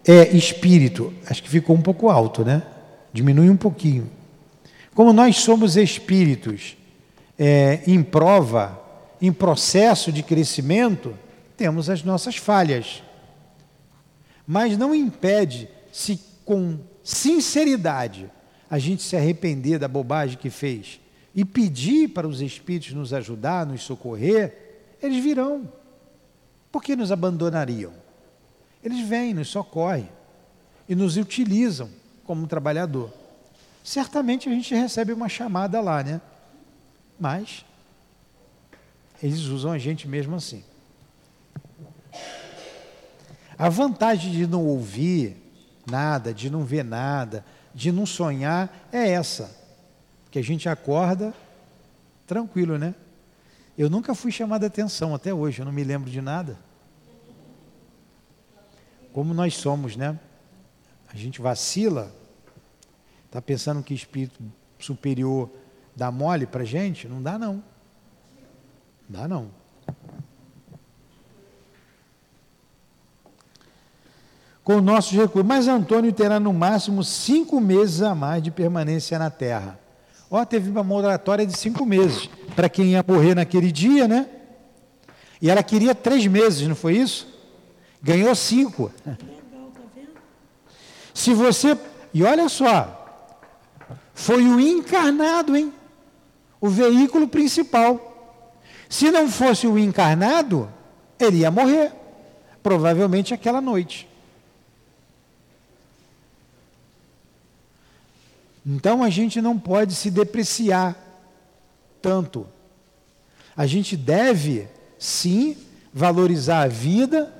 é 0.06 0.28
espírito, 0.36 1.12
acho 1.26 1.42
que 1.42 1.48
ficou 1.48 1.74
um 1.74 1.80
pouco 1.80 2.10
alto, 2.10 2.44
né? 2.44 2.62
Diminui 3.10 3.48
um 3.48 3.56
pouquinho. 3.56 4.10
Como 4.94 5.12
nós 5.12 5.38
somos 5.38 5.78
espíritos 5.78 6.76
é, 7.38 7.80
em 7.86 8.02
prova, 8.02 8.78
em 9.20 9.32
processo 9.32 10.12
de 10.12 10.22
crescimento, 10.22 11.14
temos 11.56 11.88
as 11.88 12.02
nossas 12.02 12.36
falhas. 12.36 13.02
Mas 14.46 14.76
não 14.76 14.94
impede 14.94 15.68
se 15.90 16.20
com 16.44 16.78
sinceridade 17.02 18.30
a 18.70 18.78
gente 18.78 19.02
se 19.02 19.16
arrepender 19.16 19.78
da 19.78 19.88
bobagem 19.88 20.38
que 20.38 20.50
fez 20.50 21.00
e 21.34 21.44
pedir 21.44 22.08
para 22.08 22.26
os 22.26 22.40
espíritos 22.40 22.92
nos 22.92 23.12
ajudar, 23.12 23.66
nos 23.66 23.82
socorrer, 23.82 24.94
eles 25.02 25.22
virão. 25.22 25.70
Por 26.70 26.82
que 26.82 26.94
nos 26.94 27.10
abandonariam? 27.10 27.92
Eles 28.82 29.06
vêm, 29.06 29.34
nos 29.34 29.48
socorrem 29.48 30.08
e 30.88 30.94
nos 30.94 31.16
utilizam 31.16 31.90
como 32.24 32.46
trabalhador. 32.46 33.12
Certamente 33.82 34.48
a 34.48 34.52
gente 34.52 34.74
recebe 34.74 35.12
uma 35.12 35.28
chamada 35.28 35.80
lá, 35.80 36.02
né? 36.02 36.20
Mas 37.18 37.64
eles 39.22 39.40
usam 39.40 39.72
a 39.72 39.78
gente 39.78 40.08
mesmo 40.08 40.36
assim. 40.36 40.64
A 43.58 43.68
vantagem 43.68 44.32
de 44.32 44.46
não 44.46 44.64
ouvir 44.64 45.36
nada, 45.86 46.32
de 46.32 46.50
não 46.50 46.64
ver 46.64 46.84
nada, 46.84 47.44
de 47.74 47.92
não 47.92 48.06
sonhar 48.06 48.88
é 48.92 49.10
essa. 49.10 49.56
Que 50.30 50.38
a 50.38 50.42
gente 50.42 50.68
acorda 50.68 51.34
tranquilo, 52.26 52.78
né? 52.78 52.94
Eu 53.76 53.88
nunca 53.90 54.14
fui 54.14 54.30
chamado 54.30 54.64
a 54.64 54.66
atenção 54.66 55.14
até 55.14 55.32
hoje, 55.32 55.60
eu 55.60 55.64
não 55.64 55.72
me 55.72 55.84
lembro 55.84 56.10
de 56.10 56.20
nada 56.20 56.70
como 59.12 59.34
nós 59.34 59.56
somos, 59.56 59.96
né? 59.96 60.18
A 61.12 61.16
gente 61.16 61.40
vacila, 61.40 62.14
está 63.26 63.42
pensando 63.42 63.82
que 63.82 63.92
espírito 63.92 64.40
superior 64.78 65.50
dá 65.94 66.10
mole 66.10 66.46
para 66.46 66.64
gente? 66.64 67.08
Não 67.08 67.22
dá 67.22 67.38
não. 67.38 67.62
Dá 69.08 69.26
não. 69.26 69.50
Com 74.62 74.80
nossos 74.80 75.12
recursos. 75.12 75.46
Mas 75.46 75.68
Antônio 75.68 76.12
terá 76.12 76.38
no 76.38 76.52
máximo 76.52 77.02
cinco 77.02 77.60
meses 77.60 78.02
a 78.02 78.14
mais 78.14 78.42
de 78.42 78.50
permanência 78.50 79.18
na 79.18 79.30
Terra. 79.30 79.78
Ó, 80.30 80.44
teve 80.44 80.70
uma 80.70 80.84
moratória 80.84 81.44
de 81.44 81.56
cinco 81.56 81.84
meses 81.84 82.28
para 82.54 82.68
quem 82.68 82.92
ia 82.92 83.04
morrer 83.06 83.34
naquele 83.34 83.72
dia, 83.72 84.06
né? 84.06 84.26
E 85.42 85.50
ela 85.50 85.62
queria 85.62 85.94
três 85.94 86.26
meses, 86.26 86.68
não 86.68 86.76
foi 86.76 86.96
isso? 86.96 87.26
Ganhou 88.02 88.34
cinco. 88.34 88.92
Se 91.14 91.34
você. 91.34 91.76
E 92.12 92.22
olha 92.22 92.48
só. 92.48 92.96
Foi 94.14 94.44
o 94.44 94.60
encarnado, 94.60 95.56
hein? 95.56 95.72
O 96.60 96.68
veículo 96.68 97.26
principal. 97.26 98.54
Se 98.88 99.10
não 99.10 99.30
fosse 99.30 99.66
o 99.66 99.78
encarnado, 99.78 100.68
ele 101.18 101.38
ia 101.38 101.50
morrer. 101.50 101.92
Provavelmente 102.62 103.32
aquela 103.32 103.60
noite. 103.60 104.09
Então 108.72 109.02
a 109.02 109.10
gente 109.10 109.40
não 109.40 109.58
pode 109.58 109.96
se 109.96 110.12
depreciar 110.12 110.96
tanto. 112.00 112.46
A 113.56 113.66
gente 113.66 113.96
deve, 113.96 114.68
sim, 114.96 115.56
valorizar 115.92 116.60
a 116.62 116.68
vida 116.68 117.34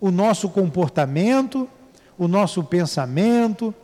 o 0.00 0.12
nosso 0.12 0.48
comportamento, 0.48 1.68
o 2.16 2.28
nosso 2.28 2.62
pensamento, 2.62 3.74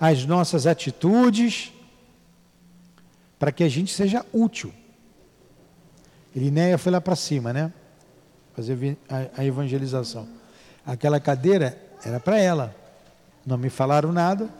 as 0.00 0.26
nossas 0.26 0.66
atitudes, 0.66 1.72
para 3.38 3.52
que 3.52 3.62
a 3.62 3.68
gente 3.68 3.94
seja 3.94 4.26
útil. 4.32 4.72
Irineia 6.34 6.76
foi 6.76 6.90
lá 6.90 7.00
para 7.00 7.14
cima, 7.14 7.52
né? 7.52 7.72
Fazer 8.56 8.98
a 9.36 9.44
evangelização. 9.44 10.28
Aquela 10.84 11.20
cadeira 11.20 11.80
era 12.04 12.18
para 12.18 12.40
ela. 12.40 12.74
Não 13.46 13.56
me 13.56 13.70
falaram 13.70 14.12
nada. 14.12 14.50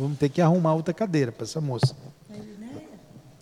Vamos 0.00 0.18
ter 0.18 0.28
que 0.28 0.40
arrumar 0.40 0.74
outra 0.74 0.94
cadeira 0.94 1.30
para 1.30 1.44
essa 1.44 1.60
moça. 1.60 1.96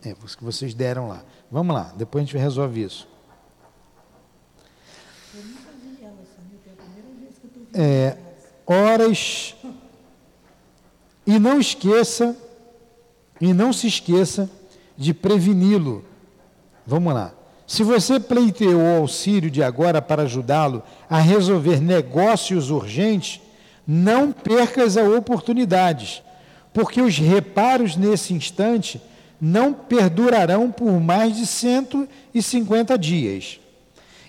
É, 0.05 0.13
que 0.13 0.45
vocês 0.45 0.75
deram 0.75 1.09
lá. 1.09 1.23
Vamos 1.51 1.75
lá, 1.75 1.93
depois 1.97 2.23
a 2.23 2.25
gente 2.27 2.37
resolve 2.37 2.83
isso. 2.83 3.09
é, 7.79 8.17
horas. 8.67 9.55
E 11.27 11.39
não 11.39 11.61
esqueça, 11.61 12.35
e 13.41 13.53
não 13.53 13.73
se 13.73 13.87
esqueça 13.87 14.51
de 14.97 15.13
preveni-lo. 15.13 16.05
Vamos 16.87 17.13
lá. 17.13 17.33
Se 17.67 17.83
você 17.83 18.19
pleiteou 18.19 18.81
o 18.81 18.97
auxílio 18.97 19.51
de 19.51 19.63
agora 19.63 20.01
para 20.01 20.23
ajudá-lo 20.23 20.83
a 21.09 21.19
resolver 21.19 21.83
negócios 21.83 22.71
urgentes, 22.71 23.43
não 23.87 24.33
perca 24.33 24.83
as 24.83 24.97
oportunidades, 24.97 26.23
porque 26.79 27.03
os 27.03 27.19
reparos 27.19 27.97
nesse 27.97 28.33
instante 28.33 29.03
não 29.41 29.75
perdurarão 29.75 30.71
por 30.71 31.01
mais 31.01 31.37
de 31.37 31.45
150 31.45 32.97
dias. 32.97 33.59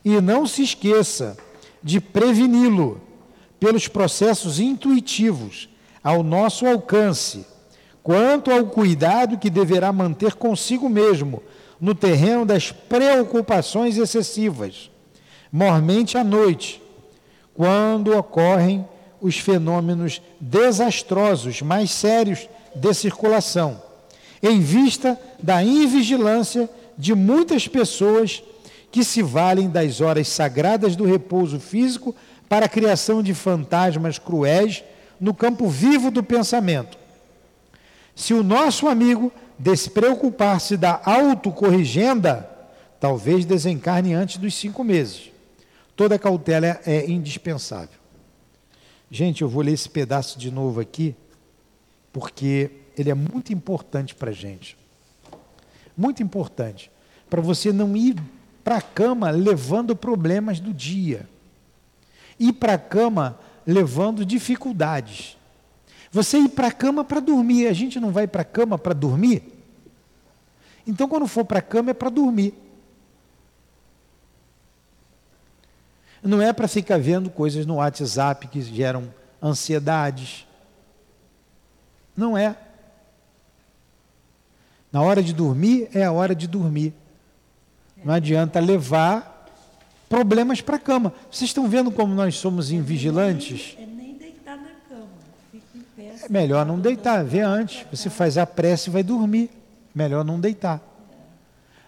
E 0.03 0.19
não 0.19 0.47
se 0.47 0.63
esqueça 0.63 1.37
de 1.83 2.01
preveni-lo 2.01 2.99
pelos 3.59 3.87
processos 3.87 4.59
intuitivos 4.59 5.69
ao 6.03 6.23
nosso 6.23 6.65
alcance, 6.65 7.45
quanto 8.01 8.49
ao 8.49 8.65
cuidado 8.65 9.37
que 9.37 9.51
deverá 9.51 9.93
manter 9.93 10.33
consigo 10.33 10.89
mesmo 10.89 11.43
no 11.79 11.93
terreno 11.93 12.47
das 12.47 12.71
preocupações 12.71 13.95
excessivas, 13.95 14.89
mormente 15.51 16.17
à 16.17 16.23
noite, 16.23 16.81
quando 17.53 18.17
ocorrem 18.17 18.87
os 19.21 19.37
fenômenos 19.37 20.21
desastrosos 20.39 21.61
mais 21.61 21.91
sérios 21.91 22.47
de 22.75 22.93
circulação, 22.93 23.81
em 24.41 24.59
vista 24.59 25.19
da 25.41 25.63
invigilância 25.63 26.69
de 26.97 27.13
muitas 27.13 27.67
pessoas 27.67 28.43
que 28.91 29.03
se 29.03 29.21
valem 29.21 29.69
das 29.69 30.01
horas 30.01 30.27
sagradas 30.27 30.95
do 30.95 31.05
repouso 31.05 31.59
físico 31.59 32.15
para 32.47 32.65
a 32.65 32.69
criação 32.69 33.21
de 33.21 33.33
fantasmas 33.33 34.17
cruéis 34.17 34.83
no 35.19 35.33
campo 35.33 35.67
vivo 35.67 36.09
do 36.09 36.23
pensamento. 36.23 36.97
Se 38.15 38.33
o 38.33 38.43
nosso 38.43 38.87
amigo 38.87 39.31
despreocupar-se 39.57 40.75
da 40.75 41.01
autocorrigenda, 41.03 42.49
talvez 42.99 43.45
desencarne 43.45 44.13
antes 44.13 44.37
dos 44.37 44.55
cinco 44.55 44.83
meses. 44.83 45.31
Toda 45.95 46.17
cautela 46.17 46.79
é 46.85 47.09
indispensável. 47.09 47.98
Gente, 49.11 49.41
eu 49.41 49.49
vou 49.49 49.63
ler 49.63 49.73
esse 49.73 49.89
pedaço 49.89 50.37
de 50.37 50.51
novo 50.51 50.79
aqui, 50.79 51.15
porque 52.13 52.71
ele 52.97 53.09
é 53.09 53.15
muito 53.15 53.53
importante 53.53 54.13
para 54.13 54.29
a 54.29 54.33
gente. 54.33 54.77
Muito 55.97 56.21
importante. 56.21 56.91
Para 57.29 57.41
você 57.41 57.71
não 57.73 57.95
ir 57.95 58.15
para 58.63 58.77
a 58.77 58.81
cama 58.81 59.31
levando 59.31 59.95
problemas 59.95 60.59
do 60.59 60.73
dia 60.73 61.27
ir 62.39 62.53
para 62.53 62.75
a 62.75 62.77
cama 62.77 63.37
levando 63.67 64.25
dificuldades. 64.25 65.37
Você 66.11 66.39
ir 66.39 66.49
para 66.49 66.67
a 66.67 66.71
cama 66.71 67.03
para 67.03 67.19
dormir, 67.19 67.67
a 67.67 67.73
gente 67.73 67.99
não 67.99 68.11
vai 68.11 68.25
para 68.25 68.41
a 68.41 68.45
cama 68.45 68.77
para 68.77 68.93
dormir? 68.93 69.43
Então, 70.87 71.07
quando 71.07 71.27
for 71.27 71.45
para 71.45 71.59
a 71.59 71.61
cama, 71.61 71.91
é 71.91 71.93
para 71.93 72.09
dormir. 72.09 72.53
Não 76.21 76.41
é 76.41 76.51
para 76.51 76.67
ficar 76.67 76.99
vendo 76.99 77.29
coisas 77.29 77.65
no 77.65 77.75
WhatsApp 77.75 78.47
que 78.47 78.61
geram 78.61 79.13
ansiedades. 79.41 80.45
Não 82.15 82.37
é. 82.37 82.55
Na 84.91 85.01
hora 85.01 85.21
de 85.21 85.33
dormir, 85.33 85.89
é 85.93 86.03
a 86.03 86.11
hora 86.11 86.35
de 86.35 86.47
dormir. 86.47 86.93
Não 88.03 88.13
adianta 88.13 88.59
levar 88.59 89.47
problemas 90.07 90.61
para 90.61 90.77
a 90.77 90.79
cama. 90.79 91.13
Vocês 91.31 91.49
estão 91.49 91.67
vendo 91.67 91.91
como 91.91 92.13
nós 92.13 92.35
somos 92.35 92.71
invigilantes? 92.71 93.77
É 93.79 93.85
nem 93.85 94.15
deitar 94.15 94.57
na 94.57 94.71
cama, 94.89 95.07
fica 95.51 95.77
em 95.77 95.81
pé. 95.95 96.15
É 96.25 96.29
melhor 96.29 96.65
não 96.65 96.79
deitar, 96.79 97.23
vê 97.23 97.41
antes. 97.41 97.85
Você 97.91 98.09
faz 98.09 98.37
a 98.37 98.45
prece 98.45 98.89
e 98.89 98.93
vai 98.93 99.03
dormir. 99.03 99.49
Melhor 99.93 100.25
não 100.25 100.39
deitar. 100.39 100.81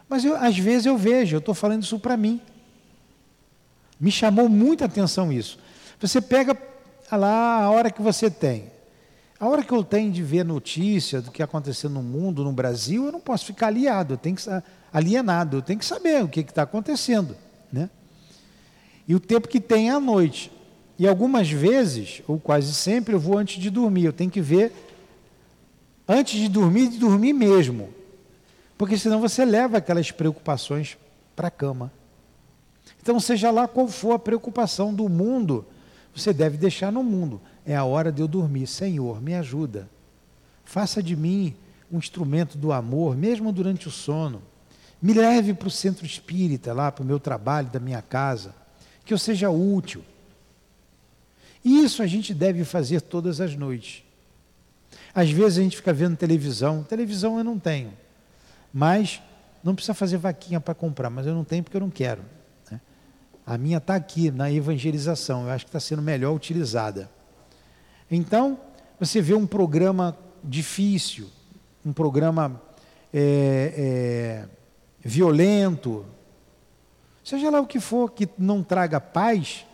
Mas 0.08 0.24
eu, 0.24 0.36
às 0.36 0.58
vezes 0.58 0.86
eu 0.86 0.98
vejo, 0.98 1.36
eu 1.36 1.40
estou 1.40 1.56
falando 1.56 1.84
isso 1.84 1.98
para 2.00 2.18
mim. 2.18 2.42
Me 4.02 4.12
chamou 4.12 4.50
muita 4.50 4.86
atenção 4.86 5.32
isso. 5.32 5.60
Você 6.00 6.20
pega 6.20 6.58
lá 7.12 7.64
a 7.64 7.70
hora 7.70 7.92
que 7.92 8.02
você 8.02 8.32
tem. 8.32 8.72
A 9.40 9.48
hora 9.48 9.64
que 9.64 9.72
eu 9.72 9.84
tenho 9.84 10.12
de 10.12 10.24
ver 10.24 10.44
notícia 10.44 11.22
do 11.22 11.30
que 11.30 11.44
aconteceu 11.44 11.90
no 11.90 12.02
mundo, 12.02 12.44
no 12.44 12.52
Brasil, 12.52 13.06
eu 13.06 13.12
não 13.12 13.20
posso 13.20 13.46
ficar 13.46 13.68
aliado, 13.68 14.16
eu 14.16 14.18
tenho 14.18 14.36
que 14.36 14.44
alienado, 14.92 15.58
eu 15.58 15.62
tenho 15.62 15.78
que 15.78 15.86
saber 15.86 16.24
o 16.24 16.28
que 16.28 16.40
está 16.40 16.64
acontecendo, 16.64 17.36
né? 17.72 17.90
E 19.08 19.14
o 19.14 19.20
tempo 19.20 19.48
que 19.48 19.60
tem 19.60 19.90
é 19.90 19.94
à 19.94 20.00
noite. 20.00 20.52
E 20.98 21.08
algumas 21.08 21.50
vezes, 21.50 22.22
ou 22.28 22.40
quase 22.40 22.74
sempre, 22.74 23.14
eu 23.14 23.20
vou 23.20 23.38
antes 23.38 23.62
de 23.62 23.70
dormir. 23.70 24.06
Eu 24.06 24.14
tenho 24.14 24.30
que 24.32 24.42
ver 24.42 24.72
antes 26.08 26.40
de 26.40 26.48
dormir, 26.48 26.90
de 26.90 26.98
dormir 26.98 27.34
mesmo. 27.34 27.90
Porque 28.78 28.98
senão 28.98 29.20
você 29.20 29.46
leva 29.46 29.78
aquelas 29.78 30.12
preocupações 30.12 30.98
para 31.36 31.48
a 31.48 31.52
cama. 31.52 31.92
Então, 33.02 33.20
seja 33.20 33.50
lá 33.50 33.68
qual 33.68 33.88
for 33.88 34.14
a 34.14 34.20
preocupação 34.20 34.94
do 34.94 35.10
mundo, 35.10 35.66
você 36.14 36.32
deve 36.32 36.58
deixar 36.58 36.92
no 36.92 37.04
mundo. 37.04 37.42
É 37.66 37.76
a 37.76 37.84
hora 37.84 38.12
de 38.12 38.22
eu 38.22 38.28
dormir. 38.28 38.68
Senhor, 38.68 39.22
me 39.22 39.34
ajuda. 39.34 39.90
Faça 40.64 41.02
de 41.02 41.16
mim 41.16 41.56
um 41.92 41.98
instrumento 41.98 42.58
do 42.58 42.72
amor, 42.72 43.18
mesmo 43.18 43.52
durante 43.52 43.88
o 43.88 43.92
sono. 43.92 44.42
Me 45.02 45.14
leve 45.14 45.54
para 45.54 45.68
o 45.68 45.72
centro 45.72 46.06
espírita, 46.06 46.74
lá 46.74 46.92
para 46.92 47.04
o 47.04 47.06
meu 47.06 47.20
trabalho, 47.20 47.70
da 47.70 47.80
minha 47.80 48.02
casa. 48.02 48.54
Que 49.04 49.14
eu 49.14 49.18
seja 49.18 49.50
útil. 49.50 50.04
Isso 51.66 52.04
a 52.04 52.08
gente 52.08 52.34
deve 52.34 52.64
fazer 52.64 53.02
todas 53.02 53.42
as 53.42 53.56
noites. 53.56 54.04
Às 55.14 55.30
vezes 55.32 55.58
a 55.58 55.62
gente 55.62 55.76
fica 55.76 55.92
vendo 55.92 56.16
televisão. 56.16 56.84
Televisão 56.84 57.38
eu 57.38 57.44
não 57.44 57.58
tenho. 57.58 57.94
Mas 58.74 59.22
não 59.64 59.76
precisa 59.76 59.94
fazer 59.94 60.18
vaquinha 60.18 60.60
para 60.60 60.74
comprar, 60.74 61.10
mas 61.10 61.26
eu 61.26 61.34
não 61.34 61.44
tenho 61.44 61.64
porque 61.64 61.78
eu 61.78 61.82
não 61.82 61.90
quero. 61.90 62.24
A 63.52 63.58
minha 63.58 63.80
está 63.80 63.96
aqui 63.96 64.32
na 64.32 64.50
evangelização, 64.50 65.44
eu 65.44 65.50
acho 65.50 65.66
que 65.66 65.70
está 65.70 65.80
sendo 65.82 66.02
melhor 66.02 66.34
utilizada. 66.34 67.12
Então, 68.10 68.58
você 68.98 69.22
vê 69.22 69.34
um 69.34 69.46
programa 69.46 70.18
difícil, 70.42 71.28
um 71.86 71.92
programa 71.92 72.62
é, 73.14 73.74
é, 73.76 74.50
violento, 75.02 76.06
seja 77.26 77.50
lá 77.50 77.60
o 77.60 77.68
que 77.68 77.82
for 77.82 78.14
que 78.14 78.30
não 78.38 78.64
traga 78.64 79.02
paz, 79.02 79.66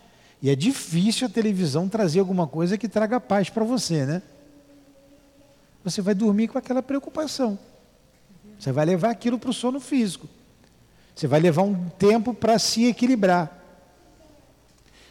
e 0.41 0.49
é 0.49 0.55
difícil 0.55 1.28
a 1.28 1.30
televisão 1.30 1.88
trazer 1.88 2.19
alguma 2.19 2.47
coisa 2.47 2.80
que 2.80 2.88
traga 2.88 3.19
paz 3.19 3.47
para 3.47 3.63
você, 3.63 4.07
né? 4.07 4.23
Você 5.84 6.01
vai 6.01 6.15
dormir 6.15 6.47
com 6.47 6.57
aquela 6.57 6.82
preocupação. 6.82 7.59
Você 8.57 8.71
vai 8.71 8.88
levar 8.88 9.11
aquilo 9.11 9.38
para 9.38 9.51
o 9.51 9.53
sono 9.53 9.80
físico. 9.80 10.28
Você 11.15 11.28
vai 11.28 11.39
levar 11.39 11.61
um 11.61 11.89
tempo 11.89 12.34
para 12.34 12.57
se 12.57 12.86
equilibrar, 12.86 13.57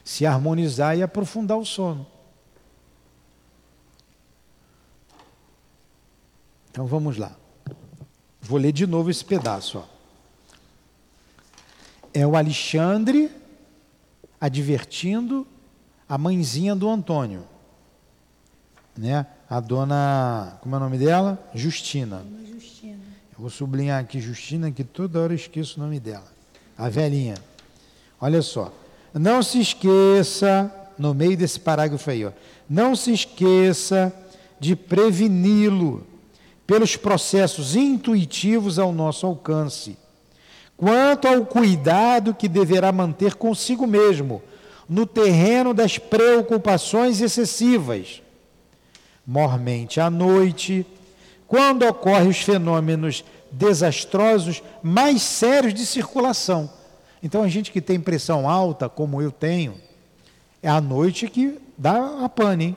se 0.06 0.24
harmonizar 0.24 0.96
e 0.96 1.02
aprofundar 1.02 1.58
o 1.58 1.64
sono. 1.64 2.06
Então 6.70 6.86
vamos 6.86 7.16
lá. 7.16 7.36
Vou 8.40 8.56
ler 8.56 8.70
de 8.70 8.86
novo 8.86 9.10
esse 9.10 9.24
pedaço. 9.24 9.78
Ó. 9.78 9.84
É 12.14 12.24
o 12.24 12.36
Alexandre 12.36 13.32
advertindo 14.40 15.44
a 16.08 16.16
mãezinha 16.16 16.76
do 16.76 16.88
Antônio, 16.88 17.44
né? 18.96 19.26
A 19.50 19.58
dona, 19.58 20.56
como 20.60 20.76
é 20.76 20.78
o 20.78 20.80
nome 20.80 20.98
dela? 20.98 21.50
Justina. 21.52 22.24
Justina. 22.48 23.02
Eu 23.32 23.38
vou 23.40 23.50
sublinhar 23.50 24.00
aqui 24.00 24.20
Justina, 24.20 24.70
que 24.70 24.84
toda 24.84 25.20
hora 25.20 25.32
eu 25.32 25.36
esqueço 25.36 25.80
o 25.80 25.82
nome 25.82 25.98
dela. 25.98 26.30
A 26.78 26.88
velhinha. 26.88 27.34
Olha 28.20 28.40
só. 28.40 28.72
Não 29.18 29.42
se 29.42 29.58
esqueça, 29.58 30.70
no 30.98 31.14
meio 31.14 31.36
desse 31.36 31.58
parágrafo 31.58 32.10
aí, 32.10 32.26
ó, 32.26 32.32
não 32.68 32.94
se 32.94 33.12
esqueça 33.12 34.12
de 34.60 34.76
preveni-lo 34.76 36.06
pelos 36.66 36.96
processos 36.96 37.74
intuitivos 37.74 38.78
ao 38.78 38.92
nosso 38.92 39.26
alcance, 39.26 39.96
quanto 40.76 41.26
ao 41.26 41.46
cuidado 41.46 42.34
que 42.34 42.46
deverá 42.46 42.92
manter 42.92 43.36
consigo 43.36 43.86
mesmo 43.86 44.42
no 44.86 45.06
terreno 45.06 45.72
das 45.72 45.96
preocupações 45.96 47.22
excessivas. 47.22 48.20
Mormente 49.26 49.98
à 49.98 50.10
noite, 50.10 50.86
quando 51.48 51.86
ocorrem 51.86 52.28
os 52.28 52.42
fenômenos 52.42 53.24
desastrosos 53.50 54.62
mais 54.82 55.22
sérios 55.22 55.72
de 55.72 55.86
circulação. 55.86 56.70
Então, 57.22 57.42
a 57.42 57.48
gente 57.48 57.72
que 57.72 57.80
tem 57.80 58.00
pressão 58.00 58.48
alta, 58.48 58.88
como 58.88 59.20
eu 59.20 59.30
tenho, 59.30 59.74
é 60.62 60.68
à 60.68 60.80
noite 60.80 61.28
que 61.28 61.58
dá 61.76 62.24
a 62.24 62.28
pane, 62.28 62.64
hein? 62.64 62.76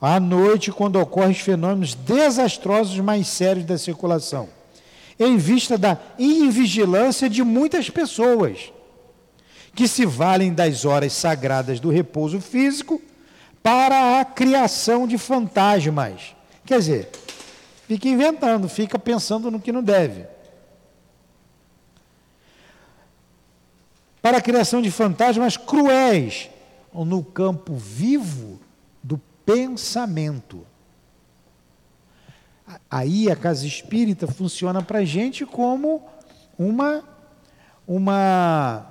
à 0.00 0.18
noite, 0.18 0.72
quando 0.72 1.00
ocorrem 1.00 1.30
os 1.30 1.38
fenômenos 1.38 1.94
desastrosos 1.94 2.98
mais 2.98 3.28
sérios 3.28 3.64
da 3.64 3.78
circulação, 3.78 4.48
em 5.18 5.36
vista 5.36 5.78
da 5.78 5.96
invigilância 6.18 7.30
de 7.30 7.44
muitas 7.44 7.88
pessoas, 7.88 8.72
que 9.74 9.86
se 9.88 10.04
valem 10.04 10.52
das 10.52 10.84
horas 10.84 11.12
sagradas 11.12 11.80
do 11.80 11.88
repouso 11.88 12.40
físico 12.40 13.00
para 13.62 14.20
a 14.20 14.24
criação 14.24 15.06
de 15.06 15.16
fantasmas. 15.16 16.34
Quer 16.66 16.78
dizer, 16.78 17.10
fica 17.86 18.08
inventando, 18.08 18.68
fica 18.68 18.98
pensando 18.98 19.50
no 19.50 19.60
que 19.60 19.72
não 19.72 19.82
deve. 19.82 20.26
Para 24.22 24.38
a 24.38 24.42
criação 24.42 24.80
de 24.80 24.90
fantasmas 24.90 25.56
cruéis, 25.58 26.48
no 26.94 27.22
campo 27.22 27.74
vivo 27.74 28.60
pensamento. 29.44 30.66
Aí 32.90 33.30
a 33.30 33.36
casa 33.36 33.66
espírita 33.66 34.26
funciona 34.26 34.82
para 34.82 35.00
a 35.00 35.04
gente 35.04 35.44
como 35.44 36.02
uma, 36.58 37.02
uma 37.86 38.86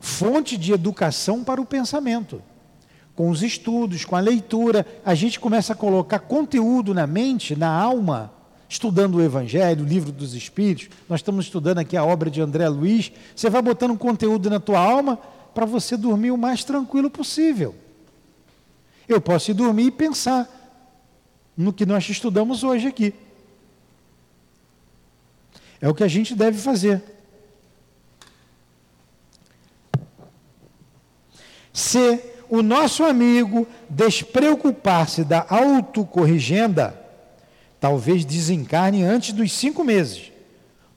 fonte 0.00 0.56
de 0.56 0.72
educação 0.72 1.44
para 1.44 1.60
o 1.60 1.66
pensamento. 1.66 2.42
Com 3.14 3.30
os 3.30 3.42
estudos, 3.42 4.04
com 4.04 4.14
a 4.14 4.20
leitura, 4.20 4.86
a 5.04 5.14
gente 5.14 5.40
começa 5.40 5.72
a 5.72 5.76
colocar 5.76 6.20
conteúdo 6.20 6.94
na 6.94 7.06
mente, 7.06 7.56
na 7.56 7.68
alma, 7.68 8.32
estudando 8.68 9.14
o 9.16 9.22
Evangelho, 9.22 9.84
o 9.84 9.88
livro 9.88 10.12
dos 10.12 10.34
Espíritos. 10.34 10.90
Nós 11.08 11.20
estamos 11.20 11.46
estudando 11.46 11.78
aqui 11.78 11.96
a 11.96 12.04
obra 12.04 12.30
de 12.30 12.40
André 12.40 12.68
Luiz. 12.68 13.10
Você 13.34 13.48
vai 13.48 13.62
botando 13.62 13.96
conteúdo 13.96 14.50
na 14.50 14.60
tua 14.60 14.78
alma 14.78 15.16
para 15.54 15.64
você 15.64 15.96
dormir 15.96 16.30
o 16.30 16.36
mais 16.36 16.64
tranquilo 16.64 17.08
possível. 17.08 17.74
Eu 19.08 19.20
posso 19.20 19.50
ir 19.50 19.54
dormir 19.54 19.86
e 19.86 19.90
pensar 19.90 20.48
no 21.56 21.72
que 21.72 21.86
nós 21.86 22.08
estudamos 22.08 22.62
hoje 22.62 22.86
aqui. 22.86 23.14
É 25.80 25.88
o 25.88 25.94
que 25.94 26.04
a 26.04 26.08
gente 26.08 26.34
deve 26.34 26.58
fazer. 26.58 27.02
Se 31.72 32.20
o 32.50 32.60
nosso 32.60 33.04
amigo 33.04 33.66
despreocupar-se 33.88 35.22
da 35.22 35.46
autocorrigenda, 35.48 36.97
talvez 37.80 38.24
desencarne 38.24 39.02
antes 39.02 39.32
dos 39.32 39.52
cinco 39.52 39.84
meses. 39.84 40.32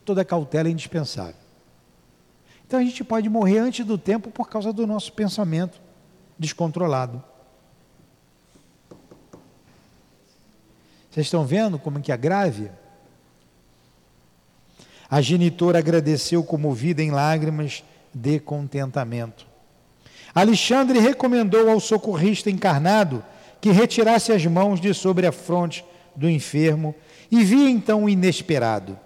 Toda 0.04 0.26
cautela 0.26 0.68
é 0.68 0.72
indispensável. 0.72 1.36
Então 2.66 2.80
a 2.80 2.84
gente 2.84 3.04
pode 3.04 3.30
morrer 3.30 3.60
antes 3.60 3.86
do 3.86 3.98
tempo 3.98 4.32
por 4.32 4.50
causa 4.50 4.72
do 4.72 4.88
nosso 4.88 5.12
pensamento 5.14 5.80
descontrolado. 6.40 7.24
Vocês 11.12 11.28
estão 11.28 11.46
vendo 11.46 11.78
como 11.78 12.00
que 12.00 12.12
é 12.12 12.18
grave? 12.18 12.72
A 15.10 15.20
genitora 15.20 15.80
agradeceu 15.80 16.42
comovida 16.42 17.04
em 17.04 17.12
lágrimas 17.12 17.84
de 18.14 18.40
contentamento. 18.40 19.46
Alexandre 20.34 21.00
recomendou 21.00 21.70
ao 21.70 21.82
socorrista 21.82 22.50
encarnado 22.50 23.24
que 23.60 23.72
retirasse 23.72 24.32
as 24.32 24.46
mãos 24.46 24.80
de 24.80 24.94
sobre 24.94 25.28
a 25.28 25.34
fronte 25.34 25.84
do 26.16 26.30
enfermo 26.30 26.96
e 27.32 27.44
via 27.44 27.70
então 27.70 28.04
o 28.04 28.10
inesperado. 28.10 28.98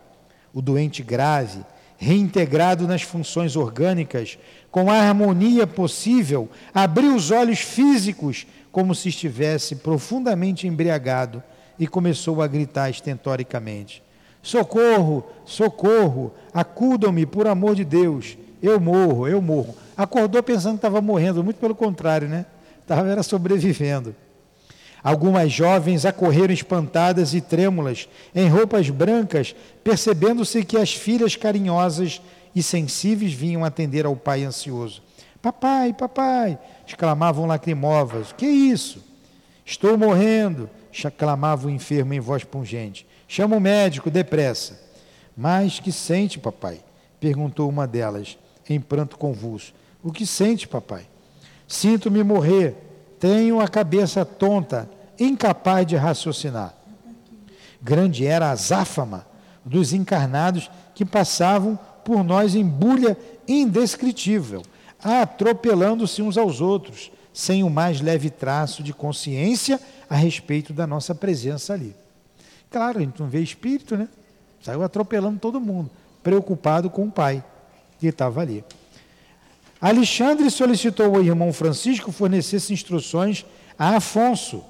O 0.53 0.61
doente 0.61 1.03
grave, 1.03 1.59
reintegrado 1.97 2.87
nas 2.87 3.01
funções 3.01 3.55
orgânicas, 3.55 4.37
com 4.71 4.91
a 4.91 4.95
harmonia 4.95 5.65
possível, 5.65 6.49
abriu 6.73 7.15
os 7.15 7.31
olhos 7.31 7.59
físicos 7.59 8.45
como 8.71 8.93
se 8.93 9.09
estivesse 9.09 9.77
profundamente 9.77 10.67
embriagado 10.67 11.41
e 11.79 11.87
começou 11.87 12.41
a 12.41 12.47
gritar 12.47 12.89
estentoricamente: 12.89 14.03
Socorro, 14.41 15.25
socorro, 15.45 16.33
acudam-me 16.53 17.25
por 17.25 17.47
amor 17.47 17.75
de 17.75 17.85
Deus, 17.85 18.37
eu 18.61 18.79
morro, 18.79 19.27
eu 19.27 19.41
morro. 19.41 19.75
Acordou 19.95 20.43
pensando 20.43 20.73
que 20.73 20.79
estava 20.79 21.01
morrendo, 21.01 21.43
muito 21.43 21.57
pelo 21.57 21.75
contrário, 21.75 22.27
né? 22.27 22.45
Estava 22.81 23.09
era 23.09 23.23
sobrevivendo. 23.23 24.15
Algumas 25.05 25.51
jovens 25.51 26.03
acorreram 26.03 26.51
espantadas 26.51 27.35
e 27.35 27.39
trêmulas, 27.39 28.09
em 28.33 28.49
roupas 28.49 28.89
brancas, 28.89 29.55
percebendo-se 29.83 30.65
que 30.65 30.77
as 30.77 30.95
filhas 30.95 31.35
carinhosas 31.35 32.19
e 32.55 32.63
sensíveis 32.63 33.31
vinham 33.31 33.63
atender 33.63 34.07
ao 34.07 34.15
pai 34.15 34.43
ansioso. 34.43 35.03
Papai, 35.43 35.93
papai! 35.93 36.57
exclamavam 36.87 37.45
lacrimosas. 37.45 38.33
Que 38.33 38.47
isso? 38.47 38.99
Estou 39.63 39.95
morrendo! 39.95 40.67
exclamava 40.91 41.67
o 41.67 41.69
enfermo 41.69 42.15
em 42.15 42.19
voz 42.19 42.43
pungente. 42.43 43.05
Chama 43.27 43.57
o 43.57 43.61
médico, 43.61 44.09
depressa. 44.09 44.81
Mas 45.37 45.79
que 45.79 45.91
sente, 45.91 46.39
papai? 46.39 46.79
perguntou 47.19 47.69
uma 47.69 47.85
delas, 47.85 48.39
em 48.67 48.79
pranto 48.79 49.19
convulso. 49.19 49.71
O 50.03 50.11
que 50.11 50.25
sente, 50.25 50.67
papai? 50.67 51.05
Sinto-me 51.67 52.23
morrer. 52.23 52.75
Tenho 53.19 53.59
a 53.59 53.67
cabeça 53.67 54.25
tonta 54.25 54.94
incapaz 55.19 55.85
de 55.85 55.95
raciocinar. 55.95 56.73
Grande 57.81 58.25
era 58.25 58.51
a 58.51 58.55
záfama 58.55 59.25
dos 59.63 59.93
encarnados 59.93 60.69
que 60.93 61.05
passavam 61.05 61.77
por 62.03 62.23
nós 62.23 62.55
em 62.55 62.65
bulha 62.65 63.17
indescritível, 63.47 64.63
atropelando-se 65.03 66.21
uns 66.21 66.37
aos 66.37 66.61
outros, 66.61 67.11
sem 67.33 67.63
o 67.63 67.69
mais 67.69 67.99
leve 67.99 68.29
traço 68.29 68.81
de 68.81 68.93
consciência 68.93 69.79
a 70.09 70.15
respeito 70.15 70.71
da 70.71 70.87
nossa 70.87 71.13
presença 71.13 71.73
ali. 71.73 71.95
Claro, 72.71 72.99
a 72.99 73.01
gente 73.01 73.19
não 73.19 73.27
vê 73.27 73.41
espírito, 73.41 73.97
né? 73.97 74.07
Saiu 74.61 74.83
atropelando 74.83 75.39
todo 75.39 75.59
mundo, 75.59 75.89
preocupado 76.23 76.89
com 76.89 77.05
o 77.05 77.11
pai 77.11 77.43
que 77.99 78.07
estava 78.07 78.41
ali. 78.41 78.63
Alexandre 79.79 80.49
solicitou 80.49 81.15
ao 81.15 81.23
irmão 81.23 81.53
Francisco 81.53 82.11
fornecesse 82.11 82.73
instruções 82.73 83.45
a 83.77 83.97
Afonso 83.97 84.63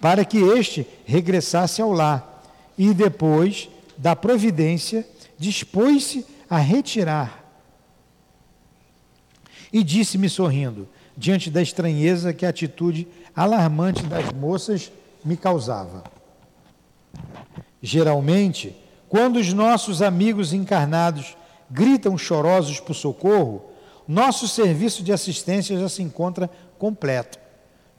para 0.00 0.24
que 0.24 0.38
este 0.38 0.86
regressasse 1.04 1.82
ao 1.82 1.92
lar 1.92 2.42
e 2.76 2.94
depois 2.94 3.68
da 3.96 4.14
providência 4.14 5.06
dispôs-se 5.38 6.24
a 6.48 6.58
retirar. 6.58 7.44
E 9.72 9.82
disse-me 9.82 10.28
sorrindo, 10.28 10.88
diante 11.16 11.50
da 11.50 11.60
estranheza 11.60 12.32
que 12.32 12.46
a 12.46 12.48
atitude 12.48 13.06
alarmante 13.34 14.02
das 14.04 14.32
moças 14.32 14.90
me 15.24 15.36
causava. 15.36 16.04
Geralmente, 17.82 18.74
quando 19.08 19.36
os 19.36 19.52
nossos 19.52 20.00
amigos 20.00 20.52
encarnados 20.52 21.36
gritam 21.70 22.16
chorosos 22.16 22.80
por 22.80 22.94
socorro, 22.94 23.70
nosso 24.06 24.48
serviço 24.48 25.02
de 25.02 25.12
assistência 25.12 25.78
já 25.78 25.88
se 25.88 26.02
encontra 26.02 26.48
completo. 26.78 27.38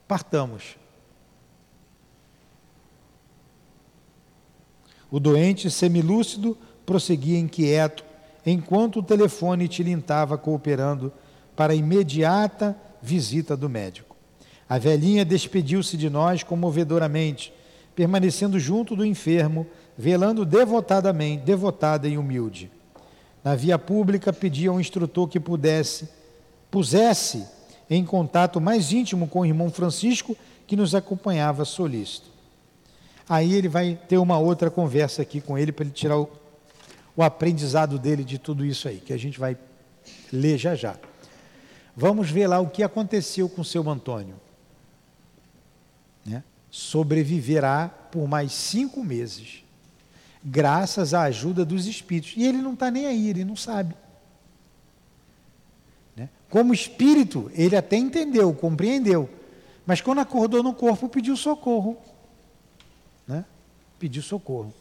Partamos. 0.08 0.79
O 5.10 5.18
doente, 5.18 5.70
semilúcido, 5.70 6.56
prosseguia 6.86 7.38
inquieto, 7.38 8.04
enquanto 8.44 9.00
o 9.00 9.02
telefone 9.02 9.68
tilintava 9.68 10.38
cooperando 10.38 11.12
para 11.56 11.72
a 11.72 11.76
imediata 11.76 12.76
visita 13.02 13.56
do 13.56 13.68
médico. 13.68 14.16
A 14.68 14.78
velhinha 14.78 15.24
despediu-se 15.24 15.96
de 15.96 16.08
nós 16.08 16.42
comovedoramente, 16.42 17.52
permanecendo 17.94 18.58
junto 18.58 18.94
do 18.94 19.04
enfermo, 19.04 19.66
velando 19.98 20.44
devotadamente, 20.44 21.44
devotada 21.44 22.08
e 22.08 22.16
humilde. 22.16 22.70
Na 23.42 23.56
via 23.56 23.78
pública 23.78 24.32
pedia 24.32 24.70
ao 24.70 24.80
instrutor 24.80 25.28
que 25.28 25.40
pudesse, 25.40 26.08
pusesse 26.70 27.44
em 27.90 28.04
contato 28.04 28.60
mais 28.60 28.92
íntimo 28.92 29.26
com 29.26 29.40
o 29.40 29.46
irmão 29.46 29.70
Francisco, 29.70 30.36
que 30.66 30.76
nos 30.76 30.94
acompanhava 30.94 31.64
solícito. 31.64 32.29
Aí 33.30 33.54
ele 33.54 33.68
vai 33.68 33.96
ter 34.08 34.18
uma 34.18 34.40
outra 34.40 34.68
conversa 34.68 35.22
aqui 35.22 35.40
com 35.40 35.56
ele 35.56 35.70
para 35.70 35.84
ele 35.84 35.94
tirar 35.94 36.18
o, 36.18 36.28
o 37.16 37.22
aprendizado 37.22 37.96
dele 37.96 38.24
de 38.24 38.38
tudo 38.38 38.66
isso 38.66 38.88
aí, 38.88 38.96
que 38.96 39.12
a 39.12 39.16
gente 39.16 39.38
vai 39.38 39.56
ler 40.32 40.58
já 40.58 40.74
já. 40.74 40.96
Vamos 41.94 42.28
ver 42.28 42.48
lá 42.48 42.58
o 42.58 42.68
que 42.68 42.82
aconteceu 42.82 43.48
com 43.48 43.60
o 43.60 43.64
seu 43.64 43.88
Antônio. 43.88 44.34
Né? 46.26 46.42
Sobreviverá 46.72 47.88
por 48.10 48.26
mais 48.26 48.50
cinco 48.50 49.04
meses, 49.04 49.62
graças 50.42 51.14
à 51.14 51.22
ajuda 51.22 51.64
dos 51.64 51.86
espíritos. 51.86 52.32
E 52.36 52.44
ele 52.44 52.58
não 52.58 52.72
está 52.72 52.90
nem 52.90 53.06
aí, 53.06 53.28
ele 53.28 53.44
não 53.44 53.54
sabe. 53.54 53.94
Né? 56.16 56.28
Como 56.48 56.74
espírito, 56.74 57.48
ele 57.54 57.76
até 57.76 57.96
entendeu, 57.96 58.52
compreendeu, 58.52 59.30
mas 59.86 60.00
quando 60.00 60.18
acordou 60.18 60.64
no 60.64 60.74
corpo, 60.74 61.08
pediu 61.08 61.36
socorro 61.36 61.96
né? 63.30 63.44
pedir 63.98 64.22
socorro. 64.22 64.74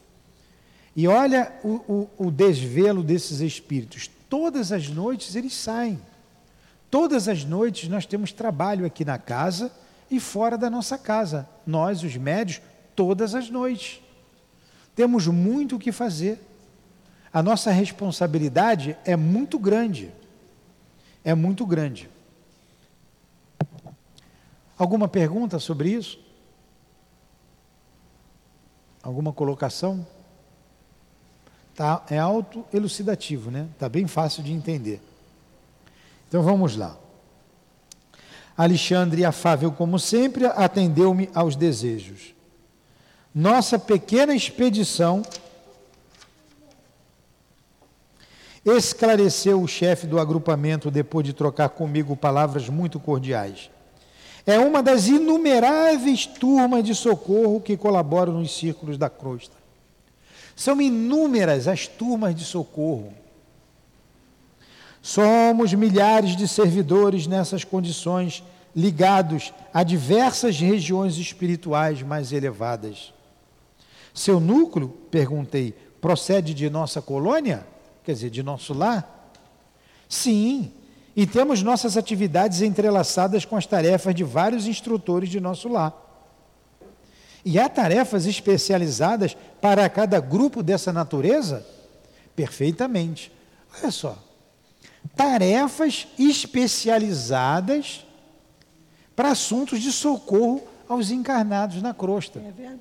E 0.95 1.07
olha 1.07 1.53
o, 1.63 2.09
o, 2.17 2.27
o 2.27 2.31
desvelo 2.31 3.03
desses 3.03 3.39
espíritos. 3.41 4.09
Todas 4.27 4.71
as 4.71 4.89
noites 4.89 5.35
eles 5.35 5.53
saem. 5.53 6.01
Todas 6.89 7.27
as 7.27 7.45
noites 7.45 7.87
nós 7.87 8.05
temos 8.05 8.31
trabalho 8.31 8.85
aqui 8.85 9.05
na 9.05 9.19
casa 9.19 9.71
e 10.09 10.19
fora 10.19 10.57
da 10.57 10.69
nossa 10.69 10.97
casa. 10.97 11.47
Nós, 11.65 12.03
os 12.03 12.15
médios, 12.15 12.59
todas 12.95 13.35
as 13.35 13.49
noites. 13.49 14.01
Temos 14.95 15.27
muito 15.27 15.75
o 15.75 15.79
que 15.79 15.91
fazer. 15.91 16.41
A 17.31 17.43
nossa 17.43 17.69
responsabilidade 17.69 18.97
é 19.05 19.15
muito 19.15 19.59
grande. 19.59 20.11
É 21.23 21.35
muito 21.35 21.65
grande. 21.65 22.09
Alguma 24.77 25.07
pergunta 25.07 25.59
sobre 25.59 25.89
isso? 25.89 26.19
Alguma 29.09 29.33
colocação? 29.33 30.05
Tá, 31.73 32.05
é 32.11 32.19
auto-elucidativo, 32.19 33.49
né? 33.49 33.67
Está 33.73 33.89
bem 33.89 34.05
fácil 34.05 34.43
de 34.43 34.53
entender. 34.53 35.01
Então 36.27 36.43
vamos 36.43 36.75
lá. 36.75 36.95
Alexandre, 38.55 39.25
afável 39.25 39.71
como 39.71 39.97
sempre, 39.97 40.45
atendeu-me 40.45 41.27
aos 41.33 41.55
desejos. 41.55 42.35
Nossa 43.33 43.79
pequena 43.79 44.35
expedição 44.35 45.23
esclareceu 48.63 49.59
o 49.59 49.67
chefe 49.67 50.05
do 50.05 50.19
agrupamento 50.19 50.91
depois 50.91 51.25
de 51.25 51.33
trocar 51.33 51.69
comigo 51.69 52.15
palavras 52.15 52.69
muito 52.69 52.99
cordiais. 52.99 53.71
É 54.49 54.57
uma 54.57 54.81
das 54.81 55.07
inumeráveis 55.07 56.25
turmas 56.25 56.83
de 56.83 56.95
socorro 56.95 57.61
que 57.61 57.77
colaboram 57.77 58.33
nos 58.33 58.57
círculos 58.57 58.97
da 58.97 59.07
crosta. 59.07 59.55
São 60.55 60.81
inúmeras 60.81 61.67
as 61.67 61.85
turmas 61.85 62.33
de 62.33 62.43
socorro. 62.43 63.13
Somos 65.03 65.71
milhares 65.75 66.35
de 66.35 66.47
servidores 66.47 67.27
nessas 67.27 67.63
condições, 67.63 68.43
ligados 68.75 69.53
a 69.71 69.83
diversas 69.83 70.59
regiões 70.59 71.17
espirituais 71.17 72.01
mais 72.01 72.33
elevadas. 72.33 73.13
Seu 74.15 74.39
núcleo, 74.39 74.89
perguntei, 75.11 75.75
procede 76.01 76.55
de 76.55 76.71
nossa 76.71 77.03
colônia? 77.03 77.67
Quer 78.03 78.13
dizer, 78.13 78.31
de 78.31 78.41
nosso 78.41 78.73
lar? 78.73 79.31
Sim, 80.09 80.71
e 81.15 81.25
temos 81.25 81.61
nossas 81.63 81.97
atividades 81.97 82.61
entrelaçadas 82.61 83.45
com 83.45 83.55
as 83.55 83.65
tarefas 83.65 84.13
de 84.15 84.23
vários 84.23 84.67
instrutores 84.67 85.29
de 85.29 85.39
nosso 85.39 85.67
lar. 85.67 85.93
E 87.43 87.57
há 87.57 87.67
tarefas 87.69 88.25
especializadas 88.25 89.35
para 89.61 89.89
cada 89.89 90.19
grupo 90.19 90.61
dessa 90.61 90.91
natureza? 90.93 91.65
Perfeitamente. 92.35 93.31
Olha 93.77 93.91
só. 93.91 94.17
Tarefas 95.15 96.07
especializadas 96.17 98.05
para 99.15 99.31
assuntos 99.31 99.81
de 99.81 99.91
socorro 99.91 100.61
aos 100.87 101.11
encarnados 101.11 101.81
na 101.81 101.93
crosta. 101.93 102.39
É 102.39 102.51
verdade. 102.51 102.79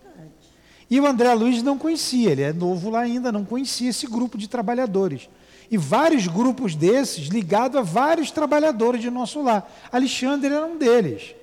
E 0.90 0.98
o 0.98 1.06
André 1.06 1.32
Luiz 1.34 1.62
não 1.62 1.76
conhecia, 1.76 2.30
ele 2.30 2.42
é 2.42 2.52
novo 2.52 2.88
lá 2.88 3.00
ainda, 3.00 3.30
não 3.30 3.44
conhecia 3.44 3.90
esse 3.90 4.06
grupo 4.06 4.38
de 4.38 4.48
trabalhadores 4.48 5.28
e 5.70 5.76
vários 5.76 6.26
grupos 6.26 6.74
desses 6.74 7.28
ligados 7.28 7.76
a 7.76 7.82
vários 7.82 8.30
trabalhadores 8.30 9.00
de 9.00 9.10
nosso 9.10 9.42
lar. 9.42 9.70
Alexandre 9.92 10.52
era 10.52 10.66
um 10.66 10.78
deles. 10.78 11.34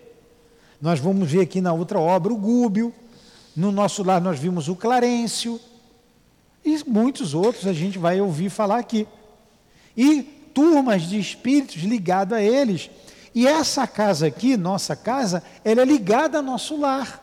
Nós 0.81 0.99
vamos 0.99 1.31
ver 1.31 1.41
aqui 1.41 1.61
na 1.61 1.73
outra 1.73 1.99
obra 1.99 2.33
o 2.33 2.37
Gúbio, 2.37 2.93
no 3.55 3.71
nosso 3.71 4.03
lar 4.03 4.19
nós 4.19 4.39
vimos 4.39 4.67
o 4.67 4.75
Clarencio, 4.75 5.59
e 6.63 6.83
muitos 6.87 7.33
outros 7.33 7.67
a 7.67 7.73
gente 7.73 7.99
vai 7.99 8.19
ouvir 8.19 8.49
falar 8.49 8.79
aqui. 8.79 9.07
E 9.95 10.23
turmas 10.53 11.03
de 11.03 11.19
espíritos 11.19 11.83
ligados 11.83 12.35
a 12.35 12.41
eles. 12.41 12.89
E 13.35 13.45
essa 13.45 13.85
casa 13.85 14.27
aqui, 14.27 14.57
nossa 14.57 14.95
casa, 14.95 15.43
ela 15.63 15.81
é 15.81 15.85
ligada 15.85 16.37
ao 16.37 16.43
nosso 16.43 16.75
lar. 16.79 17.21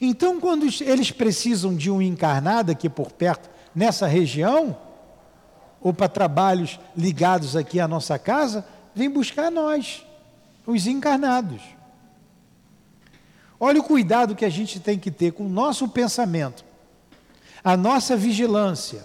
Então, 0.00 0.40
quando 0.40 0.66
eles 0.80 1.10
precisam 1.10 1.74
de 1.74 1.90
um 1.90 2.00
encarnado 2.00 2.72
aqui 2.72 2.88
por 2.88 3.12
perto, 3.12 3.50
nessa 3.74 4.06
região, 4.06 4.76
ou 5.82 5.92
para 5.92 6.08
trabalhos 6.08 6.78
ligados 6.96 7.56
aqui 7.56 7.80
à 7.80 7.88
nossa 7.88 8.18
casa, 8.18 8.64
vem 8.94 9.10
buscar 9.10 9.50
nós, 9.50 10.04
os 10.66 10.86
encarnados. 10.86 11.62
Olha 13.58 13.80
o 13.80 13.84
cuidado 13.84 14.34
que 14.34 14.44
a 14.44 14.50
gente 14.50 14.80
tem 14.80 14.98
que 14.98 15.10
ter 15.10 15.32
com 15.32 15.46
o 15.46 15.48
nosso 15.48 15.88
pensamento, 15.88 16.64
a 17.62 17.76
nossa 17.76 18.16
vigilância. 18.16 19.04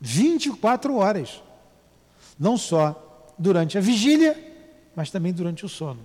24 0.00 0.96
horas. 0.96 1.42
Não 2.38 2.56
só 2.56 3.34
durante 3.38 3.76
a 3.76 3.80
vigília, 3.80 4.34
mas 4.96 5.10
também 5.10 5.32
durante 5.32 5.66
o 5.66 5.68
sono. 5.68 6.00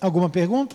Alguma 0.00 0.28
pergunta? 0.28 0.74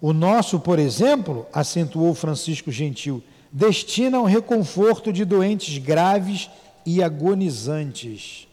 O 0.00 0.12
nosso, 0.12 0.58
por 0.58 0.78
exemplo, 0.78 1.46
acentuou 1.52 2.14
Francisco 2.14 2.72
Gentil, 2.72 3.22
destina 3.52 4.20
o 4.20 4.24
reconforto 4.24 5.12
de 5.12 5.24
doentes 5.24 5.76
graves 5.78 6.48
e 6.86 7.02
agonizantes. 7.02 8.48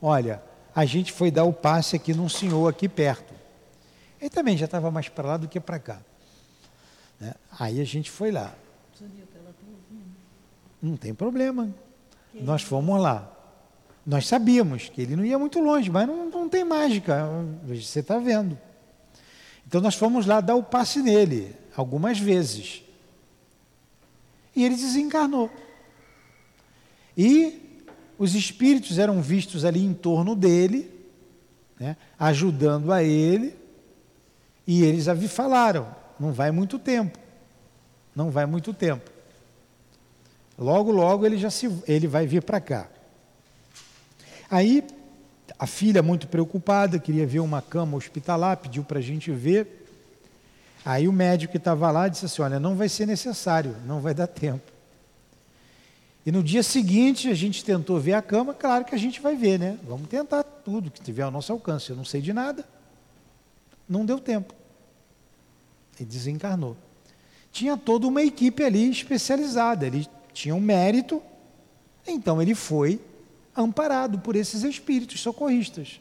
Olha, 0.00 0.42
a 0.74 0.84
gente 0.84 1.12
foi 1.12 1.30
dar 1.30 1.44
o 1.44 1.52
passe 1.52 1.96
aqui 1.96 2.14
num 2.14 2.28
senhor 2.28 2.68
aqui 2.68 2.88
perto. 2.88 3.34
Ele 4.20 4.30
também 4.30 4.56
já 4.56 4.66
estava 4.66 4.90
mais 4.90 5.08
para 5.08 5.28
lá 5.28 5.36
do 5.36 5.48
que 5.48 5.58
para 5.58 5.78
cá. 5.78 6.00
Né? 7.18 7.34
Aí 7.58 7.80
a 7.80 7.84
gente 7.84 8.10
foi 8.10 8.30
lá. 8.30 8.54
Não 10.80 10.96
tem 10.96 11.12
problema. 11.12 11.74
Nós 12.34 12.62
fomos 12.62 13.00
lá. 13.00 13.30
Nós 14.04 14.26
sabíamos 14.26 14.88
que 14.88 15.02
ele 15.02 15.14
não 15.14 15.24
ia 15.24 15.38
muito 15.38 15.60
longe, 15.60 15.90
mas 15.90 16.06
não, 16.06 16.28
não 16.28 16.48
tem 16.48 16.64
mágica. 16.64 17.28
Você 17.66 18.00
está 18.00 18.18
vendo. 18.18 18.58
Então 19.66 19.80
nós 19.80 19.94
fomos 19.94 20.26
lá 20.26 20.40
dar 20.40 20.54
o 20.54 20.62
passe 20.62 21.00
nele, 21.00 21.56
algumas 21.76 22.18
vezes. 22.18 22.82
E 24.54 24.64
ele 24.64 24.76
desencarnou. 24.76 25.50
E 27.16 27.84
os 28.18 28.34
espíritos 28.34 28.98
eram 28.98 29.20
vistos 29.20 29.64
ali 29.64 29.84
em 29.84 29.94
torno 29.94 30.36
dele, 30.36 30.90
né, 31.78 31.96
ajudando 32.18 32.92
a 32.92 33.02
ele, 33.02 33.56
e 34.66 34.84
eles 34.84 35.06
falaram: 35.28 35.94
não 36.18 36.32
vai 36.32 36.50
muito 36.50 36.78
tempo. 36.78 37.18
Não 38.14 38.30
vai 38.30 38.46
muito 38.46 38.74
tempo. 38.74 39.10
Logo, 40.58 40.92
logo 40.92 41.26
ele 41.26 41.38
já 41.38 41.50
se, 41.50 41.68
ele 41.88 42.06
vai 42.06 42.26
vir 42.26 42.42
para 42.42 42.60
cá. 42.60 42.88
Aí 44.50 44.86
a 45.58 45.66
filha 45.66 46.02
muito 46.02 46.28
preocupada, 46.28 46.98
queria 46.98 47.26
ver 47.26 47.40
uma 47.40 47.62
cama 47.62 47.96
hospitalar, 47.96 48.56
pediu 48.56 48.84
para 48.84 48.98
a 48.98 49.02
gente 49.02 49.30
ver. 49.30 49.86
Aí 50.84 51.06
o 51.06 51.12
médico 51.12 51.52
que 51.52 51.58
estava 51.58 51.90
lá 51.90 52.08
disse 52.08 52.24
assim: 52.26 52.42
Olha, 52.42 52.58
não 52.58 52.74
vai 52.76 52.88
ser 52.88 53.06
necessário, 53.06 53.76
não 53.86 54.00
vai 54.00 54.14
dar 54.14 54.26
tempo. 54.26 54.72
E 56.24 56.30
no 56.30 56.42
dia 56.42 56.62
seguinte 56.62 57.28
a 57.28 57.34
gente 57.34 57.64
tentou 57.64 57.98
ver 57.98 58.14
a 58.14 58.22
cama, 58.22 58.54
claro 58.54 58.84
que 58.84 58.94
a 58.94 58.98
gente 58.98 59.20
vai 59.20 59.34
ver, 59.34 59.58
né? 59.58 59.78
Vamos 59.82 60.08
tentar 60.08 60.42
tudo 60.42 60.90
que 60.90 61.00
tiver 61.00 61.22
ao 61.22 61.30
nosso 61.30 61.52
alcance. 61.52 61.90
Eu 61.90 61.96
não 61.96 62.04
sei 62.04 62.20
de 62.20 62.32
nada. 62.32 62.64
Não 63.88 64.06
deu 64.06 64.18
tempo. 64.18 64.54
E 65.98 66.04
desencarnou. 66.04 66.76
Tinha 67.50 67.76
toda 67.76 68.06
uma 68.06 68.22
equipe 68.22 68.62
ali 68.64 68.88
especializada, 68.88 69.86
ele 69.86 70.06
tinha 70.32 70.54
um 70.54 70.60
mérito, 70.60 71.22
então 72.06 72.40
ele 72.40 72.54
foi 72.54 72.98
amparado 73.56 74.18
por 74.18 74.36
esses 74.36 74.62
espíritos 74.62 75.20
socorristas. 75.20 76.00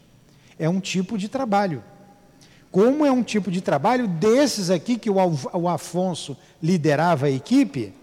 É 0.58 0.70
um 0.70 0.80
tipo 0.80 1.18
de 1.18 1.28
trabalho. 1.28 1.84
Como 2.72 3.06
é 3.06 3.12
um 3.12 3.24
tipo 3.24 3.52
de 3.52 3.62
trabalho 3.62 4.08
desses 4.08 4.70
aqui 4.70 4.98
que 4.98 5.10
o 5.10 5.68
Afonso 5.68 6.38
liderava 6.64 7.26
a 7.26 7.32
equipe, 7.32 7.94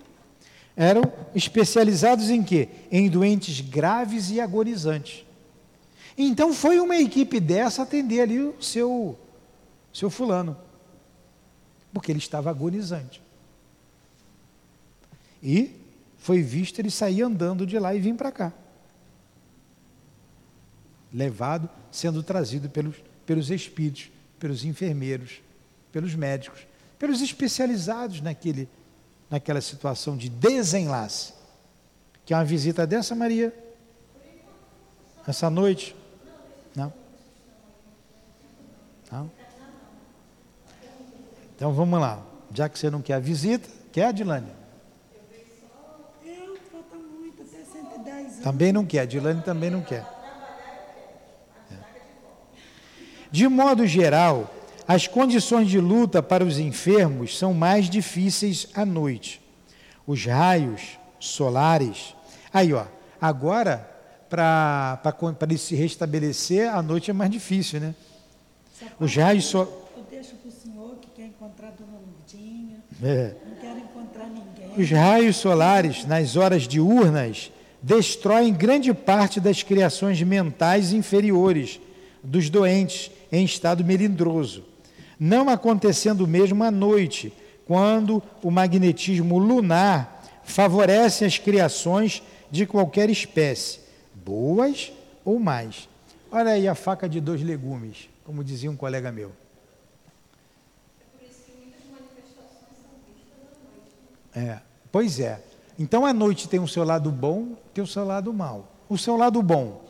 eram 0.76 1.02
especializados 1.34 2.30
em 2.30 2.42
quê? 2.42 2.68
Em 2.90 3.08
doentes 3.08 3.60
graves 3.60 4.30
e 4.30 4.40
agonizantes. 4.40 5.24
Então 6.16 6.52
foi 6.52 6.78
uma 6.80 6.96
equipe 6.96 7.40
dessa 7.40 7.82
atender 7.82 8.20
ali 8.20 8.40
o 8.40 8.60
seu, 8.60 9.18
seu 9.92 10.10
fulano, 10.10 10.56
porque 11.92 12.12
ele 12.12 12.18
estava 12.18 12.50
agonizante. 12.50 13.22
E 15.42 15.74
foi 16.18 16.42
visto 16.42 16.78
ele 16.78 16.90
sair 16.90 17.22
andando 17.22 17.64
de 17.64 17.78
lá 17.78 17.94
e 17.94 18.00
vir 18.00 18.14
para 18.14 18.30
cá. 18.30 18.52
Levado, 21.12 21.68
sendo 21.90 22.22
trazido 22.22 22.68
pelos, 22.68 22.96
pelos 23.24 23.50
espíritos, 23.50 24.10
pelos 24.38 24.64
enfermeiros, 24.64 25.40
pelos 25.90 26.14
médicos, 26.14 26.66
pelos 26.98 27.20
especializados 27.20 28.20
naquele, 28.20 28.68
naquela 29.30 29.60
situação 29.60 30.16
de 30.16 30.28
desenlace. 30.28 31.32
Que 32.24 32.34
é 32.34 32.36
uma 32.36 32.44
visita 32.44 32.86
dessa, 32.86 33.14
Maria? 33.14 33.54
Essa 35.26 35.48
noite? 35.48 35.94
Não? 36.74 36.92
Não? 39.10 39.30
Então 41.54 41.72
vamos 41.72 42.00
lá. 42.00 42.22
Já 42.54 42.68
que 42.68 42.78
você 42.78 42.90
não 42.90 43.02
quer 43.02 43.14
a 43.14 43.18
visita, 43.18 43.68
quer, 43.92 44.06
Adilane? 44.06 44.58
Também 48.42 48.72
não 48.72 48.86
quer, 48.86 49.06
Dilane 49.06 49.42
também 49.42 49.68
não 49.68 49.82
quer. 49.82 50.17
De 53.30 53.46
modo 53.46 53.86
geral, 53.86 54.54
as 54.86 55.06
condições 55.06 55.68
de 55.68 55.78
luta 55.78 56.22
para 56.22 56.42
os 56.42 56.58
enfermos 56.58 57.36
são 57.36 57.52
mais 57.52 57.90
difíceis 57.90 58.68
à 58.74 58.86
noite. 58.86 59.40
Os 60.06 60.24
raios 60.24 60.98
solares. 61.20 62.14
Aí, 62.52 62.72
ó, 62.72 62.86
agora, 63.20 63.86
para 64.30 64.98
ele 65.42 65.58
se 65.58 65.74
restabelecer, 65.74 66.74
a 66.74 66.80
noite 66.80 67.10
é 67.10 67.14
mais 67.14 67.30
difícil, 67.30 67.80
né? 67.80 67.94
Os 68.98 69.14
raios 69.14 69.44
solares. 69.44 69.74
Eu 69.94 70.04
deixo 70.10 70.34
para 70.36 70.48
o 70.48 70.52
senhor 70.52 70.96
que 71.00 71.08
quer 71.08 71.26
encontrar 71.26 71.72
Dona 71.78 71.98
Lurdinha. 71.98 72.78
É. 73.02 73.34
Não 73.46 73.56
quero 73.56 73.78
encontrar 73.78 74.26
ninguém. 74.26 74.72
Os 74.82 74.90
raios 74.90 75.36
solares, 75.36 76.06
nas 76.06 76.34
horas 76.34 76.62
diurnas, 76.62 77.52
destroem 77.82 78.54
grande 78.54 78.94
parte 78.94 79.38
das 79.38 79.62
criações 79.62 80.22
mentais 80.22 80.94
inferiores 80.94 81.78
dos 82.22 82.48
doentes 82.48 83.10
em 83.30 83.44
estado 83.44 83.84
melindroso. 83.84 84.64
Não 85.18 85.48
acontecendo 85.48 86.26
mesmo 86.26 86.62
à 86.62 86.70
noite, 86.70 87.32
quando 87.66 88.22
o 88.42 88.50
magnetismo 88.50 89.38
lunar 89.38 90.22
favorece 90.44 91.24
as 91.24 91.36
criações 91.36 92.22
de 92.50 92.64
qualquer 92.64 93.10
espécie, 93.10 93.80
boas 94.14 94.92
ou 95.24 95.38
mais. 95.38 95.88
Olha 96.30 96.52
aí 96.52 96.66
a 96.66 96.74
faca 96.74 97.08
de 97.08 97.20
dois 97.20 97.42
legumes, 97.42 98.08
como 98.24 98.42
dizia 98.44 98.70
um 98.70 98.76
colega 98.76 99.12
meu. 99.12 99.32
É, 104.34 104.58
pois 104.92 105.18
é. 105.18 105.42
Então 105.78 106.06
a 106.06 106.12
noite 106.12 106.48
tem 106.48 106.60
o 106.60 106.68
seu 106.68 106.84
lado 106.84 107.10
bom, 107.10 107.56
tem 107.74 107.82
o 107.82 107.86
seu 107.86 108.04
lado 108.04 108.32
mal. 108.32 108.68
O 108.88 108.96
seu 108.96 109.16
lado 109.16 109.42
bom, 109.42 109.84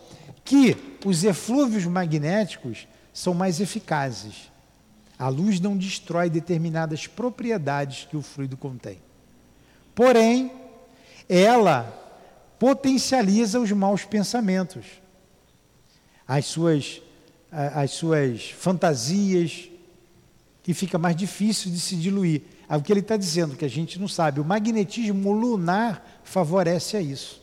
que 0.44 0.76
os 1.04 1.22
eflúvios 1.22 1.84
magnéticos 1.84 2.88
são 3.18 3.34
mais 3.34 3.60
eficazes. 3.60 4.48
A 5.18 5.28
luz 5.28 5.58
não 5.58 5.76
destrói 5.76 6.30
determinadas 6.30 7.08
propriedades 7.08 8.06
que 8.08 8.16
o 8.16 8.22
fluido 8.22 8.56
contém. 8.56 9.00
Porém, 9.92 10.52
ela 11.28 11.92
potencializa 12.60 13.58
os 13.58 13.72
maus 13.72 14.04
pensamentos, 14.04 14.84
as 16.28 16.46
suas, 16.46 17.02
as 17.50 17.90
suas 17.90 18.50
fantasias, 18.50 19.68
e 20.64 20.72
fica 20.72 20.96
mais 20.96 21.16
difícil 21.16 21.72
de 21.72 21.80
se 21.80 21.96
diluir. 21.96 22.42
É 22.68 22.76
o 22.76 22.82
que 22.82 22.92
ele 22.92 23.00
está 23.00 23.16
dizendo, 23.16 23.56
que 23.56 23.64
a 23.64 23.70
gente 23.70 23.98
não 23.98 24.06
sabe. 24.06 24.38
O 24.38 24.44
magnetismo 24.44 25.32
lunar 25.32 26.20
favorece 26.22 26.96
a 26.96 27.00
isso. 27.00 27.42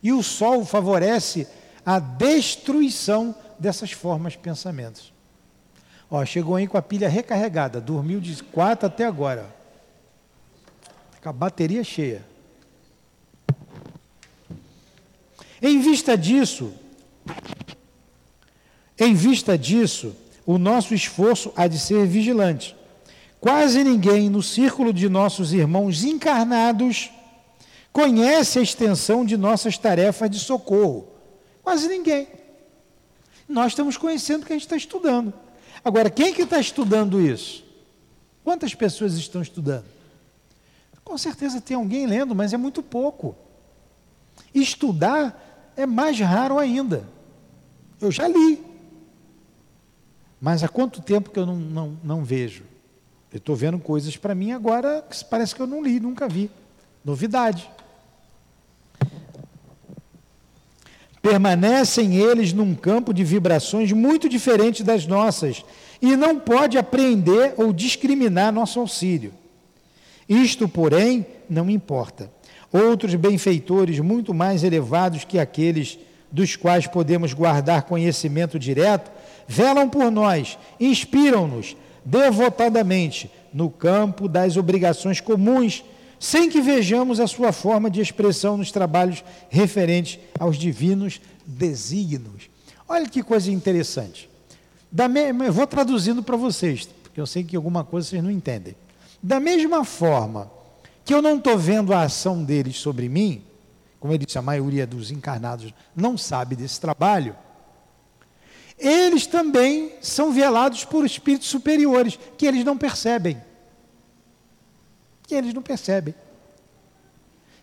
E 0.00 0.12
o 0.12 0.22
Sol 0.22 0.64
favorece 0.64 1.48
a 1.84 1.98
destruição 1.98 3.34
dessas 3.58 3.92
formas 3.92 4.36
pensamentos. 4.36 5.12
Ó, 6.10 6.24
chegou 6.24 6.54
aí 6.56 6.66
com 6.66 6.78
a 6.78 6.82
pilha 6.82 7.08
recarregada, 7.08 7.80
dormiu 7.80 8.20
de 8.20 8.42
quatro 8.42 8.86
até 8.86 9.04
agora. 9.04 9.54
Com 11.22 11.28
a 11.28 11.32
bateria 11.32 11.82
cheia. 11.82 12.24
Em 15.60 15.80
vista 15.80 16.16
disso, 16.16 16.72
em 18.98 19.14
vista 19.14 19.58
disso, 19.58 20.14
o 20.44 20.58
nosso 20.58 20.94
esforço 20.94 21.52
há 21.56 21.66
de 21.66 21.78
ser 21.78 22.06
vigilante. 22.06 22.76
Quase 23.40 23.82
ninguém 23.82 24.30
no 24.30 24.42
círculo 24.42 24.92
de 24.92 25.08
nossos 25.08 25.52
irmãos 25.52 26.04
encarnados 26.04 27.10
conhece 27.92 28.58
a 28.58 28.62
extensão 28.62 29.24
de 29.24 29.36
nossas 29.36 29.76
tarefas 29.78 30.30
de 30.30 30.38
socorro. 30.38 31.08
Quase 31.62 31.88
ninguém. 31.88 32.28
Nós 33.48 33.72
estamos 33.72 33.96
conhecendo 33.96 34.44
que 34.44 34.52
a 34.52 34.56
gente 34.56 34.64
está 34.64 34.76
estudando. 34.76 35.32
Agora, 35.84 36.10
quem 36.10 36.34
que 36.34 36.42
está 36.42 36.58
estudando 36.58 37.20
isso? 37.20 37.64
Quantas 38.42 38.74
pessoas 38.74 39.14
estão 39.14 39.42
estudando? 39.42 39.84
Com 41.04 41.16
certeza 41.16 41.60
tem 41.60 41.76
alguém 41.76 42.06
lendo, 42.06 42.34
mas 42.34 42.52
é 42.52 42.56
muito 42.56 42.82
pouco. 42.82 43.36
Estudar 44.52 45.72
é 45.76 45.86
mais 45.86 46.18
raro 46.18 46.58
ainda. 46.58 47.06
Eu 48.00 48.10
já 48.10 48.26
li. 48.26 48.62
Mas 50.40 50.64
há 50.64 50.68
quanto 50.68 51.00
tempo 51.00 51.30
que 51.30 51.38
eu 51.38 51.46
não, 51.46 51.56
não, 51.56 51.98
não 52.02 52.24
vejo? 52.24 52.64
Eu 53.32 53.38
estou 53.38 53.54
vendo 53.54 53.78
coisas 53.78 54.16
para 54.16 54.34
mim 54.34 54.52
agora 54.52 55.04
que 55.08 55.24
parece 55.24 55.54
que 55.54 55.62
eu 55.62 55.66
não 55.66 55.82
li, 55.82 56.00
nunca 56.00 56.28
vi. 56.28 56.50
Novidade. 57.04 57.70
Permanecem 61.28 62.14
eles 62.14 62.52
num 62.52 62.72
campo 62.72 63.12
de 63.12 63.24
vibrações 63.24 63.90
muito 63.90 64.28
diferente 64.28 64.84
das 64.84 65.08
nossas 65.08 65.64
e 66.00 66.14
não 66.14 66.38
pode 66.38 66.78
apreender 66.78 67.52
ou 67.56 67.72
discriminar 67.72 68.52
nosso 68.52 68.78
auxílio. 68.78 69.32
Isto, 70.28 70.68
porém, 70.68 71.26
não 71.50 71.68
importa. 71.68 72.30
Outros 72.72 73.12
benfeitores 73.16 73.98
muito 73.98 74.32
mais 74.32 74.62
elevados 74.62 75.24
que 75.24 75.36
aqueles 75.36 75.98
dos 76.30 76.54
quais 76.54 76.86
podemos 76.86 77.32
guardar 77.32 77.82
conhecimento 77.82 78.56
direto, 78.56 79.10
velam 79.48 79.88
por 79.88 80.12
nós, 80.12 80.56
inspiram-nos 80.78 81.76
devotadamente 82.04 83.28
no 83.52 83.68
campo 83.68 84.28
das 84.28 84.56
obrigações 84.56 85.20
comuns, 85.20 85.82
sem 86.18 86.48
que 86.48 86.60
vejamos 86.60 87.20
a 87.20 87.26
sua 87.26 87.52
forma 87.52 87.90
de 87.90 88.00
expressão 88.00 88.56
nos 88.56 88.70
trabalhos 88.70 89.24
referentes 89.48 90.18
aos 90.38 90.56
divinos 90.56 91.20
desígnios. 91.44 92.48
Olha 92.88 93.08
que 93.08 93.22
coisa 93.22 93.50
interessante. 93.50 94.30
Da 94.90 95.08
me... 95.08 95.28
Eu 95.28 95.52
vou 95.52 95.66
traduzindo 95.66 96.22
para 96.22 96.36
vocês, 96.36 96.88
porque 97.02 97.20
eu 97.20 97.26
sei 97.26 97.44
que 97.44 97.56
alguma 97.56 97.84
coisa 97.84 98.08
vocês 98.08 98.22
não 98.22 98.30
entendem. 98.30 98.74
Da 99.22 99.40
mesma 99.40 99.84
forma 99.84 100.50
que 101.04 101.12
eu 101.12 101.20
não 101.20 101.36
estou 101.36 101.58
vendo 101.58 101.92
a 101.92 102.02
ação 102.02 102.42
deles 102.42 102.76
sobre 102.76 103.08
mim, 103.08 103.42
como 104.00 104.12
eu 104.12 104.18
disse, 104.18 104.38
a 104.38 104.42
maioria 104.42 104.86
dos 104.86 105.10
encarnados 105.10 105.72
não 105.94 106.16
sabe 106.16 106.54
desse 106.54 106.80
trabalho, 106.80 107.34
eles 108.78 109.26
também 109.26 109.94
são 110.00 110.32
velados 110.32 110.84
por 110.84 111.04
espíritos 111.04 111.48
superiores, 111.48 112.18
que 112.36 112.46
eles 112.46 112.64
não 112.64 112.76
percebem. 112.76 113.40
Que 115.26 115.34
eles 115.34 115.52
não 115.52 115.62
percebem. 115.62 116.14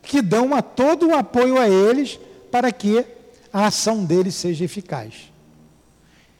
Que 0.01 0.21
dão 0.21 0.53
a 0.53 0.61
todo 0.61 1.07
o 1.07 1.15
apoio 1.15 1.57
a 1.57 1.69
eles 1.69 2.19
para 2.51 2.71
que 2.71 3.05
a 3.51 3.67
ação 3.67 4.03
deles 4.03 4.35
seja 4.35 4.65
eficaz. 4.65 5.31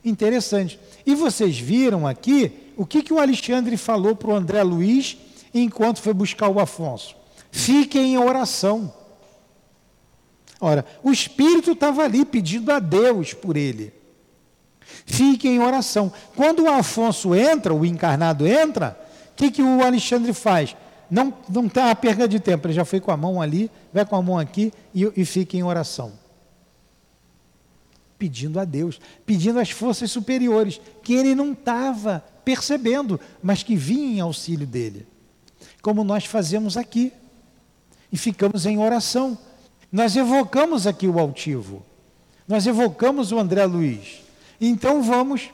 Interessante. 0.03 0.79
E 1.05 1.15
vocês 1.15 1.57
viram 1.57 2.05
aqui 2.05 2.71
o 2.75 2.85
que, 2.85 3.03
que 3.03 3.13
o 3.13 3.19
Alexandre 3.19 3.77
falou 3.77 4.15
para 4.15 4.31
o 4.31 4.35
André 4.35 4.61
Luiz 4.63 5.17
enquanto 5.53 6.01
foi 6.01 6.13
buscar 6.13 6.49
o 6.49 6.59
Afonso. 6.59 7.15
Fiquem 7.51 8.13
em 8.13 8.17
oração. 8.17 8.93
Ora, 10.59 10.85
o 11.03 11.11
Espírito 11.11 11.71
estava 11.71 12.03
ali 12.03 12.25
pedindo 12.25 12.71
a 12.71 12.79
Deus 12.79 13.33
por 13.33 13.55
ele. 13.55 13.93
Fiquem 15.05 15.55
em 15.55 15.59
oração. 15.59 16.11
Quando 16.35 16.63
o 16.63 16.69
Afonso 16.69 17.35
entra, 17.35 17.73
o 17.73 17.85
encarnado 17.85 18.47
entra, 18.47 18.99
o 19.31 19.35
que, 19.35 19.51
que 19.51 19.61
o 19.61 19.83
Alexandre 19.83 20.33
faz? 20.33 20.75
Não, 21.09 21.33
não 21.49 21.69
tem 21.69 21.83
a 21.83 21.95
perda 21.95 22.27
de 22.27 22.39
tempo, 22.39 22.67
ele 22.67 22.73
já 22.73 22.85
foi 22.85 22.99
com 22.99 23.11
a 23.11 23.17
mão 23.17 23.41
ali, 23.41 23.69
vai 23.93 24.05
com 24.05 24.15
a 24.15 24.21
mão 24.21 24.37
aqui 24.37 24.71
e, 24.93 25.11
e 25.15 25.25
fica 25.25 25.57
em 25.57 25.63
oração 25.63 26.23
pedindo 28.23 28.57
a 28.57 28.63
Deus, 28.63 29.01
pedindo 29.25 29.59
às 29.59 29.69
forças 29.69 30.09
superiores, 30.09 30.79
que 31.03 31.13
ele 31.13 31.35
não 31.35 31.51
estava 31.51 32.23
percebendo, 32.45 33.19
mas 33.41 33.63
que 33.63 33.75
vinham 33.75 34.13
em 34.13 34.19
auxílio 34.21 34.65
dele. 34.65 35.05
Como 35.81 36.05
nós 36.05 36.23
fazemos 36.23 36.77
aqui. 36.77 37.11
E 38.09 38.17
ficamos 38.17 38.65
em 38.65 38.77
oração. 38.77 39.37
Nós 39.91 40.15
evocamos 40.15 40.87
aqui 40.87 41.05
o 41.05 41.19
altivo. 41.19 41.83
Nós 42.47 42.65
evocamos 42.65 43.33
o 43.33 43.39
André 43.39 43.65
Luiz. 43.65 44.21
Então 44.61 45.03
vamos 45.03 45.49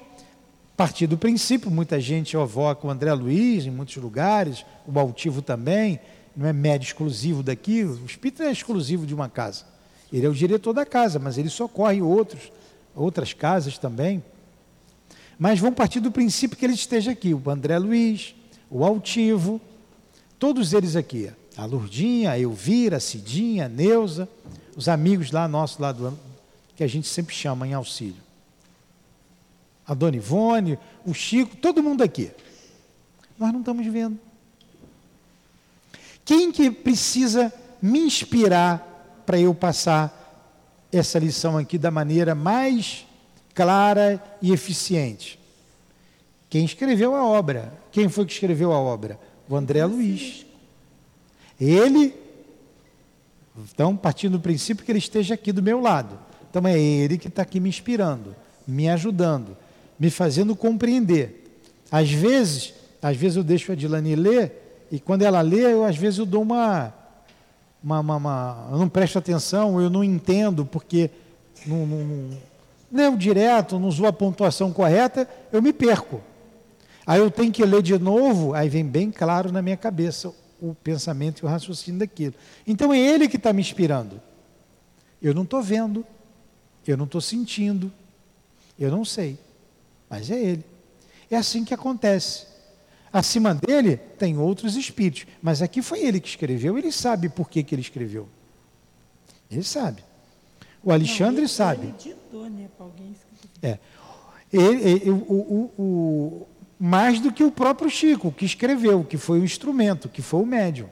partir 0.80 1.08
do 1.08 1.18
princípio, 1.18 1.70
muita 1.70 2.00
gente 2.00 2.38
evoca 2.38 2.88
o 2.88 2.90
André 2.90 3.12
Luiz 3.14 3.66
em 3.66 3.70
muitos 3.70 3.98
lugares, 3.98 4.66
o 4.88 4.98
altivo 4.98 5.42
também, 5.42 6.00
não 6.34 6.48
é 6.48 6.54
médio 6.54 6.86
exclusivo 6.86 7.44
daqui, 7.44 7.84
o 7.84 8.06
espírito 8.06 8.44
é 8.44 8.50
exclusivo 8.50 9.06
de 9.06 9.14
uma 9.14 9.28
casa. 9.28 9.66
Ele 10.10 10.26
é 10.26 10.30
o 10.30 10.34
diretor 10.34 10.72
da 10.72 10.86
casa, 10.86 11.20
mas 11.20 11.38
ele 11.38 11.50
socorre 11.50 12.02
outros 12.02 12.50
outras 12.96 13.34
casas 13.34 13.78
também. 13.78 14.24
Mas 15.38 15.60
vão 15.60 15.74
partir 15.74 16.00
do 16.00 16.14
princípio 16.14 16.56
que 16.56 16.66
ele 16.66 16.76
esteja 16.76 17.12
aqui, 17.12 17.34
o 17.34 17.50
André 17.50 17.78
Luiz, 17.78 18.34
o 18.70 18.86
Altivo, 18.86 19.60
todos 20.40 20.72
eles 20.72 20.96
aqui, 20.96 21.30
a 21.58 21.66
Lurdinha, 21.66 22.32
a 22.32 22.40
Elvira, 22.40 22.96
a 22.96 23.02
Cidinha, 23.02 23.66
a 23.66 23.70
Neuza, 23.70 24.30
os 24.78 24.88
amigos 24.88 25.30
lá 25.32 25.46
nossos 25.46 25.78
lá 25.78 25.92
do 25.92 26.18
que 26.74 26.86
a 26.86 26.88
gente 26.88 27.10
sempre 27.10 27.36
chama 27.36 27.68
em 27.68 27.74
auxílio. 27.74 28.29
A 29.90 29.94
Dona 29.94 30.16
Ivone, 30.16 30.80
o 31.06 31.14
Chico, 31.14 31.58
todo 31.58 31.84
mundo 31.84 32.02
aqui. 32.02 32.32
Nós 33.38 33.52
não 33.52 33.60
estamos 33.60 33.86
vendo. 33.88 34.18
Quem 36.24 36.52
que 36.52 36.72
precisa 36.72 37.52
me 37.82 38.00
inspirar 38.00 39.24
para 39.26 39.40
eu 39.40 39.54
passar 39.54 40.16
essa 40.92 41.20
lição 41.20 41.58
aqui 41.58 41.78
da 41.78 41.92
maneira 41.92 42.34
mais 42.34 43.06
clara 43.54 44.24
e 44.42 44.52
eficiente. 44.52 45.40
Quem 46.50 46.66
escreveu 46.66 47.14
a 47.14 47.26
obra? 47.26 47.74
Quem 47.92 48.10
foi 48.10 48.26
que 48.26 48.34
escreveu 48.34 48.72
a 48.72 48.80
obra? 48.80 49.20
O 49.48 49.56
André 49.56 49.86
Luiz. 49.86 50.46
Ele, 51.60 52.16
então, 53.58 53.96
partindo 53.96 54.38
do 54.38 54.40
princípio 54.40 54.84
que 54.84 54.92
ele 54.92 55.00
esteja 55.00 55.34
aqui 55.34 55.52
do 55.52 55.62
meu 55.62 55.80
lado. 55.80 56.18
Então, 56.50 56.66
é 56.66 56.80
ele 56.80 57.18
que 57.18 57.28
está 57.28 57.42
aqui 57.42 57.60
me 57.60 57.70
inspirando, 57.70 58.36
me 58.66 58.90
ajudando, 58.90 59.56
me 60.00 60.10
fazendo 60.10 60.56
compreender. 60.56 61.62
Às 61.92 62.10
vezes, 62.10 62.74
às 63.02 63.18
vezes 63.18 63.38
eu 63.38 63.44
deixo 63.44 63.72
a 63.72 63.76
Dilane 63.76 64.16
ler, 64.16 64.88
e 64.92 65.00
quando 65.00 65.24
ela 65.24 65.42
lê, 65.42 65.74
eu, 65.74 65.84
às 65.84 65.98
vezes 65.98 66.20
eu 66.20 66.26
dou 66.26 66.42
uma, 66.42 66.94
uma, 67.84 68.00
uma, 68.00 68.16
uma, 68.16 68.68
eu 68.72 68.78
não 68.78 68.90
presto 68.90 69.20
atenção, 69.20 69.82
eu 69.82 69.90
não 69.90 70.04
entendo, 70.04 70.66
porque 70.66 71.10
não, 71.66 71.86
não, 71.86 72.38
leu 72.92 73.18
direto, 73.18 73.78
não 73.78 73.88
usou 73.88 74.08
a 74.08 74.14
pontuação 74.14 74.72
correta, 74.72 75.28
eu 75.52 75.62
me 75.62 75.74
perco. 75.74 76.22
Aí 77.06 77.20
eu 77.20 77.32
tenho 77.32 77.52
que 77.52 77.66
ler 77.66 77.82
de 77.82 77.98
novo, 77.98 78.54
aí 78.54 78.70
vem 78.70 78.86
bem 78.86 79.12
claro 79.12 79.52
na 79.52 79.62
minha 79.62 79.78
cabeça 79.78 80.34
o 80.62 80.76
pensamento 80.76 81.40
e 81.40 81.46
o 81.46 81.50
raciocínio 81.50 82.00
daquilo. 82.00 82.34
Então 82.68 82.94
é 82.94 83.00
ele 83.00 83.28
que 83.28 83.38
está 83.38 83.52
me 83.52 83.62
inspirando. 83.62 84.22
Eu 85.22 85.34
não 85.34 85.44
estou 85.44 85.62
vendo, 85.62 86.06
eu 86.86 86.96
não 86.96 87.06
estou 87.06 87.22
sentindo, 87.22 87.92
eu 88.78 88.92
não 88.92 89.04
sei, 89.04 89.38
mas 90.10 90.32
é 90.32 90.40
ele. 90.42 90.66
É 91.30 91.36
assim 91.36 91.64
que 91.64 91.74
acontece. 91.74 92.48
Acima 93.12 93.56
dele 93.56 93.98
tem 93.98 94.38
outros 94.38 94.76
espíritos, 94.76 95.26
mas 95.42 95.62
aqui 95.62 95.82
foi 95.82 96.04
ele 96.04 96.20
que 96.20 96.28
escreveu, 96.28 96.78
ele 96.78 96.92
sabe 96.92 97.28
por 97.28 97.50
que, 97.50 97.64
que 97.64 97.74
ele 97.74 97.82
escreveu. 97.82 98.30
Ele 99.50 99.64
sabe. 99.64 100.04
O 100.84 100.92
Alexandre 100.92 101.34
Não, 101.34 101.40
ele, 101.40 101.48
sabe. 101.48 101.88
Ele 101.88 101.96
ditou, 101.98 102.50
né, 102.50 102.70
para 102.78 102.86
alguém 102.86 103.12
escrever. 103.12 103.50
É. 103.62 103.80
Ele, 104.52 104.90
ele, 104.90 105.10
o, 105.10 105.16
o, 105.16 105.72
o, 105.78 106.48
mais 106.80 107.20
do 107.20 107.32
que 107.32 107.44
o 107.44 107.52
próprio 107.52 107.90
Chico, 107.90 108.32
que 108.32 108.46
escreveu, 108.46 109.04
que 109.04 109.18
foi 109.18 109.40
o 109.40 109.44
instrumento, 109.44 110.08
que 110.08 110.22
foi 110.22 110.42
o 110.42 110.46
médium. 110.46 110.90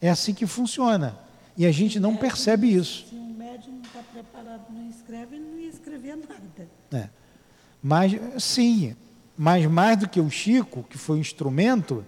É 0.00 0.08
assim 0.08 0.32
que 0.32 0.46
funciona. 0.46 1.18
E 1.56 1.66
a 1.66 1.72
gente 1.72 1.98
não 1.98 2.14
é, 2.14 2.16
percebe 2.16 2.72
isso. 2.72 3.06
Se 3.08 3.14
um 3.16 3.34
médium 3.34 3.72
não 3.74 3.82
está 3.82 4.00
preparado, 4.12 4.66
não 4.70 4.88
escreve, 4.88 5.36
ele 5.36 5.44
não 5.44 5.58
ia 5.58 5.68
escrever 5.68 6.16
nada. 6.16 6.68
É. 6.92 7.08
Mas, 7.82 8.12
sim, 8.38 8.94
mas 9.36 9.64
mais 9.66 9.98
do 9.98 10.08
que 10.08 10.20
o 10.20 10.30
Chico, 10.30 10.84
que 10.88 10.98
foi 10.98 11.18
o 11.18 11.20
instrumento, 11.20 12.04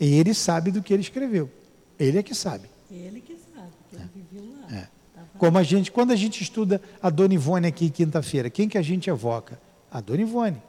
ele 0.00 0.32
sabe 0.32 0.70
do 0.70 0.82
que 0.82 0.92
ele 0.92 1.02
escreveu. 1.02 1.50
Ele 1.98 2.18
é 2.18 2.22
que 2.22 2.34
sabe. 2.34 2.68
Ele 2.90 3.20
que 3.20 3.36
sabe, 3.54 3.68
que 3.90 3.96
ele 3.96 4.08
viveu 4.14 4.56
lá. 4.58 4.76
É. 4.76 4.88
Como 5.36 5.58
a 5.58 5.62
gente, 5.62 5.92
quando 5.92 6.10
a 6.10 6.16
gente 6.16 6.42
estuda 6.42 6.80
a 7.02 7.10
Dona 7.10 7.34
Ivone 7.34 7.66
aqui 7.66 7.90
quinta-feira, 7.90 8.48
quem 8.48 8.68
que 8.68 8.78
a 8.78 8.82
gente 8.82 9.10
evoca? 9.10 9.60
A 9.90 10.00
Dona 10.00 10.22
Ivone. 10.22 10.62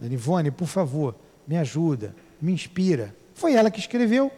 Dona 0.00 0.12
Ivone, 0.12 0.50
por 0.50 0.66
favor, 0.66 1.14
me 1.46 1.56
ajuda, 1.56 2.14
me 2.40 2.52
inspira. 2.52 3.14
Foi 3.34 3.54
ela 3.54 3.70
que 3.70 3.78
escreveu. 3.78 4.30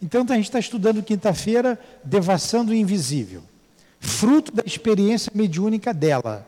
Então 0.00 0.24
a 0.28 0.34
gente 0.34 0.44
está 0.44 0.60
estudando 0.60 1.02
quinta-feira 1.02 1.78
Devassando 2.04 2.70
o 2.70 2.74
Invisível, 2.74 3.42
fruto 3.98 4.52
da 4.52 4.62
experiência 4.64 5.32
mediúnica 5.34 5.92
dela. 5.92 6.46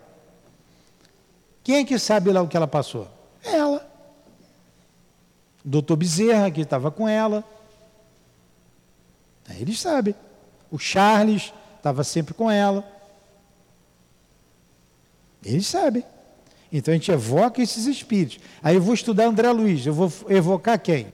Quem 1.62 1.77
é 1.77 1.85
que 1.85 1.99
sabe 1.99 2.31
lá 2.32 2.43
o 2.43 2.49
que 2.49 2.57
ela 2.57 2.66
passou? 2.66 3.09
Ela 3.43 3.91
doutor 5.65 5.97
Bezerra, 5.97 6.51
que 6.51 6.61
estava 6.61 6.91
com 6.91 7.09
ela. 7.09 7.45
Eles 9.59 9.81
sabem. 9.81 10.15
O 10.70 10.78
Charles 10.78 11.53
estava 11.77 12.05
sempre 12.05 12.35
com 12.35 12.51
ela. 12.51 12.85
Eles 15.45 15.66
sabem. 15.66 16.05
Então 16.73 16.93
a 16.93 16.97
gente 16.97 17.11
evoca 17.11 17.61
esses 17.61 17.87
espíritos. 17.87 18.39
Aí 18.62 18.77
eu 18.77 18.82
vou 18.82 18.95
estudar 18.95 19.24
André 19.24 19.51
Luiz. 19.51 19.85
Eu 19.85 19.93
vou 19.93 20.12
evocar 20.28 20.78
quem? 20.78 21.12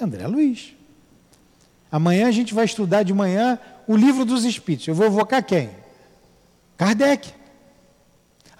André 0.00 0.26
Luiz. 0.26 0.74
Amanhã 1.90 2.28
a 2.28 2.32
gente 2.32 2.54
vai 2.54 2.64
estudar 2.64 3.02
de 3.02 3.12
manhã 3.12 3.58
o 3.86 3.96
livro 3.96 4.24
dos 4.24 4.44
Espíritos. 4.44 4.86
Eu 4.86 4.94
vou 4.94 5.06
evocar 5.06 5.44
quem? 5.44 5.70
Kardec. 6.76 7.34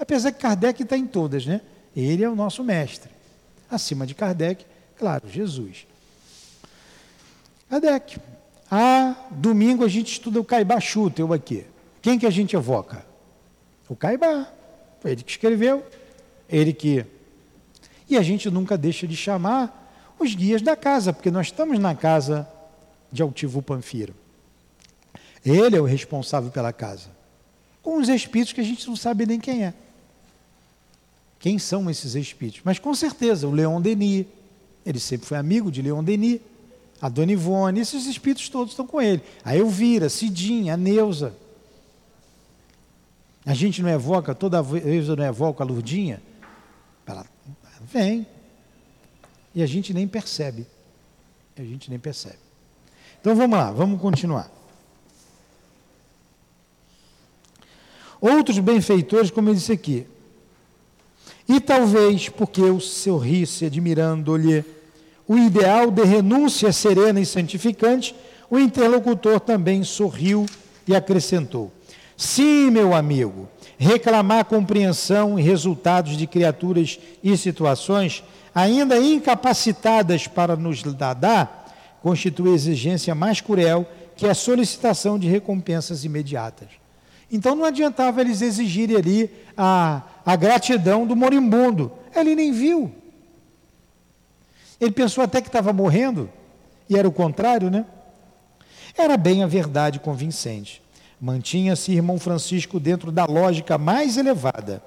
Apesar 0.00 0.32
que 0.32 0.40
Kardec 0.40 0.82
está 0.82 0.96
em 0.96 1.06
todas, 1.06 1.44
né? 1.44 1.60
Ele 1.94 2.24
é 2.24 2.28
o 2.28 2.34
nosso 2.34 2.64
mestre. 2.64 3.10
Acima 3.70 4.06
de 4.06 4.14
Kardec, 4.14 4.64
claro, 4.98 5.28
Jesus. 5.28 5.86
Kardec. 7.68 8.18
Ah, 8.70 9.14
domingo 9.30 9.84
a 9.84 9.88
gente 9.88 10.12
estuda 10.12 10.40
o 10.40 10.44
Caibá 10.44 10.80
Chuta, 10.80 11.20
eu 11.20 11.32
aqui. 11.34 11.66
Quem 12.00 12.18
que 12.18 12.24
a 12.24 12.30
gente 12.30 12.56
evoca? 12.56 13.04
O 13.88 13.94
Caibá. 13.94 14.50
Foi 15.00 15.10
ele 15.10 15.22
que 15.22 15.32
escreveu, 15.32 15.84
ele 16.48 16.72
que. 16.72 17.04
E 18.08 18.16
a 18.16 18.22
gente 18.22 18.48
nunca 18.50 18.78
deixa 18.78 19.06
de 19.06 19.16
chamar 19.16 20.14
os 20.18 20.34
guias 20.34 20.62
da 20.62 20.76
casa, 20.76 21.12
porque 21.12 21.30
nós 21.30 21.48
estamos 21.48 21.78
na 21.78 21.94
casa 21.94 22.48
de 23.12 23.20
Altivo 23.22 23.60
Panfiro. 23.60 24.14
Ele 25.44 25.76
é 25.76 25.80
o 25.80 25.84
responsável 25.84 26.50
pela 26.50 26.72
casa. 26.72 27.08
Com 27.82 27.98
os 27.98 28.08
espíritos 28.08 28.52
que 28.52 28.60
a 28.60 28.64
gente 28.64 28.86
não 28.88 28.96
sabe 28.96 29.26
nem 29.26 29.38
quem 29.38 29.64
é. 29.64 29.74
Quem 31.40 31.58
são 31.58 31.90
esses 31.90 32.14
espíritos? 32.14 32.60
Mas 32.62 32.78
com 32.78 32.94
certeza, 32.94 33.48
o 33.48 33.50
Leon 33.50 33.80
Denis, 33.80 34.26
ele 34.84 35.00
sempre 35.00 35.26
foi 35.26 35.38
amigo 35.38 35.72
de 35.72 35.80
Leon 35.80 36.04
Denis, 36.04 36.40
a 37.00 37.08
Dona 37.08 37.32
Ivone, 37.32 37.80
esses 37.80 38.06
espíritos 38.06 38.50
todos 38.50 38.72
estão 38.72 38.86
com 38.86 39.00
ele. 39.00 39.22
A 39.42 39.56
Elvira, 39.56 40.10
Cidinha, 40.10 40.74
a 40.74 40.76
Neuza. 40.76 41.34
A 43.44 43.54
gente 43.54 43.80
não 43.80 43.88
evoca, 43.88 44.34
toda 44.34 44.62
vez 44.62 45.08
eu 45.08 45.16
não 45.16 45.24
evoco 45.24 45.62
a 45.62 45.66
Lurdinha, 45.66 46.22
ela 47.06 47.26
vem. 47.80 48.26
E 49.54 49.62
a 49.62 49.66
gente 49.66 49.94
nem 49.94 50.06
percebe. 50.06 50.66
A 51.56 51.62
gente 51.62 51.88
nem 51.88 51.98
percebe. 51.98 52.38
Então 53.20 53.34
vamos 53.34 53.58
lá, 53.58 53.72
vamos 53.72 54.00
continuar. 54.00 54.50
Outros 58.20 58.58
benfeitores, 58.58 59.30
como 59.30 59.48
eu 59.48 59.54
disse 59.54 59.72
aqui, 59.72 60.06
e 61.52 61.60
talvez 61.60 62.28
porque 62.28 62.60
eu 62.60 62.78
sorrisse 62.78 63.64
admirando-lhe 63.66 64.64
o 65.26 65.36
ideal 65.36 65.90
de 65.90 66.04
renúncia 66.04 66.70
serena 66.70 67.20
e 67.20 67.26
santificante, 67.26 68.14
o 68.48 68.56
interlocutor 68.56 69.40
também 69.40 69.82
sorriu 69.82 70.46
e 70.86 70.94
acrescentou: 70.94 71.72
Sim, 72.16 72.70
meu 72.70 72.94
amigo, 72.94 73.48
reclamar 73.76 74.44
compreensão 74.44 75.36
e 75.36 75.42
resultados 75.42 76.16
de 76.16 76.24
criaturas 76.24 77.00
e 77.20 77.36
situações 77.36 78.22
ainda 78.54 78.96
incapacitadas 78.98 80.28
para 80.28 80.54
nos 80.54 80.84
dar 80.84 81.68
constitui 82.00 82.52
a 82.52 82.54
exigência 82.54 83.12
mais 83.12 83.40
cruel 83.40 83.86
que 84.14 84.28
a 84.28 84.34
solicitação 84.34 85.18
de 85.18 85.26
recompensas 85.26 86.04
imediatas. 86.04 86.79
Então 87.30 87.54
não 87.54 87.64
adiantava 87.64 88.20
eles 88.20 88.42
exigirem 88.42 88.96
ali 88.96 89.30
a, 89.56 90.02
a 90.26 90.34
gratidão 90.34 91.06
do 91.06 91.14
moribundo. 91.14 91.92
Ele 92.14 92.34
nem 92.34 92.50
viu. 92.50 92.92
Ele 94.80 94.90
pensou 94.90 95.22
até 95.22 95.40
que 95.40 95.48
estava 95.48 95.72
morrendo, 95.72 96.28
e 96.88 96.96
era 96.96 97.06
o 97.06 97.12
contrário, 97.12 97.70
né? 97.70 97.84
Era 98.96 99.16
bem 99.16 99.44
a 99.44 99.46
verdade 99.46 100.00
convincente. 100.00 100.82
Mantinha-se 101.20 101.92
irmão 101.92 102.18
Francisco 102.18 102.80
dentro 102.80 103.12
da 103.12 103.26
lógica 103.26 103.78
mais 103.78 104.16
elevada. 104.16 104.82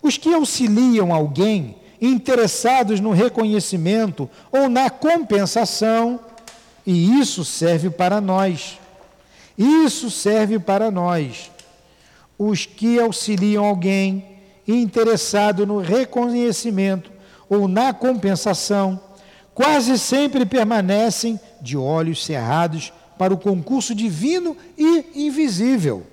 Os 0.00 0.16
que 0.16 0.32
auxiliam 0.32 1.12
alguém 1.12 1.76
interessados 2.00 3.00
no 3.00 3.10
reconhecimento 3.10 4.30
ou 4.52 4.68
na 4.68 4.88
compensação, 4.88 6.20
e 6.86 7.18
isso 7.18 7.44
serve 7.44 7.90
para 7.90 8.20
nós. 8.20 8.78
Isso 9.58 10.10
serve 10.10 10.58
para 10.58 10.90
nós 10.90 11.50
os 12.38 12.66
que 12.66 12.98
auxiliam 12.98 13.64
alguém 13.64 14.24
interessado 14.66 15.66
no 15.66 15.78
reconhecimento 15.78 17.10
ou 17.48 17.68
na 17.68 17.94
compensação, 17.94 19.00
quase 19.54 19.98
sempre 19.98 20.44
permanecem 20.44 21.38
de 21.60 21.76
olhos 21.76 22.24
cerrados 22.24 22.92
para 23.16 23.32
o 23.32 23.38
concurso 23.38 23.94
divino 23.94 24.56
e 24.76 25.26
invisível, 25.26 26.06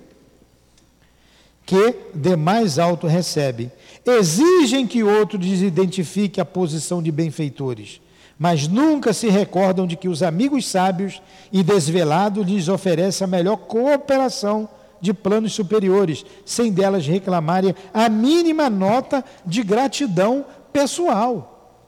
que 1.66 1.94
de 2.14 2.36
mais 2.36 2.78
alto 2.78 3.06
recebe. 3.06 3.70
Exigem 4.06 4.86
que 4.86 5.02
outro 5.02 5.38
desidentifique 5.38 6.40
a 6.40 6.44
posição 6.44 7.02
de 7.02 7.10
benfeitores, 7.10 8.00
mas 8.38 8.68
nunca 8.68 9.12
se 9.12 9.28
recordam 9.28 9.86
de 9.86 9.96
que 9.96 10.08
os 10.08 10.22
amigos 10.22 10.66
sábios 10.66 11.20
e 11.52 11.62
desvelados 11.62 12.46
lhes 12.46 12.68
oferecem 12.68 13.24
a 13.24 13.28
melhor 13.28 13.56
cooperação 13.56 14.68
de 15.04 15.12
planos 15.12 15.52
superiores, 15.52 16.24
sem 16.46 16.72
delas 16.72 17.06
reclamarem 17.06 17.74
a 17.92 18.08
mínima 18.08 18.70
nota 18.70 19.22
de 19.44 19.62
gratidão 19.62 20.46
pessoal. 20.72 21.84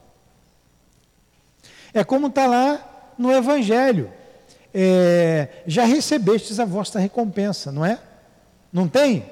É 1.95 2.05
como 2.05 2.27
está 2.27 2.47
lá 2.47 3.15
no 3.17 3.33
Evangelho. 3.33 4.13
É, 4.75 5.49
já 5.67 5.85
recebestes 5.85 6.61
a 6.61 6.67
vossa 6.67 6.99
recompensa, 6.99 7.73
não 7.73 7.87
é? 7.87 7.99
Não 8.71 8.87
tem 8.87 9.25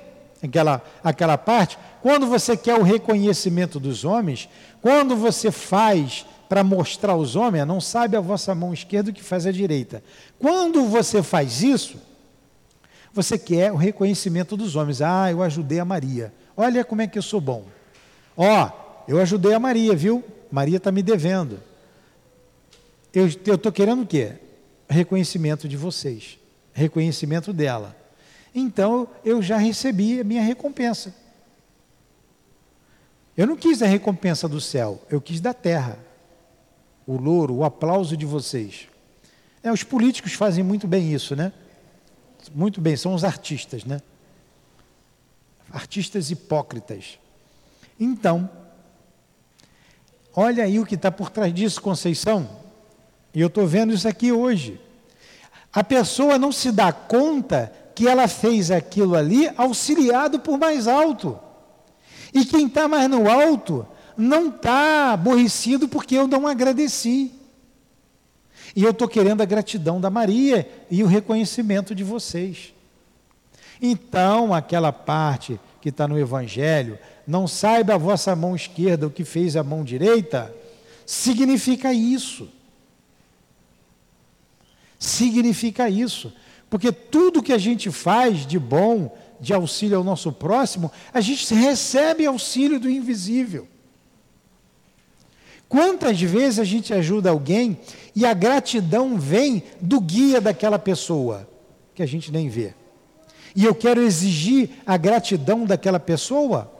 aquela, 0.42 0.82
aquela 1.02 1.36
parte? 1.36 1.78
Quando 2.00 2.26
você 2.26 2.56
quer 2.56 2.78
o 2.78 2.82
reconhecimento 2.82 3.78
dos 3.78 4.02
homens, 4.02 4.48
quando 4.80 5.14
você 5.14 5.50
faz 5.50 6.24
para 6.48 6.64
mostrar 6.64 7.12
aos 7.12 7.36
homens, 7.36 7.66
não 7.66 7.82
sabe 7.82 8.16
a 8.16 8.20
vossa 8.20 8.54
mão 8.54 8.72
esquerda 8.72 9.10
o 9.10 9.12
que 9.12 9.22
faz 9.22 9.44
a 9.44 9.52
direita. 9.52 10.02
Quando 10.38 10.86
você 10.86 11.22
faz 11.22 11.62
isso, 11.62 11.98
você 13.14 13.38
quer 13.38 13.72
o 13.72 13.76
reconhecimento 13.76 14.56
dos 14.56 14.74
homens. 14.74 15.00
Ah, 15.00 15.30
eu 15.30 15.42
ajudei 15.42 15.78
a 15.78 15.84
Maria. 15.84 16.32
Olha 16.56 16.84
como 16.84 17.00
é 17.00 17.06
que 17.06 17.16
eu 17.16 17.22
sou 17.22 17.40
bom. 17.40 17.64
Ó, 18.36 18.70
eu 19.06 19.20
ajudei 19.20 19.54
a 19.54 19.60
Maria, 19.60 19.94
viu? 19.94 20.22
Maria 20.50 20.78
está 20.78 20.90
me 20.90 21.02
devendo. 21.02 21.60
Eu 23.12 23.26
estou 23.26 23.70
querendo 23.70 24.02
o 24.02 24.06
quê? 24.06 24.32
Reconhecimento 24.88 25.68
de 25.68 25.76
vocês. 25.76 26.38
Reconhecimento 26.72 27.52
dela. 27.52 27.96
Então, 28.52 29.08
eu 29.24 29.40
já 29.40 29.56
recebi 29.56 30.20
a 30.20 30.24
minha 30.24 30.42
recompensa. 30.42 31.14
Eu 33.36 33.46
não 33.46 33.56
quis 33.56 33.82
a 33.82 33.86
recompensa 33.86 34.48
do 34.48 34.60
céu, 34.60 35.02
eu 35.10 35.20
quis 35.20 35.40
da 35.40 35.52
terra. 35.52 35.98
O 37.06 37.16
louro, 37.16 37.54
o 37.54 37.64
aplauso 37.64 38.16
de 38.16 38.24
vocês. 38.24 38.88
É, 39.62 39.72
os 39.72 39.82
políticos 39.82 40.32
fazem 40.34 40.64
muito 40.64 40.86
bem 40.86 41.12
isso, 41.12 41.34
né? 41.36 41.52
Muito 42.52 42.80
bem, 42.80 42.96
são 42.96 43.14
os 43.14 43.24
artistas, 43.24 43.84
né? 43.84 44.00
Artistas 45.70 46.30
hipócritas. 46.30 47.18
Então, 47.98 48.48
olha 50.34 50.64
aí 50.64 50.78
o 50.78 50.86
que 50.86 50.94
está 50.94 51.10
por 51.10 51.30
trás 51.30 51.52
disso, 51.54 51.80
Conceição. 51.80 52.48
E 53.32 53.40
eu 53.40 53.48
estou 53.48 53.66
vendo 53.66 53.92
isso 53.92 54.06
aqui 54.06 54.32
hoje. 54.32 54.80
A 55.72 55.82
pessoa 55.82 56.38
não 56.38 56.52
se 56.52 56.70
dá 56.70 56.92
conta 56.92 57.72
que 57.94 58.06
ela 58.06 58.28
fez 58.28 58.70
aquilo 58.70 59.14
ali 59.14 59.50
auxiliado 59.56 60.38
por 60.38 60.58
mais 60.58 60.86
alto. 60.86 61.38
E 62.32 62.44
quem 62.44 62.66
está 62.66 62.86
mais 62.88 63.08
no 63.08 63.30
alto 63.30 63.86
não 64.16 64.48
está 64.48 65.12
aborrecido 65.12 65.88
porque 65.88 66.16
eu 66.16 66.26
não 66.26 66.46
agradeci. 66.46 67.32
E 68.74 68.82
eu 68.82 68.90
estou 68.90 69.06
querendo 69.06 69.40
a 69.40 69.46
gratidão 69.46 70.00
da 70.00 70.10
Maria 70.10 70.68
e 70.90 71.02
o 71.02 71.06
reconhecimento 71.06 71.94
de 71.94 72.02
vocês. 72.02 72.74
Então, 73.80 74.52
aquela 74.52 74.92
parte 74.92 75.60
que 75.80 75.90
está 75.90 76.08
no 76.08 76.18
Evangelho, 76.18 76.98
não 77.26 77.46
saiba 77.46 77.94
a 77.94 77.98
vossa 77.98 78.34
mão 78.34 78.56
esquerda 78.56 79.06
o 79.06 79.10
que 79.10 79.24
fez 79.24 79.56
a 79.56 79.62
mão 79.62 79.84
direita, 79.84 80.54
significa 81.06 81.92
isso. 81.92 82.48
Significa 84.98 85.88
isso. 85.88 86.32
Porque 86.70 86.90
tudo 86.90 87.42
que 87.42 87.52
a 87.52 87.58
gente 87.58 87.90
faz 87.90 88.46
de 88.46 88.58
bom, 88.58 89.16
de 89.40 89.52
auxílio 89.52 89.98
ao 89.98 90.04
nosso 90.04 90.32
próximo, 90.32 90.90
a 91.12 91.20
gente 91.20 91.54
recebe 91.54 92.26
auxílio 92.26 92.80
do 92.80 92.90
invisível. 92.90 93.68
Quantas 95.74 96.20
vezes 96.20 96.60
a 96.60 96.64
gente 96.64 96.94
ajuda 96.94 97.30
alguém 97.30 97.76
e 98.14 98.24
a 98.24 98.32
gratidão 98.32 99.18
vem 99.18 99.60
do 99.80 100.00
guia 100.00 100.40
daquela 100.40 100.78
pessoa, 100.78 101.48
que 101.92 102.00
a 102.00 102.06
gente 102.06 102.30
nem 102.30 102.48
vê. 102.48 102.74
E 103.56 103.64
eu 103.64 103.74
quero 103.74 104.00
exigir 104.00 104.70
a 104.86 104.96
gratidão 104.96 105.64
daquela 105.64 105.98
pessoa. 105.98 106.70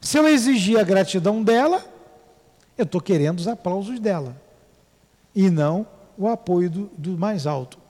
Se 0.00 0.16
eu 0.16 0.28
exigir 0.28 0.78
a 0.78 0.84
gratidão 0.84 1.42
dela, 1.42 1.84
eu 2.76 2.84
estou 2.84 3.00
querendo 3.00 3.40
os 3.40 3.48
aplausos 3.48 3.98
dela. 3.98 4.40
E 5.34 5.50
não 5.50 5.84
o 6.16 6.28
apoio 6.28 6.70
do, 6.70 6.90
do 6.96 7.18
mais 7.18 7.48
alto. 7.48 7.80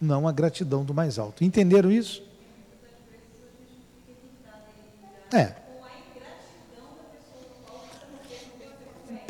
Não 0.00 0.26
a 0.26 0.32
gratidão 0.32 0.84
do 0.84 0.92
mais 0.92 1.16
alto. 1.16 1.44
Entenderam 1.44 1.92
isso? 1.92 2.24
É. 5.32 5.59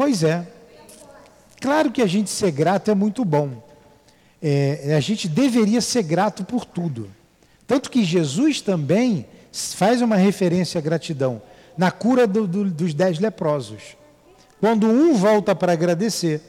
Pois 0.00 0.22
é. 0.22 0.46
Claro 1.60 1.92
que 1.92 2.00
a 2.00 2.06
gente 2.06 2.30
ser 2.30 2.50
grato 2.52 2.90
é 2.90 2.94
muito 2.94 3.22
bom. 3.22 3.62
é, 4.40 4.94
a 4.96 5.00
gente 5.00 5.28
deveria 5.28 5.82
ser 5.82 6.02
grato 6.04 6.42
por 6.42 6.64
tudo. 6.64 7.10
Tanto 7.66 7.90
que 7.90 8.02
Jesus 8.02 8.62
também 8.62 9.26
faz 9.52 10.00
uma 10.00 10.16
referência 10.16 10.78
à 10.78 10.80
gratidão 10.80 11.42
na 11.76 11.90
cura 11.90 12.26
do, 12.26 12.46
do, 12.46 12.64
dos 12.70 12.94
dez 12.94 13.18
leprosos. 13.18 13.94
Quando 14.58 14.86
um 14.86 15.12
volta 15.12 15.54
para 15.54 15.74
agradecer, 15.74 16.40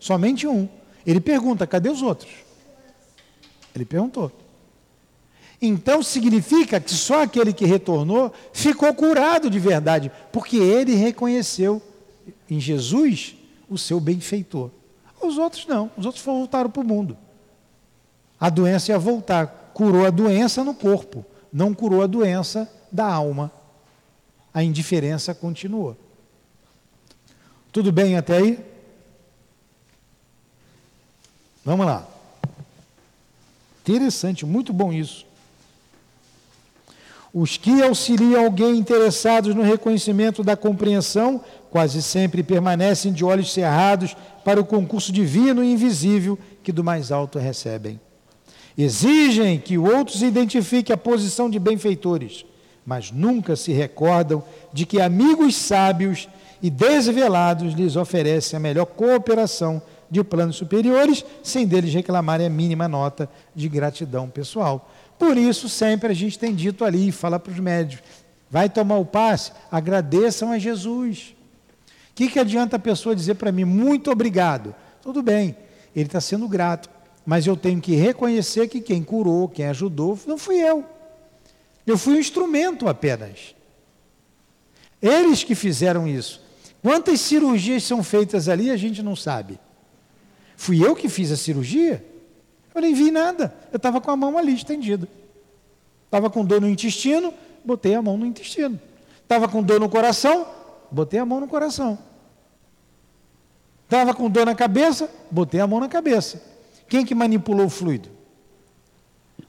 somente 0.00 0.48
um, 0.48 0.68
ele 1.06 1.20
pergunta: 1.20 1.64
cadê 1.64 1.88
os 1.88 2.02
outros? 2.02 2.32
Ele 3.72 3.84
perguntou. 3.84 4.32
Então 5.62 6.02
significa 6.02 6.80
que 6.80 6.90
só 6.92 7.22
aquele 7.22 7.52
que 7.52 7.66
retornou 7.66 8.32
ficou 8.52 8.92
curado 8.92 9.48
de 9.48 9.60
verdade, 9.60 10.10
porque 10.32 10.56
ele 10.56 10.96
reconheceu 10.96 11.80
em 12.48 12.60
Jesus 12.60 13.36
o 13.68 13.76
seu 13.76 14.00
benfeitor. 14.00 14.70
Os 15.20 15.38
outros 15.38 15.66
não, 15.66 15.90
os 15.96 16.06
outros 16.06 16.24
voltaram 16.24 16.70
para 16.70 16.82
o 16.82 16.86
mundo. 16.86 17.16
A 18.38 18.48
doença 18.50 18.92
ia 18.92 18.98
voltar, 18.98 19.70
curou 19.74 20.06
a 20.06 20.10
doença 20.10 20.62
no 20.62 20.74
corpo, 20.74 21.24
não 21.52 21.74
curou 21.74 22.02
a 22.02 22.06
doença 22.06 22.70
da 22.92 23.06
alma. 23.06 23.50
A 24.52 24.62
indiferença 24.62 25.34
continuou. 25.34 25.96
Tudo 27.72 27.92
bem 27.92 28.16
até 28.16 28.38
aí? 28.38 28.64
Vamos 31.64 31.84
lá. 31.84 32.06
Interessante, 33.82 34.46
muito 34.46 34.72
bom 34.72 34.92
isso. 34.92 35.25
Os 37.38 37.58
que 37.58 37.82
auxiliam 37.82 38.42
alguém 38.46 38.78
interessados 38.78 39.54
no 39.54 39.60
reconhecimento 39.60 40.42
da 40.42 40.56
compreensão 40.56 41.38
quase 41.70 42.00
sempre 42.00 42.42
permanecem 42.42 43.12
de 43.12 43.22
olhos 43.26 43.52
cerrados 43.52 44.16
para 44.42 44.58
o 44.58 44.64
concurso 44.64 45.12
divino 45.12 45.62
e 45.62 45.70
invisível 45.70 46.38
que 46.62 46.72
do 46.72 46.82
mais 46.82 47.12
alto 47.12 47.38
recebem. 47.38 48.00
Exigem 48.78 49.58
que 49.58 49.76
outros 49.76 50.22
identifiquem 50.22 50.94
a 50.94 50.96
posição 50.96 51.50
de 51.50 51.58
benfeitores, 51.58 52.46
mas 52.86 53.10
nunca 53.10 53.54
se 53.54 53.70
recordam 53.70 54.42
de 54.72 54.86
que 54.86 54.98
amigos 54.98 55.56
sábios 55.56 56.30
e 56.62 56.70
desvelados 56.70 57.74
lhes 57.74 57.96
oferecem 57.96 58.56
a 58.56 58.60
melhor 58.60 58.86
cooperação 58.86 59.82
de 60.10 60.24
planos 60.24 60.56
superiores, 60.56 61.22
sem 61.42 61.66
deles 61.66 61.92
reclamarem 61.92 62.46
a 62.46 62.50
mínima 62.50 62.88
nota 62.88 63.28
de 63.54 63.68
gratidão 63.68 64.26
pessoal. 64.26 64.88
Por 65.18 65.36
isso, 65.36 65.68
sempre 65.68 66.10
a 66.10 66.14
gente 66.14 66.38
tem 66.38 66.54
dito 66.54 66.84
ali, 66.84 67.10
fala 67.10 67.38
para 67.38 67.52
os 67.52 67.58
médios, 67.58 68.02
vai 68.50 68.68
tomar 68.68 68.98
o 68.98 69.04
passe, 69.04 69.52
agradeçam 69.70 70.52
a 70.52 70.58
Jesus. 70.58 71.34
O 72.10 72.14
que, 72.14 72.28
que 72.28 72.38
adianta 72.38 72.76
a 72.76 72.78
pessoa 72.78 73.14
dizer 73.16 73.34
para 73.34 73.52
mim, 73.52 73.64
muito 73.64 74.10
obrigado? 74.10 74.74
Tudo 75.02 75.22
bem, 75.22 75.56
ele 75.94 76.06
está 76.06 76.20
sendo 76.20 76.48
grato, 76.48 76.90
mas 77.24 77.46
eu 77.46 77.56
tenho 77.56 77.80
que 77.80 77.94
reconhecer 77.94 78.68
que 78.68 78.80
quem 78.80 79.02
curou, 79.02 79.48
quem 79.48 79.66
ajudou, 79.66 80.18
não 80.26 80.38
fui 80.38 80.56
eu. 80.56 80.84
Eu 81.86 81.96
fui 81.96 82.14
um 82.14 82.20
instrumento 82.20 82.88
apenas. 82.88 83.54
Eles 85.00 85.44
que 85.44 85.54
fizeram 85.54 86.06
isso. 86.06 86.44
Quantas 86.82 87.20
cirurgias 87.20 87.84
são 87.84 88.02
feitas 88.02 88.48
ali, 88.48 88.70
a 88.70 88.76
gente 88.76 89.02
não 89.02 89.16
sabe. 89.16 89.58
Fui 90.56 90.84
eu 90.84 90.96
que 90.96 91.08
fiz 91.08 91.30
a 91.30 91.36
cirurgia? 91.36 92.04
Eu 92.76 92.82
nem 92.82 92.92
vi 92.92 93.10
nada. 93.10 93.54
Eu 93.72 93.78
estava 93.78 94.02
com 94.02 94.10
a 94.10 94.16
mão 94.16 94.36
ali 94.36 94.54
estendida. 94.54 95.08
Estava 96.04 96.28
com 96.28 96.44
dor 96.44 96.60
no 96.60 96.68
intestino, 96.68 97.32
botei 97.64 97.94
a 97.94 98.02
mão 98.02 98.18
no 98.18 98.26
intestino. 98.26 98.78
Estava 99.22 99.48
com 99.48 99.62
dor 99.62 99.80
no 99.80 99.88
coração, 99.88 100.46
botei 100.90 101.18
a 101.18 101.24
mão 101.24 101.40
no 101.40 101.48
coração. 101.48 101.98
Estava 103.84 104.12
com 104.12 104.28
dor 104.28 104.44
na 104.44 104.54
cabeça, 104.54 105.10
botei 105.30 105.58
a 105.58 105.66
mão 105.66 105.80
na 105.80 105.88
cabeça. 105.88 106.42
Quem 106.86 107.02
que 107.02 107.14
manipulou 107.14 107.64
o 107.64 107.70
fluido? 107.70 108.10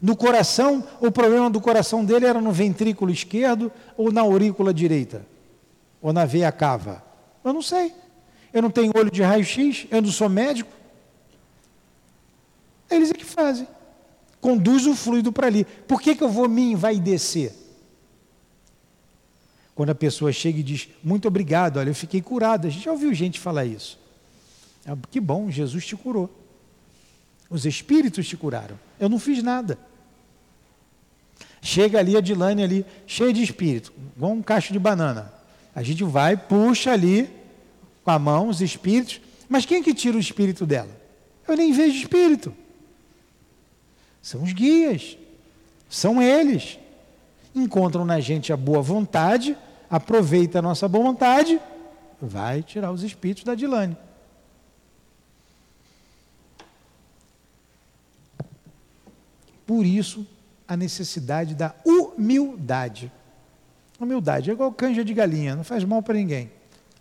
No 0.02 0.16
coração, 0.16 0.82
o 1.02 1.12
problema 1.12 1.50
do 1.50 1.60
coração 1.60 2.06
dele 2.06 2.26
era 2.26 2.40
no 2.40 2.54
ventrículo 2.54 3.12
esquerdo 3.12 3.70
ou 3.98 4.10
na 4.10 4.22
aurícula 4.22 4.74
direita? 4.74 5.26
Ou 6.02 6.14
na 6.14 6.24
veia 6.24 6.50
cava? 6.50 7.04
Eu 7.44 7.52
não 7.52 7.62
sei. 7.62 7.94
Eu 8.54 8.62
não 8.62 8.70
tenho 8.70 8.94
olho 8.96 9.12
de 9.12 9.22
raio-x, 9.22 9.86
eu 9.92 10.02
não 10.02 10.10
sou 10.12 10.30
médico. 10.30 10.72
Eles 12.90 13.12
é 13.12 13.14
que 13.14 13.26
fazem. 13.26 13.68
Conduz 14.40 14.86
o 14.86 14.96
fluido 14.96 15.32
para 15.32 15.48
ali. 15.48 15.66
Por 15.88 16.02
que, 16.02 16.16
que 16.16 16.24
eu 16.24 16.30
vou 16.30 16.48
me 16.48 16.76
descer? 17.00 17.54
Quando 19.76 19.90
a 19.92 19.96
pessoa 19.96 20.32
chega 20.32 20.60
e 20.60 20.64
diz, 20.64 20.90
muito 21.04 21.28
obrigado, 21.28 21.78
olha, 21.78 21.90
eu 21.90 21.96
fiquei 21.96 22.22
curado. 22.22 22.68
A 22.68 22.70
gente 22.70 22.86
já 22.86 22.92
ouviu 22.92 23.14
gente 23.14 23.40
falar 23.40 23.66
isso. 23.66 24.00
Ah, 24.86 24.98
que 25.12 25.20
bom, 25.20 25.52
Jesus 25.52 25.86
te 25.86 25.96
curou. 25.96 26.30
Os 27.50 27.66
espíritos 27.66 28.28
te 28.28 28.36
curaram. 28.36 28.80
Eu 29.00 29.08
não 29.10 29.20
fiz 29.20 29.44
nada. 29.44 29.78
Chega 31.62 32.00
ali 32.00 32.16
a 32.16 32.22
Dilane 32.22 32.64
ali, 32.64 32.86
cheia 33.06 33.34
de 33.34 33.44
espírito, 33.44 33.92
igual 34.16 34.32
um 34.32 34.42
cacho 34.42 34.72
de 34.72 34.80
banana. 34.80 35.34
A 35.76 35.84
gente 35.84 36.04
vai, 36.04 36.38
puxa 36.38 36.92
ali 36.92 37.30
com 38.04 38.12
a 38.12 38.18
mão 38.18 38.48
os 38.48 38.62
espíritos. 38.62 39.22
Mas 39.50 39.66
quem 39.66 39.84
que 39.84 39.94
tira 39.94 40.18
o 40.18 40.20
espírito 40.20 40.66
dela? 40.66 40.90
Eu 41.48 41.56
nem 41.56 41.72
vejo 41.72 41.98
espírito. 41.98 42.54
São 44.28 44.44
os 44.44 44.52
guias. 44.52 45.18
São 45.90 46.22
eles. 46.22 46.78
Encontram 47.56 48.04
na 48.04 48.20
gente 48.20 48.52
a 48.52 48.58
boa 48.58 48.82
vontade, 48.82 49.58
aproveita 49.90 50.60
a 50.60 50.62
nossa 50.62 50.86
boa 50.86 51.06
vontade, 51.06 51.62
vai 52.22 52.62
tirar 52.62 52.92
os 52.92 53.04
espíritos 53.04 53.46
da 53.46 53.56
Dilane. 53.56 53.96
Por 59.66 59.86
isso, 59.86 60.28
a 60.68 60.76
necessidade 60.76 61.56
da 61.56 61.74
humildade. 61.86 63.10
Humildade 63.98 64.50
é 64.50 64.54
igual 64.54 64.74
canja 64.74 65.06
de 65.06 65.14
galinha, 65.14 65.56
não 65.56 65.64
faz 65.64 65.86
mal 65.86 66.04
para 66.04 66.16
ninguém. 66.16 66.52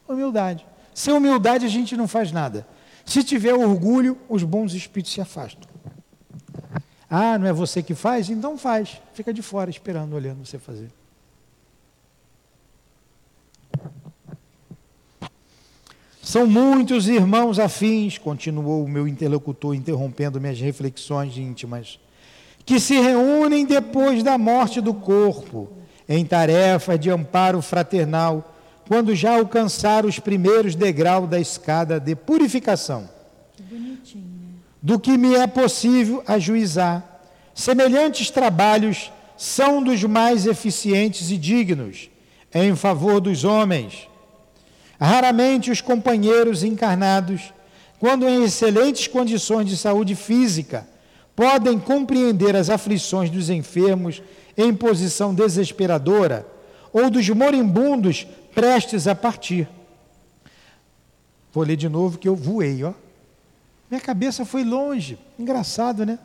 Humildade. 0.07 0.65
Sem 0.95 1.13
humildade 1.13 1.67
a 1.67 1.69
gente 1.69 1.97
não 1.97 2.07
faz 2.07 2.31
nada. 2.31 2.65
Se 3.05 3.25
tiver 3.25 3.53
orgulho, 3.53 4.17
os 4.29 4.45
bons 4.45 4.75
espíritos 4.75 5.13
se 5.13 5.21
afastam. 5.21 5.76
Ah, 7.09 7.39
não 7.39 7.47
é 7.47 7.53
você 7.53 7.83
que 7.83 7.95
faz? 7.95 8.29
Então 8.29 8.59
faz. 8.59 9.01
Fica 9.15 9.33
de 9.33 9.43
fora 9.43 9.71
esperando, 9.71 10.15
olhando 10.15 10.45
você 10.45 10.59
fazer. 10.59 10.91
São 16.21 16.45
muitos 16.45 17.07
irmãos 17.07 17.61
afins, 17.61 18.19
continuou 18.19 18.85
o 18.85 18.89
meu 18.89 19.07
interlocutor, 19.07 19.77
interrompendo 19.77 20.41
minhas 20.41 20.61
reflexões 20.61 21.39
íntimas, 21.39 22.01
que 22.65 22.81
se 22.81 22.99
reúnem 22.99 23.65
depois 23.65 24.25
da 24.25 24.37
morte 24.37 24.81
do 24.81 24.93
corpo, 24.93 25.69
em 26.09 26.25
tarefa 26.27 26.99
de 26.99 27.11
amparo 27.11 27.63
fraternal, 27.63 28.57
quando 28.89 29.15
já 29.15 29.37
alcançaram 29.37 30.09
os 30.09 30.19
primeiros 30.19 30.75
degraus 30.75 31.29
da 31.29 31.39
escada 31.39 32.01
de 32.01 32.17
purificação 32.17 33.09
do 34.87 35.01
que 35.01 35.19
me 35.19 35.35
é 35.35 35.49
possível 35.49 36.23
ajuizar. 36.29 37.19
Semelhantes 37.53 38.31
trabalhos 38.31 39.11
são 39.37 39.83
dos 39.83 40.05
mais 40.05 40.47
eficientes 40.47 41.29
e 41.33 41.37
dignos 41.37 42.09
em 42.55 42.73
favor 42.77 43.21
dos 43.21 43.43
homens. 43.43 44.09
Raramente 45.01 45.73
os 45.73 45.81
companheiros 45.81 46.63
encarnados, 46.63 47.53
quando 47.99 48.29
em 48.29 48.45
excelentes 48.45 49.09
condições 49.09 49.69
de 49.69 49.77
saúde 49.77 50.15
física, 50.15 50.87
podem 51.35 51.81
compreender 51.81 52.55
as 52.55 52.71
aflições 52.71 53.29
dos 53.29 53.51
enfermos 53.51 54.23
em 54.57 54.73
posição 54.73 55.35
desesperadora 55.35 56.47
ou 56.93 57.11
dos 57.11 57.29
moribundos 57.31 58.25
prestes 58.55 59.09
a 59.09 59.17
partir. 59.17 59.69
Vou 61.53 61.65
ler 61.65 61.77
de 61.77 61.89
novo 61.89 62.19
que 62.19 62.29
eu 62.29 62.37
voei, 62.37 62.85
ó. 62.85 62.93
Minha 63.91 64.01
cabeça 64.01 64.45
foi 64.45 64.65
longe. 64.65 65.19
Engraçado, 65.39 66.05
né? 66.05 66.19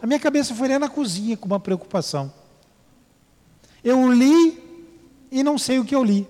A 0.00 0.06
minha 0.06 0.20
cabeça 0.20 0.54
foi 0.54 0.68
lá 0.68 0.78
na 0.78 0.88
cozinha 0.88 1.36
com 1.36 1.46
uma 1.46 1.58
preocupação. 1.58 2.32
Eu 3.82 4.12
li 4.12 4.62
e 5.30 5.42
não 5.42 5.58
sei 5.58 5.78
o 5.78 5.84
que 5.84 5.94
eu 5.94 6.04
li. 6.04 6.26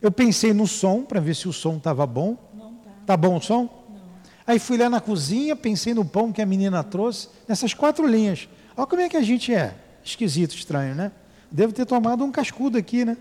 Eu 0.00 0.10
pensei 0.10 0.52
no 0.52 0.66
som 0.66 1.02
para 1.02 1.20
ver 1.20 1.36
se 1.36 1.48
o 1.48 1.52
som 1.52 1.76
estava 1.76 2.04
bom. 2.06 2.36
Não 2.54 2.74
tá. 2.74 2.90
Tá 3.06 3.16
bom 3.16 3.36
o 3.36 3.40
som? 3.40 3.62
Não. 3.62 4.00
Aí 4.46 4.58
fui 4.58 4.76
lá 4.76 4.90
na 4.90 5.00
cozinha, 5.00 5.54
pensei 5.54 5.94
no 5.94 6.04
pão 6.04 6.32
que 6.32 6.42
a 6.42 6.46
menina 6.46 6.82
trouxe, 6.82 7.28
nessas 7.46 7.72
quatro 7.72 8.06
linhas. 8.06 8.48
Olha 8.76 8.86
como 8.86 9.02
é 9.02 9.08
que 9.08 9.16
a 9.16 9.22
gente 9.22 9.54
é. 9.54 9.76
Esquisito, 10.04 10.56
estranho, 10.56 10.96
né? 10.96 11.12
Devo 11.50 11.72
ter 11.72 11.86
tomado 11.86 12.24
um 12.24 12.32
cascudo 12.32 12.76
aqui, 12.76 13.04
né? 13.04 13.16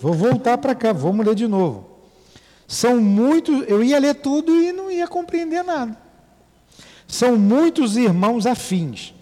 Vou 0.00 0.12
voltar 0.12 0.58
para 0.58 0.74
cá, 0.74 0.92
vamos 0.92 1.24
ler 1.24 1.34
de 1.34 1.46
novo. 1.46 1.95
São 2.68 3.00
muitos, 3.00 3.64
eu 3.68 3.82
ia 3.82 3.98
ler 3.98 4.14
tudo 4.16 4.54
e 4.54 4.72
não 4.72 4.90
ia 4.90 5.06
compreender 5.06 5.62
nada. 5.62 5.96
São 7.06 7.36
muitos 7.36 7.96
irmãos 7.96 8.46
afins, 8.46 9.14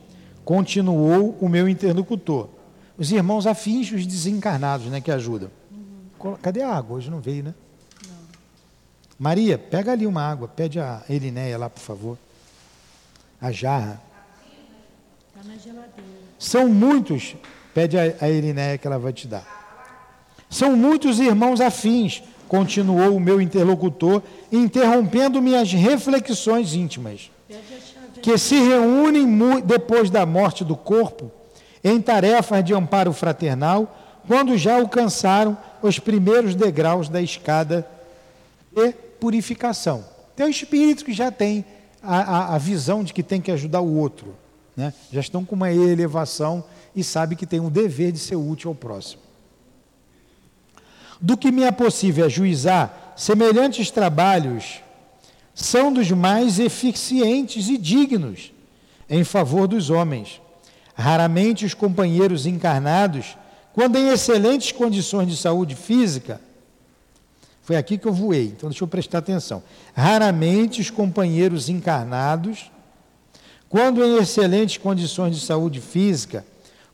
continuou 0.45 1.37
o 1.41 1.49
meu 1.49 1.69
interlocutor. 1.69 2.49
Os 2.97 3.13
irmãos 3.13 3.47
afins, 3.47 3.91
os 3.93 4.07
desencarnados, 4.07 4.87
né, 4.87 5.01
que 5.01 5.11
ajudam. 5.11 5.51
Cadê 6.41 6.63
a 6.63 6.75
água? 6.75 6.97
Hoje 6.97 7.11
não 7.11 7.21
veio, 7.21 7.45
né? 7.45 7.55
Não. 8.09 8.15
Maria, 9.19 9.59
pega 9.59 9.93
ali 9.93 10.07
uma 10.07 10.23
água, 10.23 10.49
pede 10.49 10.81
a 10.81 11.03
Elinéia 11.09 11.59
lá, 11.59 11.69
por 11.69 11.81
favor. 11.81 12.19
a 13.41 13.53
jarra. 13.53 14.01
Está 15.37 15.47
na 15.47 15.59
geladeira. 15.59 16.11
São 16.39 16.69
muitos, 16.69 17.37
pede 17.75 17.99
a, 17.99 18.03
a 18.21 18.31
Irineia 18.31 18.79
que 18.79 18.87
ela 18.87 18.99
vai 18.99 19.13
te 19.13 19.29
dar. 19.29 19.45
São 20.49 20.77
muitos 20.77 21.19
irmãos 21.21 21.61
afins, 21.61 22.23
continuou 22.55 23.17
o 23.17 23.21
meu 23.21 23.41
interlocutor, 23.41 24.23
interrompendo 24.53 25.43
minhas 25.43 25.73
reflexões 25.73 26.73
íntimas, 26.73 27.29
que 28.23 28.39
se 28.39 28.55
reúnem 28.55 29.27
depois 29.65 30.09
da 30.09 30.25
morte 30.25 30.63
do 30.63 30.77
corpo 30.77 31.33
em 31.83 32.01
tarefas 32.01 32.65
de 32.65 32.73
amparo 32.73 33.13
fraternal, 33.13 34.23
quando 34.29 34.57
já 34.57 34.77
alcançaram 34.77 35.59
os 35.83 35.99
primeiros 35.99 36.55
degraus 36.55 37.09
da 37.09 37.21
escada 37.21 37.85
de 38.73 38.93
purificação. 39.19 40.05
Tem 40.37 40.47
o 40.47 40.49
espírito 40.49 41.05
que 41.05 41.13
já 41.13 41.33
tem 41.33 41.65
a, 42.01 42.21
a, 42.21 42.55
a 42.55 42.59
visão 42.59 43.03
de 43.03 43.13
que 43.13 43.23
tem 43.25 43.41
que 43.41 43.51
ajudar 43.51 43.81
o 43.81 43.97
outro, 43.97 44.33
né? 44.77 44.95
já 45.13 45.21
estão 45.21 45.45
com 45.45 45.57
uma 45.57 45.73
elevação 45.73 46.63
e 46.95 47.03
sabe 47.03 47.35
que 47.35 47.47
tem 47.47 47.59
um 47.59 47.69
dever 47.69 48.13
de 48.13 48.19
ser 48.21 48.37
útil 48.37 48.71
ao 48.71 48.77
próximo 48.77 49.24
do 51.25 51.39
que 51.39 51.51
me 51.51 51.63
é 51.63 51.73
possível 51.73 52.27
ajuizar, 52.27 53.15
semelhantes 53.17 53.91
trabalhos 53.91 54.83
são 55.55 55.91
dos 55.91 56.11
mais 56.11 56.59
eficientes 56.59 57.71
e 57.71 57.79
dignos 57.79 58.53
em 59.09 59.25
favor 59.25 59.67
dos 59.67 59.89
homens. 59.89 60.39
Raramente 60.95 61.65
os 61.65 61.73
companheiros 61.73 62.45
encarnados, 62.45 63.39
quando 63.73 63.97
em 63.97 64.11
excelentes 64.11 64.71
condições 64.71 65.27
de 65.27 65.37
saúde 65.39 65.75
física, 65.75 66.43
foi 67.63 67.77
aqui 67.77 67.97
que 67.97 68.07
eu 68.07 68.13
voei, 68.13 68.49
então 68.49 68.69
deixa 68.69 68.85
eu 68.85 68.89
prestar 68.89 69.21
atenção. 69.21 69.63
Raramente 69.97 70.83
os 70.83 70.91
companheiros 70.91 71.71
encarnados, 71.71 72.71
quando 73.71 74.05
em 74.05 74.19
excelentes 74.19 74.77
condições 74.77 75.35
de 75.35 75.41
saúde 75.41 75.81
física, 75.81 76.45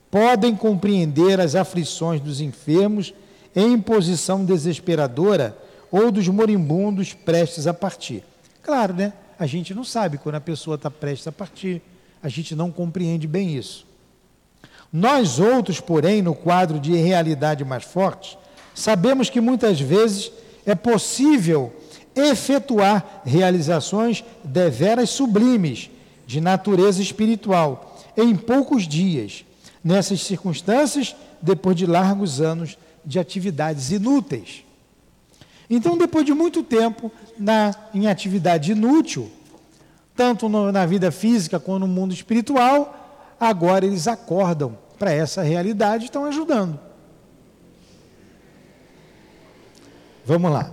podem 0.08 0.54
compreender 0.54 1.40
as 1.40 1.56
aflições 1.56 2.20
dos 2.20 2.40
enfermos 2.40 3.12
em 3.54 3.80
posição 3.80 4.44
desesperadora 4.44 5.56
ou 5.90 6.10
dos 6.10 6.28
moribundos 6.28 7.12
prestes 7.12 7.66
a 7.66 7.74
partir. 7.74 8.22
Claro, 8.62 8.94
né? 8.94 9.12
A 9.38 9.46
gente 9.46 9.74
não 9.74 9.84
sabe 9.84 10.18
quando 10.18 10.34
a 10.36 10.40
pessoa 10.40 10.76
está 10.76 10.90
prestes 10.90 11.26
a 11.26 11.32
partir, 11.32 11.82
a 12.22 12.28
gente 12.28 12.54
não 12.54 12.70
compreende 12.70 13.26
bem 13.26 13.56
isso. 13.56 13.86
Nós 14.92 15.38
outros, 15.38 15.80
porém, 15.80 16.20
no 16.20 16.34
quadro 16.34 16.78
de 16.78 16.94
realidade 16.94 17.64
mais 17.64 17.84
forte, 17.84 18.36
sabemos 18.74 19.30
que 19.30 19.40
muitas 19.40 19.80
vezes 19.80 20.30
é 20.66 20.74
possível 20.74 21.72
efetuar 22.14 23.22
realizações 23.24 24.24
deveras 24.42 25.10
sublimes 25.10 25.90
de 26.26 26.40
natureza 26.40 27.00
espiritual 27.00 27.98
em 28.16 28.34
poucos 28.36 28.86
dias. 28.86 29.44
Nessas 29.82 30.22
circunstâncias, 30.22 31.16
depois 31.40 31.76
de 31.76 31.86
largos 31.86 32.40
anos 32.40 32.76
de 33.04 33.18
atividades 33.18 33.90
inúteis. 33.90 34.64
Então, 35.68 35.96
depois 35.96 36.26
de 36.26 36.34
muito 36.34 36.62
tempo 36.62 37.12
na, 37.38 37.74
em 37.94 38.08
atividade 38.08 38.72
inútil, 38.72 39.30
tanto 40.16 40.48
no, 40.48 40.72
na 40.72 40.84
vida 40.84 41.10
física 41.12 41.60
quanto 41.60 41.80
no 41.80 41.88
mundo 41.88 42.12
espiritual, 42.12 43.34
agora 43.38 43.86
eles 43.86 44.08
acordam 44.08 44.76
para 44.98 45.12
essa 45.12 45.42
realidade 45.42 46.04
e 46.04 46.06
estão 46.06 46.24
ajudando. 46.24 46.78
Vamos 50.24 50.50
lá. 50.50 50.70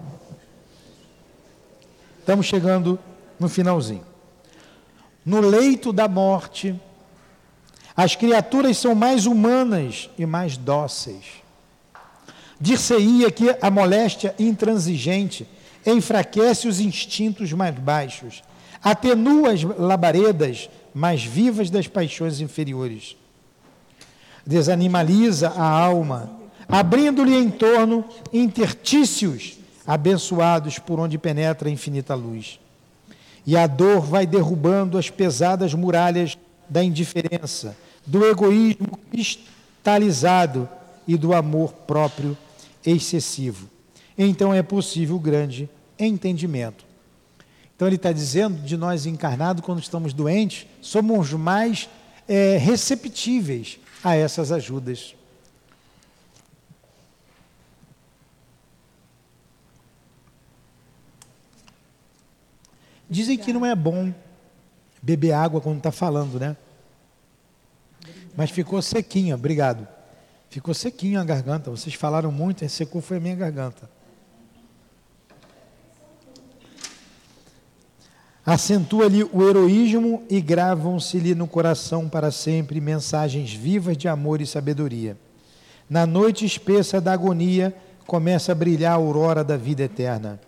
Estamos 2.19 2.45
chegando 2.45 2.99
no 3.39 3.47
finalzinho. 3.47 4.05
No 5.25 5.39
leito 5.39 5.93
da 5.93 6.07
morte, 6.07 6.79
as 7.95 8.15
criaturas 8.15 8.77
são 8.77 8.93
mais 8.93 9.25
humanas 9.25 10.09
e 10.17 10.25
mais 10.25 10.57
dóceis. 10.57 11.41
Dir-se-ia 12.59 13.29
que 13.31 13.55
a 13.61 13.69
moléstia 13.69 14.33
intransigente 14.39 15.47
enfraquece 15.85 16.67
os 16.67 16.79
instintos 16.79 17.53
mais 17.53 17.75
baixos, 17.75 18.43
atenua 18.83 19.51
as 19.51 19.63
labaredas 19.63 20.69
mais 20.93 21.23
vivas 21.23 21.69
das 21.69 21.87
paixões 21.87 22.41
inferiores, 22.41 23.15
desanimaliza 24.45 25.49
a 25.49 25.69
alma, 25.69 26.31
abrindo-lhe 26.67 27.35
em 27.35 27.49
torno 27.49 28.03
intertícios 28.33 29.57
abençoados 29.85 30.79
por 30.79 30.99
onde 30.99 31.17
penetra 31.17 31.69
a 31.69 31.71
infinita 31.71 32.15
luz. 32.15 32.59
E 33.45 33.55
a 33.55 33.67
dor 33.67 34.01
vai 34.01 34.25
derrubando 34.25 34.97
as 34.97 35.09
pesadas 35.09 35.73
muralhas 35.73 36.37
da 36.67 36.83
indiferença, 36.83 37.77
do 38.05 38.25
egoísmo 38.25 38.99
cristalizado 39.09 40.67
e 41.07 41.15
do 41.15 41.33
amor 41.33 41.71
próprio 41.71 42.37
excessivo. 42.87 43.69
Então 44.17 44.53
é 44.53 44.63
possível 44.63 45.19
grande 45.19 45.69
entendimento. 45.99 46.85
Então 47.75 47.87
ele 47.87 47.97
está 47.97 48.11
dizendo 48.11 48.61
de 48.61 48.75
nós 48.77 49.05
encarnados, 49.05 49.63
quando 49.63 49.79
estamos 49.79 50.13
doentes, 50.13 50.65
somos 50.81 51.33
mais 51.33 51.89
é, 52.27 52.57
receptíveis 52.57 53.77
a 54.03 54.15
essas 54.15 54.51
ajudas. 54.51 55.13
Dizem 63.09 63.37
que 63.37 63.53
não 63.53 63.65
é 63.65 63.75
bom 63.75 64.13
beber 65.01 65.31
água 65.33 65.61
quando 65.61 65.77
está 65.77 65.91
falando, 65.91 66.39
né? 66.39 66.57
Mas 68.35 68.49
ficou 68.49 68.81
sequinha, 68.81 69.35
obrigado. 69.35 69.96
Ficou 70.49 70.73
sequinho 70.73 71.19
a 71.19 71.23
garganta. 71.23 71.69
Vocês 71.69 71.95
falaram 71.95 72.31
muito, 72.31 72.63
e 72.63 72.69
secou 72.69 73.01
foi 73.01 73.17
a 73.17 73.19
minha 73.19 73.35
garganta. 73.35 73.89
Acentua-lhe 78.45 79.25
o 79.25 79.45
heroísmo 79.45 80.23
e 80.29 80.39
gravam-se-lhe 80.39 81.35
no 81.35 81.47
coração 81.47 82.07
para 82.07 82.31
sempre 82.31 82.79
mensagens 82.79 83.53
vivas 83.53 83.97
de 83.97 84.07
amor 84.07 84.39
e 84.39 84.47
sabedoria. 84.47 85.17
Na 85.89 86.05
noite 86.05 86.45
espessa 86.45 87.01
da 87.01 87.11
agonia 87.11 87.75
começa 88.05 88.53
a 88.53 88.55
brilhar 88.55 88.93
a 88.93 88.95
aurora 88.95 89.43
da 89.43 89.57
vida 89.57 89.83
eterna. 89.83 90.39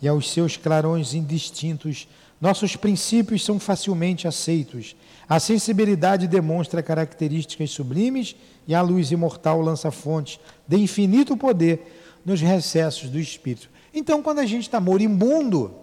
E 0.00 0.06
aos 0.06 0.30
seus 0.30 0.56
clarões 0.56 1.12
indistintos, 1.12 2.06
nossos 2.40 2.74
princípios 2.74 3.44
são 3.44 3.60
facilmente 3.60 4.26
aceitos. 4.26 4.96
A 5.28 5.38
sensibilidade 5.38 6.26
demonstra 6.26 6.82
características 6.82 7.70
sublimes 7.70 8.34
e 8.66 8.74
a 8.74 8.80
luz 8.80 9.10
imortal 9.10 9.60
lança 9.60 9.90
fontes 9.90 10.40
de 10.66 10.78
infinito 10.78 11.36
poder 11.36 12.20
nos 12.24 12.40
recessos 12.40 13.10
do 13.10 13.18
espírito. 13.18 13.68
Então, 13.92 14.22
quando 14.22 14.38
a 14.38 14.46
gente 14.46 14.62
está 14.62 14.80
moribundo, 14.80 15.74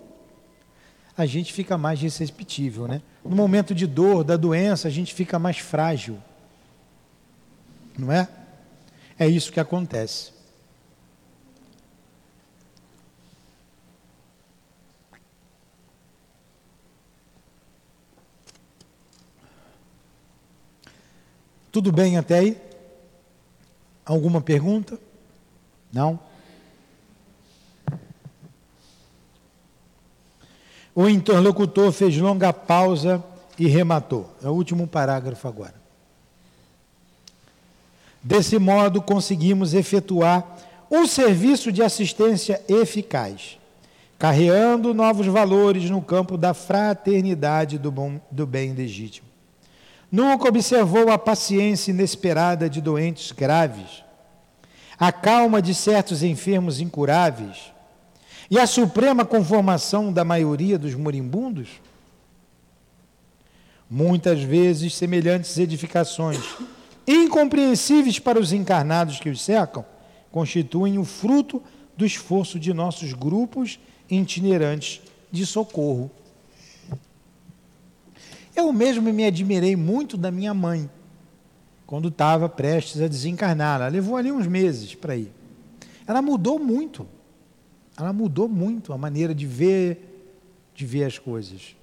a 1.15 1.25
gente 1.25 1.53
fica 1.53 1.77
mais 1.77 2.01
receptível, 2.01 2.87
né? 2.87 3.01
No 3.23 3.35
momento 3.35 3.75
de 3.75 3.85
dor, 3.85 4.23
da 4.23 4.37
doença, 4.37 4.87
a 4.87 4.91
gente 4.91 5.13
fica 5.13 5.37
mais 5.37 5.57
frágil. 5.57 6.17
Não 7.97 8.11
é? 8.11 8.27
É 9.19 9.27
isso 9.27 9.51
que 9.51 9.59
acontece. 9.59 10.36
Tudo 21.71 21.91
bem 21.91 22.17
até 22.17 22.39
aí? 22.39 22.57
Alguma 24.05 24.41
pergunta? 24.41 24.97
Não? 25.91 26.19
O 30.95 31.07
interlocutor 31.07 31.91
fez 31.91 32.17
longa 32.17 32.51
pausa 32.51 33.23
e 33.59 33.67
rematou. 33.67 34.29
É 34.41 34.47
o 34.47 34.53
último 34.53 34.87
parágrafo 34.87 35.47
agora. 35.47 35.75
Desse 38.23 38.57
modo, 38.57 39.01
conseguimos 39.01 39.73
efetuar 39.73 40.57
um 40.89 41.05
serviço 41.05 41.71
de 41.71 41.83
assistência 41.83 42.61
eficaz, 42.67 43.59
carreando 44.17 44.93
novos 44.93 45.27
valores 45.27 45.89
no 45.89 46.01
campo 46.01 46.37
da 46.37 46.53
fraternidade 46.53 47.77
do, 47.77 47.91
bom, 47.91 48.19
do 48.31 48.47
bem 48.47 48.73
legítimo. 48.73 49.26
Nunca 50.11 50.47
observou 50.47 51.11
a 51.11 51.17
paciência 51.17 51.91
inesperada 51.91 52.69
de 52.69 52.79
doentes 52.79 53.31
graves, 53.33 54.03
a 54.97 55.11
calma 55.11 55.61
de 55.61 55.75
certos 55.75 56.23
enfermos 56.23 56.79
incuráveis 56.79 57.73
e 58.49 58.57
a 58.57 58.65
suprema 58.65 59.25
conformação 59.25 60.11
da 60.11 60.23
maioria 60.23 60.79
dos 60.79 60.95
moribundos? 60.95 61.67
Muitas 63.89 64.41
vezes, 64.41 64.95
semelhantes 64.95 65.57
edificações, 65.57 66.39
incompreensíveis 67.05 68.17
para 68.17 68.39
os 68.39 68.53
encarnados 68.53 69.19
que 69.19 69.29
os 69.29 69.41
cercam, 69.41 69.85
constituem 70.31 70.97
o 70.97 71.03
fruto 71.03 71.61
do 71.97 72.05
esforço 72.05 72.57
de 72.57 72.73
nossos 72.73 73.11
grupos 73.11 73.79
itinerantes 74.09 75.01
de 75.31 75.45
socorro 75.45 76.09
Eu 78.57 78.73
mesmo 78.73 79.13
me 79.13 79.23
admirei 79.23 79.75
muito 79.75 80.17
da 80.17 80.31
minha 80.31 80.51
mãe, 80.51 80.89
quando 81.85 82.07
estava 82.07 82.49
prestes 82.49 82.99
a 82.99 83.07
desencarnar. 83.07 83.81
Ela 83.81 83.87
levou 83.87 84.17
ali 84.17 84.31
uns 84.31 84.47
meses 84.47 84.95
para 84.95 85.15
ir. 85.15 85.31
Ela 86.07 86.23
mudou 86.23 86.57
muito. 86.57 87.07
Ela 87.95 88.11
mudou 88.11 88.49
muito 88.49 88.91
a 88.93 88.97
maneira 88.97 89.35
de 89.35 89.45
ver, 89.45 90.33
de 90.73 90.87
ver 90.87 91.03
as 91.03 91.19
coisas. 91.19 91.75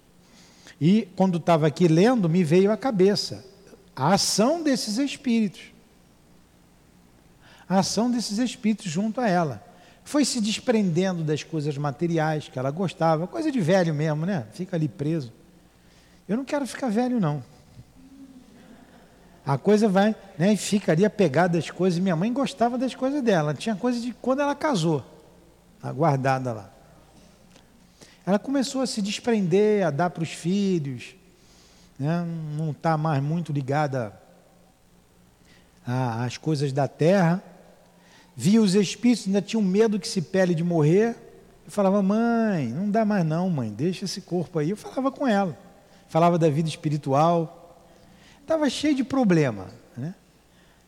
E 0.81 1.07
quando 1.15 1.39
estava 1.39 1.69
aqui 1.69 1.87
lendo, 1.87 2.29
me 2.29 2.43
veio 2.43 2.73
à 2.73 2.77
cabeça 2.77 3.45
a 3.95 4.15
ação 4.15 4.61
desses 4.61 4.99
espíritos. 4.99 5.73
A 7.69 7.79
ação 7.79 8.11
desses 8.11 8.39
espíritos 8.39 8.91
junto 8.91 9.21
a 9.21 9.29
ela. 9.29 9.65
Foi 10.03 10.25
se 10.25 10.41
desprendendo 10.41 11.23
das 11.23 11.45
coisas 11.45 11.79
materiais 11.79 12.49
que 12.49 12.59
ela 12.59 12.73
gostava, 12.73 13.29
coisa 13.29 13.53
de 13.53 13.61
velho 13.61 13.95
mesmo, 13.95 14.27
né? 14.27 14.49
Fica 14.53 14.77
ali 14.77 14.89
preso. 14.89 15.33
Eu 16.29 16.37
não 16.37 16.45
quero 16.45 16.67
ficar 16.67 16.89
velho, 16.89 17.21
não. 17.21 17.43
A 19.47 19.59
coisa 19.59 19.89
vai, 19.89 20.17
né? 20.39 20.55
E 20.55 20.57
fica 20.57 20.93
ali 20.93 21.05
apegada 21.05 21.59
às 21.59 21.71
coisas. 21.71 21.99
Minha 21.99 22.17
mãe 22.17 22.33
gostava 22.33 22.79
das 22.79 22.95
coisas 22.95 23.23
dela. 23.23 23.53
Tinha 23.53 23.77
coisa 23.77 24.01
de 24.01 24.13
quando 24.15 24.41
ela 24.41 24.55
casou, 24.55 25.05
guardada 25.95 26.53
lá. 26.53 26.71
Ela 28.27 28.39
começou 28.39 28.81
a 28.81 28.87
se 28.87 29.03
desprender, 29.03 29.87
a 29.87 29.91
dar 29.91 30.09
para 30.09 30.23
os 30.23 30.31
filhos, 30.31 31.15
né? 31.99 32.25
não 32.57 32.71
está 32.71 32.97
mais 32.97 33.23
muito 33.23 33.53
ligada 33.53 34.19
às 35.87 36.39
coisas 36.39 36.73
da 36.73 36.89
terra. 36.89 37.43
Via 38.35 38.63
os 38.63 38.75
espíritos, 38.75 39.27
ainda 39.27 39.43
tinham 39.43 39.63
medo 39.63 40.01
que 40.01 40.09
se 40.09 40.23
pele 40.23 40.55
de 40.55 40.65
morrer. 40.65 41.17
Eu 41.67 41.71
falava, 41.71 42.03
mãe, 42.03 42.69
não 42.69 42.91
dá 42.91 43.05
mais 43.05 43.27
não, 43.27 43.51
mãe, 43.51 43.71
deixa 43.71 44.07
esse 44.07 44.23
corpo 44.23 44.59
aí. 44.59 44.71
Eu 44.71 44.77
falava 44.77 45.13
com 45.13 45.29
ela, 45.29 45.57
falava 46.09 46.39
da 46.39 46.49
vida 46.49 46.69
espiritual. 46.69 47.79
Estava 48.41 48.69
cheio 48.69 48.95
de 48.95 49.05
problema, 49.05 49.67
né? 49.97 50.15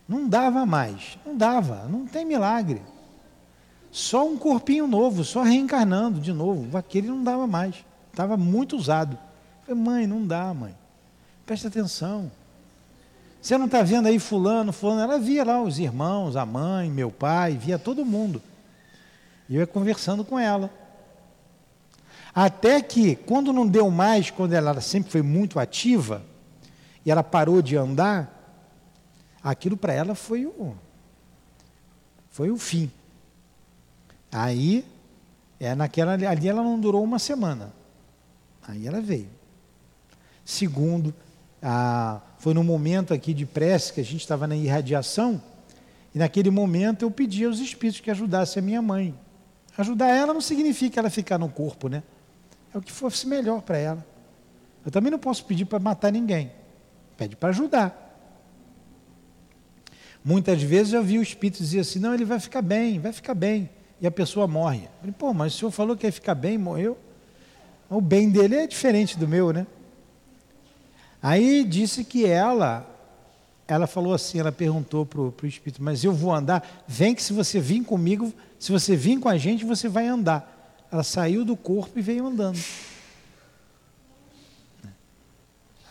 Não 0.07 0.27
dava 0.27 0.65
mais, 0.65 1.17
não 1.25 1.35
dava, 1.35 1.87
não 1.89 2.05
tem 2.05 2.25
milagre. 2.25 2.81
Só 3.91 4.27
um 4.27 4.37
corpinho 4.37 4.87
novo, 4.87 5.23
só 5.23 5.41
reencarnando 5.41 6.19
de 6.19 6.31
novo. 6.31 6.77
Aquele 6.77 7.07
não 7.07 7.23
dava 7.23 7.47
mais, 7.47 7.83
estava 8.11 8.37
muito 8.37 8.75
usado. 8.75 9.17
Falei, 9.65 9.81
mãe, 9.81 10.07
não 10.07 10.25
dá, 10.25 10.53
mãe. 10.53 10.75
Presta 11.45 11.67
atenção. 11.67 12.31
Você 13.41 13.57
não 13.57 13.65
está 13.65 13.81
vendo 13.81 14.07
aí 14.07 14.19
fulano, 14.19 14.73
fulano? 14.73 15.01
Ela 15.01 15.19
via 15.19 15.43
lá 15.43 15.61
os 15.61 15.79
irmãos, 15.79 16.35
a 16.35 16.45
mãe, 16.45 16.89
meu 16.89 17.09
pai, 17.09 17.53
via 17.53 17.79
todo 17.79 18.05
mundo. 18.05 18.41
E 19.49 19.55
eu 19.55 19.61
ia 19.61 19.67
conversando 19.67 20.23
com 20.23 20.37
ela. 20.37 20.69
Até 22.39 22.83
que, 22.83 23.15
quando 23.15 23.51
não 23.51 23.65
deu 23.65 23.89
mais, 23.89 24.29
quando 24.29 24.53
ela 24.53 24.79
sempre 24.79 25.11
foi 25.11 25.23
muito 25.23 25.57
ativa, 25.57 26.21
e 27.03 27.09
ela 27.09 27.23
parou 27.23 27.63
de 27.63 27.75
andar, 27.75 28.61
aquilo 29.43 29.75
para 29.75 29.91
ela 29.91 30.13
foi 30.13 30.45
o, 30.45 30.75
foi 32.29 32.51
o 32.51 32.57
fim. 32.57 32.91
Aí, 34.31 34.85
é 35.59 35.73
naquela, 35.73 36.13
ali 36.13 36.47
ela 36.47 36.61
não 36.61 36.79
durou 36.79 37.03
uma 37.03 37.17
semana. 37.17 37.73
Aí 38.67 38.85
ela 38.85 39.01
veio. 39.01 39.29
Segundo, 40.45 41.15
ah, 41.59 42.21
foi 42.37 42.53
no 42.53 42.63
momento 42.63 43.15
aqui 43.15 43.33
de 43.33 43.47
prece 43.47 43.91
que 43.91 44.01
a 44.01 44.05
gente 44.05 44.21
estava 44.21 44.45
na 44.45 44.55
irradiação, 44.55 45.41
e 46.13 46.19
naquele 46.19 46.51
momento 46.51 47.01
eu 47.01 47.09
pedi 47.09 47.45
aos 47.45 47.57
espíritos 47.57 47.99
que 47.99 48.11
ajudassem 48.11 48.61
a 48.61 48.63
minha 48.63 48.81
mãe. 48.83 49.17
Ajudar 49.75 50.09
ela 50.09 50.35
não 50.35 50.41
significa 50.41 50.99
ela 50.99 51.09
ficar 51.09 51.39
no 51.39 51.49
corpo, 51.49 51.89
né? 51.89 52.03
É 52.73 52.77
o 52.77 52.81
que 52.81 52.91
fosse 52.91 53.27
melhor 53.27 53.61
para 53.61 53.77
ela. 53.77 54.05
Eu 54.85 54.91
também 54.91 55.11
não 55.11 55.19
posso 55.19 55.43
pedir 55.45 55.65
para 55.65 55.79
matar 55.79 56.11
ninguém. 56.11 56.51
Pede 57.17 57.35
para 57.35 57.49
ajudar. 57.49 58.03
Muitas 60.23 60.61
vezes 60.61 60.93
eu 60.93 61.03
vi 61.03 61.19
o 61.19 61.21
espírito 61.21 61.57
dizer 61.59 61.79
assim: 61.79 61.99
não, 61.99 62.13
ele 62.13 62.25
vai 62.25 62.39
ficar 62.39 62.61
bem, 62.61 62.99
vai 62.99 63.11
ficar 63.11 63.33
bem. 63.33 63.69
E 63.99 64.05
a 64.05 64.11
pessoa 64.11 64.47
morre. 64.47 64.83
Eu 64.83 64.89
falei, 64.99 65.15
Pô, 65.17 65.33
mas 65.33 65.55
o 65.55 65.57
senhor 65.57 65.71
falou 65.71 65.95
que 65.95 66.05
ia 66.05 66.11
ficar 66.11 66.35
bem, 66.35 66.57
morreu. 66.57 66.97
O 67.89 68.01
bem 68.01 68.29
dele 68.29 68.55
é 68.55 68.67
diferente 68.67 69.17
do 69.17 69.27
meu, 69.27 69.53
né? 69.53 69.65
Aí 71.21 71.63
disse 71.63 72.03
que 72.03 72.25
ela, 72.25 72.85
ela 73.67 73.87
falou 73.87 74.13
assim, 74.13 74.39
ela 74.39 74.51
perguntou 74.51 75.05
para 75.05 75.19
o 75.19 75.33
Espírito, 75.43 75.81
mas 75.81 76.03
eu 76.03 76.13
vou 76.13 76.33
andar? 76.33 76.83
Vem 76.87 77.15
que 77.15 77.23
se 77.23 77.33
você 77.33 77.59
vir 77.59 77.83
comigo, 77.83 78.31
se 78.59 78.71
você 78.71 78.95
vir 78.95 79.19
com 79.19 79.29
a 79.29 79.37
gente, 79.37 79.65
você 79.65 79.87
vai 79.87 80.07
andar. 80.07 80.56
Ela 80.91 81.03
saiu 81.03 81.43
do 81.43 81.55
corpo 81.55 81.97
e 81.99 82.01
veio 82.01 82.25
andando. 82.25 82.59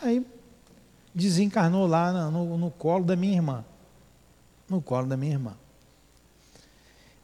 Aí 0.02 0.24
desencarnou 1.14 1.86
lá 1.86 2.30
no, 2.30 2.58
no 2.58 2.70
colo 2.70 3.04
da 3.04 3.16
minha 3.16 3.34
irmã. 3.34 3.64
No 4.68 4.82
colo 4.82 5.06
da 5.06 5.16
minha 5.16 5.32
irmã. 5.32 5.56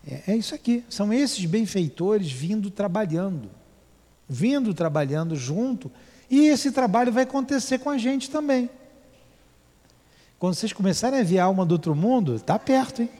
É, 0.06 0.32
é 0.32 0.36
isso 0.36 0.54
aqui. 0.54 0.84
São 0.88 1.12
esses 1.12 1.44
benfeitores 1.44 2.30
vindo 2.30 2.70
trabalhando. 2.70 3.50
Vindo 4.28 4.72
trabalhando 4.72 5.36
junto 5.36 5.90
e 6.30 6.46
esse 6.46 6.72
trabalho 6.72 7.12
vai 7.12 7.24
acontecer 7.24 7.78
com 7.78 7.90
a 7.90 7.98
gente 7.98 8.30
também. 8.30 8.70
Quando 10.38 10.54
vocês 10.54 10.72
começarem 10.72 11.20
a 11.20 11.22
ver 11.22 11.38
alma 11.38 11.66
do 11.66 11.72
outro 11.72 11.94
mundo, 11.94 12.36
está 12.36 12.58
perto, 12.58 13.02
hein? 13.02 13.10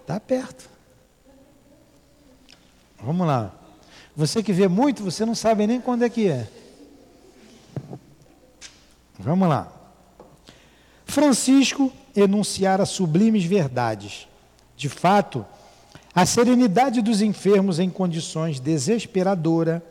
Está 0.00 0.18
perto. 0.18 0.71
Vamos 3.02 3.26
lá. 3.26 3.52
Você 4.14 4.42
que 4.42 4.52
vê 4.52 4.68
muito, 4.68 5.02
você 5.02 5.24
não 5.24 5.34
sabe 5.34 5.66
nem 5.66 5.80
quando 5.80 6.04
é 6.04 6.08
que 6.08 6.28
é. 6.28 6.46
Vamos 9.18 9.48
lá. 9.48 9.72
Francisco 11.04 11.92
enunciara 12.14 12.86
sublimes 12.86 13.44
verdades. 13.44 14.28
De 14.76 14.88
fato, 14.88 15.44
a 16.14 16.24
serenidade 16.26 17.00
dos 17.00 17.22
enfermos 17.22 17.78
em 17.78 17.90
condições 17.90 18.60
desesperadoras 18.60 19.82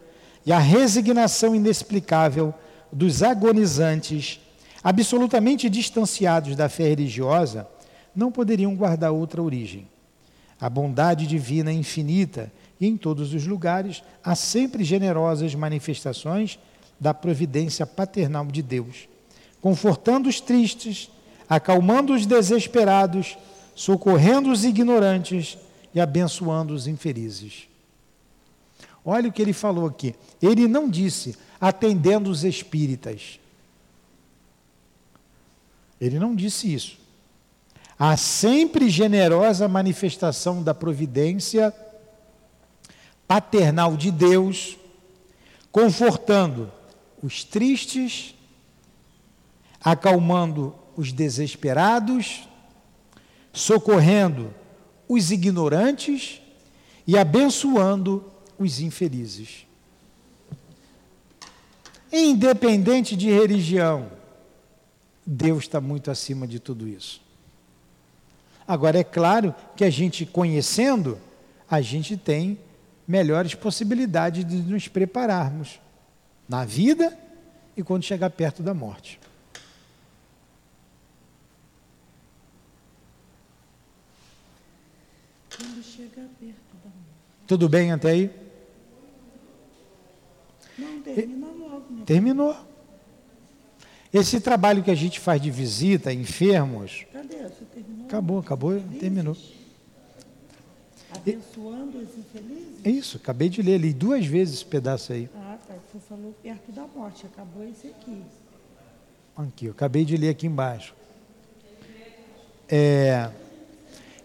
e 0.46 0.52
a 0.52 0.60
resignação 0.60 1.56
inexplicável 1.56 2.54
dos 2.92 3.24
agonizantes, 3.24 4.40
absolutamente 4.84 5.70
distanciados 5.70 6.56
da 6.56 6.70
fé 6.70 6.84
religiosa, 6.84 7.68
não 8.16 8.32
poderiam 8.32 8.76
guardar 8.76 9.12
outra 9.12 9.42
origem. 9.42 9.88
A 10.60 10.70
bondade 10.70 11.26
divina 11.26 11.72
infinita 11.72 12.52
e 12.82 12.88
em 12.88 12.98
todos 12.98 13.32
os 13.36 13.46
lugares 13.46 14.04
há 14.24 14.34
sempre 14.34 14.84
generosas 14.84 15.54
manifestações 15.54 16.58
da 17.00 17.14
providência 17.14 17.86
paternal 17.86 18.48
de 18.48 18.64
Deus, 18.64 19.08
confortando 19.62 20.28
os 20.28 20.42
tristes, 20.42 21.12
acalmando 21.48 22.14
os 22.14 22.26
desesperados, 22.26 23.38
socorrendo 23.76 24.52
os 24.52 24.66
ignorantes 24.66 25.60
e 25.94 26.02
abençoando 26.02 26.74
os 26.74 26.88
infelizes. 26.88 27.68
Olha 29.06 29.30
o 29.30 29.32
que 29.32 29.42
ele 29.42 29.54
falou 29.54 29.86
aqui. 29.86 30.16
Ele 30.42 30.68
não 30.68 30.90
disse 30.90 31.38
atendendo 31.60 32.32
os 32.32 32.44
espíritas. 32.44 33.40
Ele 36.00 36.18
não 36.18 36.36
disse 36.36 36.74
isso. 36.74 36.98
Há 37.98 38.18
sempre 38.18 38.90
generosa 38.90 39.68
manifestação 39.68 40.64
da 40.64 40.74
providência 40.74 41.72
paternal 43.32 43.96
de 43.96 44.12
Deus, 44.12 44.76
confortando 45.72 46.70
os 47.24 47.46
tristes, 47.46 48.36
acalmando 49.82 50.76
os 50.98 51.14
desesperados, 51.14 52.46
socorrendo 53.54 54.54
os 55.08 55.32
ignorantes 55.32 56.42
e 57.08 57.18
abençoando 57.18 58.30
os 58.60 58.82
infelizes. 58.82 59.66
Independente 62.12 63.16
de 63.16 63.32
religião, 63.32 64.12
Deus 65.26 65.64
está 65.64 65.80
muito 65.80 66.12
acima 66.12 66.46
de 66.46 66.60
tudo 66.60 66.86
isso. 66.86 67.22
Agora, 68.68 69.00
é 69.00 69.06
claro 69.06 69.56
que 69.78 69.86
a 69.86 69.90
gente 69.90 70.26
conhecendo, 70.26 71.18
a 71.70 71.80
gente 71.80 72.18
tem 72.18 72.60
melhores 73.12 73.54
possibilidades 73.54 74.46
de 74.46 74.56
nos 74.56 74.88
prepararmos 74.88 75.82
na 76.48 76.64
vida 76.64 77.18
e 77.76 77.84
quando 77.84 78.04
chegar 78.04 78.30
perto 78.30 78.64
da 78.64 78.74
morte. 78.74 79.20
Quando 85.58 85.84
chegar 85.84 86.26
perto 86.40 86.78
da 86.82 86.90
morte. 86.90 87.46
Tudo 87.46 87.68
bem 87.68 87.92
até 87.92 88.12
aí? 88.12 88.32
Não, 90.78 91.02
termina 91.02 91.48
logo. 91.48 91.86
Né? 91.90 92.04
Terminou. 92.06 92.56
Esse 94.14 94.40
trabalho 94.40 94.84
que 94.84 94.92
a 94.92 94.96
gente 94.96 95.20
faz 95.20 95.42
de 95.42 95.52
visita 95.52 96.12
a 96.12 96.14
enfermos. 96.14 97.06
Cadê? 97.12 97.44
Você 97.44 97.66
terminou? 97.66 98.06
Acabou, 98.06 98.40
acabou, 98.40 98.82
terminou. 99.00 99.36
Abençoando 101.16 101.98
os 101.98 102.18
infelizes? 102.18 102.86
Isso, 102.86 103.18
acabei 103.18 103.50
de 103.50 103.62
ler, 103.62 103.78
li 103.78 103.94
duas 103.94 104.26
vezes 104.26 104.56
esse 104.56 104.66
pedaço 104.66 105.14
aí. 105.14 105.30
Ah, 105.36 105.58
tá. 105.68 105.74
Você 105.92 106.00
falou 106.08 106.34
perto 106.42 106.72
da 106.72 106.82
morte. 106.82 106.96
morte, 106.96 107.26
acabou 107.26 107.68
esse 107.68 107.88
aqui. 107.88 108.22
Aqui, 109.36 109.66
eu 109.66 109.72
acabei 109.72 110.06
de 110.06 110.16
ler 110.18 110.30
aqui 110.30 110.48
embaixo. 110.48 110.94
É, 112.70 113.30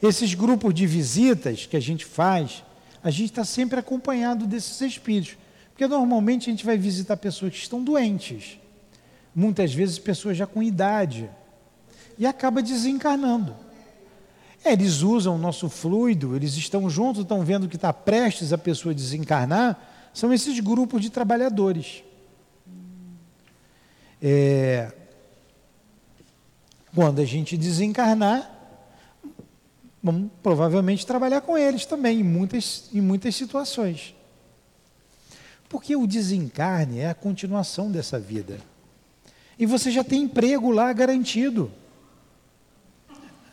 esses 0.00 0.34
grupos 0.34 0.72
de 0.72 0.86
visitas 0.86 1.66
que 1.66 1.76
a 1.76 1.80
gente 1.80 2.04
faz, 2.04 2.62
a 3.02 3.10
gente 3.10 3.30
está 3.30 3.44
sempre 3.44 3.78
acompanhado 3.78 4.46
desses 4.46 4.80
espíritos. 4.80 5.36
Porque 5.70 5.86
normalmente 5.86 6.48
a 6.48 6.52
gente 6.52 6.64
vai 6.64 6.78
visitar 6.78 7.16
pessoas 7.16 7.52
que 7.52 7.58
estão 7.58 7.84
doentes, 7.84 8.58
muitas 9.34 9.74
vezes 9.74 9.98
pessoas 9.98 10.36
já 10.36 10.46
com 10.46 10.62
idade, 10.62 11.28
e 12.16 12.26
acaba 12.26 12.62
desencarnando. 12.62 13.54
Eles 14.72 15.02
usam 15.02 15.36
o 15.36 15.38
nosso 15.38 15.68
fluido, 15.68 16.34
eles 16.34 16.56
estão 16.56 16.90
juntos, 16.90 17.22
estão 17.22 17.44
vendo 17.44 17.68
que 17.68 17.76
está 17.76 17.93
prestes 17.93 18.52
a 18.52 18.59
pessoa 18.59 18.94
desencarnar, 18.94 19.78
são 20.12 20.32
esses 20.32 20.59
grupos 20.60 21.02
de 21.02 21.10
trabalhadores. 21.10 22.02
É, 24.20 24.93
quando 26.94 27.20
a 27.20 27.24
gente 27.24 27.56
desencarnar, 27.56 28.51
vamos 30.02 30.30
provavelmente 30.43 31.06
trabalhar 31.06 31.43
com 31.43 31.56
eles 31.56 31.84
também, 31.84 32.20
em 32.20 32.24
muitas, 32.24 32.88
em 32.93 33.01
muitas 33.01 33.36
situações. 33.36 34.14
Porque 35.68 35.94
o 35.94 36.06
desencarne 36.06 37.01
é 37.01 37.10
a 37.10 37.14
continuação 37.14 37.90
dessa 37.90 38.18
vida. 38.18 38.59
E 39.59 39.66
você 39.66 39.90
já 39.90 40.02
tem 40.02 40.22
emprego 40.22 40.70
lá 40.70 40.93
garantido. 40.93 41.70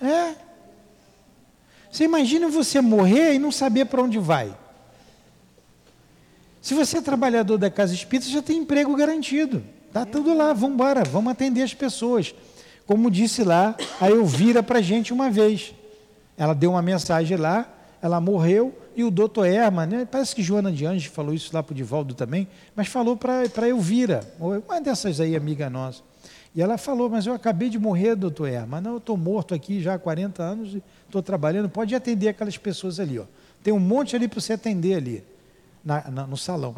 É. 0.01 0.52
Você 1.93 2.05
imagina 2.05 2.49
você 2.49 2.81
morrer 2.81 3.35
e 3.35 3.39
não 3.39 3.51
saber 3.51 3.85
para 3.85 4.01
onde 4.01 4.17
vai. 4.17 4.51
Se 6.59 6.73
você 6.73 6.97
é 6.97 7.01
trabalhador 7.01 7.59
da 7.59 7.69
casa 7.69 7.93
espírita, 7.93 8.27
já 8.31 8.41
tem 8.41 8.57
emprego 8.57 8.95
garantido. 8.95 9.63
Está 9.89 10.03
tudo 10.03 10.35
lá, 10.35 10.53
vamos 10.53 10.73
embora, 10.73 11.03
vamos 11.03 11.31
atender 11.31 11.61
as 11.61 11.75
pessoas. 11.75 12.33
Como 12.87 13.11
disse 13.11 13.43
lá 13.43 13.77
a 14.01 14.09
Elvira 14.09 14.63
para 14.63 14.79
a 14.79 14.81
gente 14.81 15.13
uma 15.13 15.29
vez. 15.29 15.75
Ela 16.35 16.55
deu 16.55 16.71
uma 16.71 16.81
mensagem 16.81 17.37
lá, 17.37 17.71
ela 18.01 18.19
morreu, 18.19 18.75
e 18.95 19.03
o 19.03 19.11
doutor 19.11 19.45
Erma, 19.45 19.85
né, 19.85 20.07
parece 20.09 20.33
que 20.33 20.41
Joana 20.41 20.71
de 20.71 20.87
Anjos 20.87 21.13
falou 21.13 21.31
isso 21.31 21.51
lá 21.53 21.61
para 21.61 21.73
o 21.73 21.75
Divaldo 21.75 22.15
também, 22.15 22.47
mas 22.75 22.87
falou 22.87 23.15
para 23.15 23.69
Elvira, 23.69 24.21
uma 24.39 24.81
dessas 24.81 25.19
aí, 25.19 25.35
amiga 25.35 25.69
nossa. 25.69 26.01
E 26.55 26.61
ela 26.61 26.77
falou, 26.77 27.09
mas 27.09 27.25
eu 27.25 27.33
acabei 27.33 27.67
de 27.67 27.79
morrer, 27.79 28.15
doutor 28.15 28.47
Erma. 28.47 28.79
Não, 28.79 28.91
eu 28.91 28.97
estou 28.97 29.17
morto 29.17 29.55
aqui 29.55 29.81
já 29.81 29.95
há 29.95 29.99
40 29.99 30.43
anos, 30.43 30.77
estou 31.13 31.21
trabalhando, 31.21 31.69
pode 31.69 31.93
atender 31.93 32.29
aquelas 32.29 32.57
pessoas 32.57 32.99
ali. 32.99 33.19
Ó. 33.19 33.25
Tem 33.63 33.71
um 33.71 33.79
monte 33.79 34.15
ali 34.15 34.27
para 34.27 34.41
você 34.41 34.53
atender 34.53 34.95
ali 34.95 35.23
na, 35.83 36.09
na, 36.09 36.27
no 36.27 36.35
salão. 36.35 36.75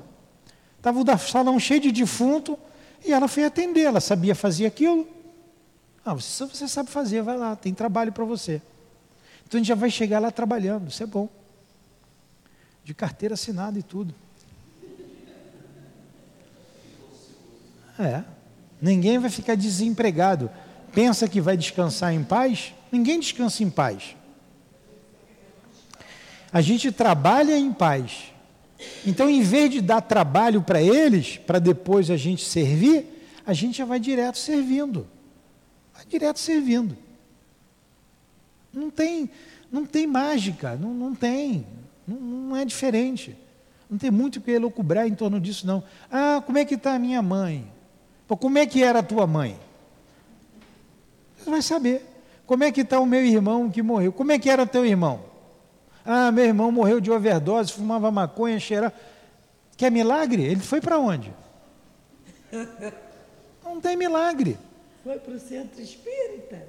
Estava 0.77 0.99
o 0.99 1.17
salão 1.17 1.59
cheio 1.59 1.79
de 1.79 1.91
defunto 1.91 2.59
e 3.03 3.13
ela 3.13 3.27
foi 3.27 3.45
atender. 3.45 3.83
Ela 3.83 4.01
sabia 4.01 4.35
fazer 4.35 4.65
aquilo. 4.65 5.07
Ah, 6.03 6.13
você, 6.13 6.45
você 6.45 6.67
sabe 6.67 6.89
fazer, 6.89 7.21
vai 7.21 7.37
lá, 7.37 7.55
tem 7.55 7.73
trabalho 7.73 8.11
para 8.11 8.25
você. 8.25 8.61
Então 9.47 9.57
a 9.57 9.59
gente 9.59 9.67
já 9.67 9.75
vai 9.75 9.89
chegar 9.89 10.19
lá 10.19 10.29
trabalhando, 10.29 10.89
isso 10.89 11.01
é 11.01 11.05
bom. 11.05 11.29
De 12.83 12.93
carteira 12.93 13.33
assinada 13.33 13.79
e 13.79 13.83
tudo. 13.83 14.13
É. 17.97 18.23
Ninguém 18.81 19.17
vai 19.17 19.29
ficar 19.29 19.55
desempregado. 19.55 20.51
Pensa 20.93 21.27
que 21.27 21.41
vai 21.41 21.57
descansar 21.57 22.13
em 22.13 22.23
paz? 22.23 22.73
Ninguém 22.91 23.19
descansa 23.19 23.63
em 23.63 23.69
paz. 23.69 24.15
A 26.55 26.61
gente 26.61 26.89
trabalha 26.89 27.57
em 27.57 27.73
paz. 27.73 28.31
Então, 29.05 29.29
em 29.29 29.41
vez 29.41 29.69
de 29.69 29.81
dar 29.81 29.99
trabalho 29.99 30.61
para 30.61 30.81
eles, 30.81 31.35
para 31.35 31.59
depois 31.59 32.09
a 32.09 32.15
gente 32.15 32.45
servir, 32.45 33.05
a 33.45 33.51
gente 33.51 33.79
já 33.79 33.83
vai 33.83 33.99
direto 33.99 34.37
servindo. 34.37 35.05
Vai 35.93 36.05
direto 36.05 36.39
servindo. 36.39 36.95
Não 38.71 38.89
tem, 38.89 39.29
não 39.69 39.85
tem 39.85 40.07
mágica, 40.07 40.77
não, 40.77 40.93
não 40.93 41.13
tem. 41.13 41.67
Não, 42.07 42.15
não 42.15 42.55
é 42.55 42.63
diferente. 42.63 43.35
Não 43.89 43.97
tem 43.97 44.09
muito 44.09 44.37
o 44.37 44.41
que 44.41 44.51
elocubrar 44.51 45.05
em 45.05 45.13
torno 45.13 45.41
disso, 45.41 45.67
não. 45.67 45.83
Ah, 46.09 46.41
como 46.45 46.57
é 46.57 46.63
que 46.63 46.75
está 46.75 46.95
a 46.95 46.99
minha 46.99 47.21
mãe? 47.21 47.69
Pô, 48.29 48.37
como 48.37 48.57
é 48.57 48.65
que 48.65 48.81
era 48.81 48.99
a 48.99 49.03
tua 49.03 49.27
mãe? 49.27 49.59
Você 51.35 51.49
vai 51.49 51.61
saber. 51.61 52.01
Como 52.45 52.63
é 52.63 52.71
que 52.71 52.79
está 52.79 52.97
o 52.97 53.05
meu 53.05 53.25
irmão 53.25 53.69
que 53.69 53.81
morreu? 53.81 54.13
Como 54.13 54.31
é 54.31 54.39
que 54.39 54.49
era 54.49 54.65
teu 54.65 54.85
irmão? 54.85 55.34
Ah, 56.05 56.31
meu 56.31 56.45
irmão 56.45 56.71
morreu 56.71 57.01
de 57.01 57.11
overdose, 57.11 57.73
fumava 57.73 58.11
maconha, 58.11 58.59
cheirava. 58.59 58.93
Quer 59.75 59.91
milagre? 59.91 60.43
Ele 60.43 60.61
foi 60.61 60.79
para 60.79 60.99
onde? 60.99 61.33
Não 63.63 63.81
tem 63.81 63.97
milagre. 63.97 64.57
Foi 65.03 65.17
para 65.17 65.33
o 65.33 65.39
centro 65.39 65.81
espírita. 65.81 66.67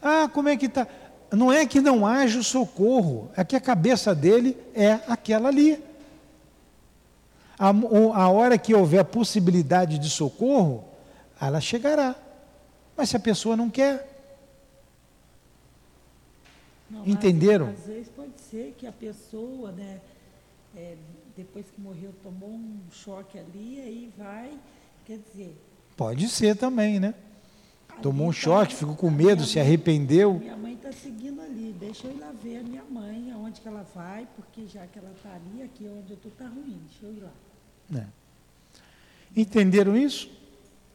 Ah, 0.00 0.28
como 0.32 0.48
é 0.48 0.56
que 0.56 0.66
está? 0.66 0.86
Não 1.30 1.50
é 1.50 1.64
que 1.64 1.80
não 1.80 2.06
haja 2.06 2.38
o 2.38 2.44
socorro, 2.44 3.30
é 3.34 3.42
que 3.42 3.56
a 3.56 3.60
cabeça 3.60 4.14
dele 4.14 4.56
é 4.74 5.00
aquela 5.08 5.48
ali. 5.48 5.82
A, 7.58 7.68
a 7.68 8.28
hora 8.28 8.58
que 8.58 8.74
houver 8.74 9.00
a 9.00 9.04
possibilidade 9.04 9.98
de 9.98 10.10
socorro, 10.10 10.84
ela 11.40 11.60
chegará. 11.60 12.14
Mas 12.96 13.08
se 13.08 13.16
a 13.16 13.20
pessoa 13.20 13.56
não 13.56 13.70
quer, 13.70 14.11
não, 16.92 17.06
Entenderam? 17.06 17.70
Às, 17.70 17.80
às, 17.80 17.86
vezes 17.86 18.08
pode 18.08 18.38
ser 18.38 18.74
que 18.76 18.86
a 18.86 18.92
pessoa, 18.92 19.72
né, 19.72 20.00
é, 20.76 20.94
depois 21.34 21.64
que 21.70 21.80
morreu, 21.80 22.12
tomou 22.22 22.50
um 22.50 22.80
choque 22.90 23.38
ali, 23.38 23.80
aí 23.80 24.12
vai, 24.16 24.52
quer 25.06 25.18
dizer. 25.18 25.56
Pode 25.96 26.28
ser 26.28 26.54
também, 26.54 27.00
né? 27.00 27.14
Tomou 28.02 28.28
um 28.28 28.32
tá 28.32 28.36
choque, 28.36 28.74
ficou 28.74 28.94
com 28.94 29.10
medo, 29.10 29.44
se 29.44 29.58
arrependeu. 29.58 30.34
Minha 30.34 30.56
mãe 30.56 30.74
está 30.74 30.92
seguindo 30.92 31.40
ali, 31.40 31.74
deixa 31.78 32.06
eu 32.06 32.12
ir 32.12 32.20
lá 32.20 32.32
ver 32.42 32.58
a 32.58 32.62
minha 32.62 32.84
mãe, 32.84 33.30
aonde 33.32 33.60
que 33.60 33.68
ela 33.68 33.86
vai, 33.94 34.26
porque 34.36 34.66
já 34.66 34.86
que 34.86 34.98
ela 34.98 35.12
está 35.16 35.30
ali, 35.30 35.62
aqui 35.62 35.88
onde 35.88 36.10
eu 36.10 36.16
estou 36.16 36.30
está 36.30 36.46
ruim, 36.46 36.80
deixa 36.88 37.06
eu 37.06 37.14
ir 37.14 37.20
lá. 37.20 38.00
É. 38.00 38.06
Entenderam 39.34 39.96
isso? 39.96 40.30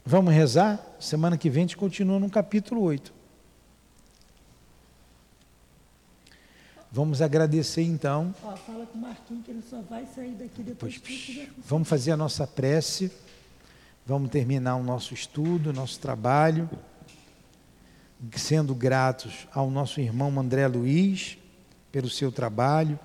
Vamos 0.06 0.34
rezar? 0.34 0.96
Semana 1.00 1.38
que 1.38 1.50
vem 1.50 1.64
a 1.64 1.68
gente 1.68 1.78
continua 1.78 2.20
no 2.20 2.30
capítulo 2.30 2.82
8. 2.82 3.17
Vamos 6.92 7.22
agradecer 7.22 7.84
então. 7.84 8.34
Ó, 8.44 8.56
fala 8.56 8.86
com 8.86 8.98
o 8.98 9.02
Marquinhos 9.02 9.46
que 9.46 9.52
ele 9.52 9.62
só 9.62 9.82
vai 9.82 10.06
sair 10.06 10.34
daqui 10.36 10.64
depois 10.64 10.98
pois, 10.98 11.50
Vamos 11.66 11.88
fazer 11.88 12.12
a 12.12 12.18
nossa 12.18 12.48
prece. 12.48 13.12
Vamos 14.06 14.32
terminar 14.32 14.78
o 14.78 14.84
nosso 14.84 15.14
estudo, 15.14 15.72
o 15.72 15.74
nosso 15.74 16.00
trabalho, 16.00 16.70
sendo 18.38 18.74
gratos 18.74 19.50
ao 19.54 19.70
nosso 19.70 20.00
irmão 20.00 20.40
André 20.40 20.66
Luiz 20.66 21.38
pelo 21.92 22.10
seu 22.10 22.32
trabalho, 22.32 22.98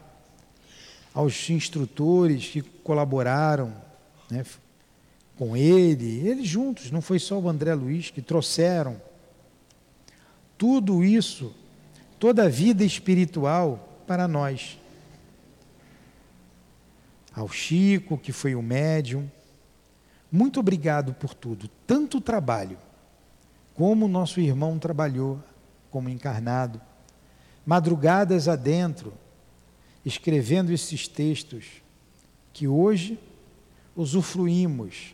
aos 1.13 1.51
instrutores 1.51 2.51
que 2.51 2.63
colaboraram 2.63 3.75
né, 4.31 4.45
com 5.37 5.57
ele, 5.57 6.27
eles 6.27 6.47
juntos, 6.47 6.93
não 6.93 7.03
foi 7.03 7.19
só 7.19 7.37
o 7.37 7.49
André 7.49 7.75
Luiz 7.75 8.11
que 8.11 8.23
trouxeram 8.23 9.01
tudo 10.57 11.03
isso 11.03 11.53
toda 12.23 12.45
a 12.45 12.49
vida 12.49 12.85
espiritual 12.85 14.05
para 14.07 14.29
nós. 14.29 14.79
Ao 17.35 17.49
Chico, 17.49 18.17
que 18.17 18.31
foi 18.31 18.55
o 18.55 18.63
médium, 18.63 19.29
muito 20.31 20.61
obrigado 20.61 21.13
por 21.15 21.35
tudo, 21.35 21.67
tanto 21.85 22.21
trabalho, 22.21 22.79
como 23.75 24.07
nosso 24.07 24.39
irmão 24.39 24.79
trabalhou 24.79 25.43
como 25.91 26.09
encarnado, 26.09 26.81
madrugadas 27.67 28.47
adentro, 28.47 29.13
escrevendo 30.05 30.73
esses 30.73 31.09
textos 31.09 31.83
que 32.53 32.69
hoje 32.69 33.19
usufruímos, 33.97 35.13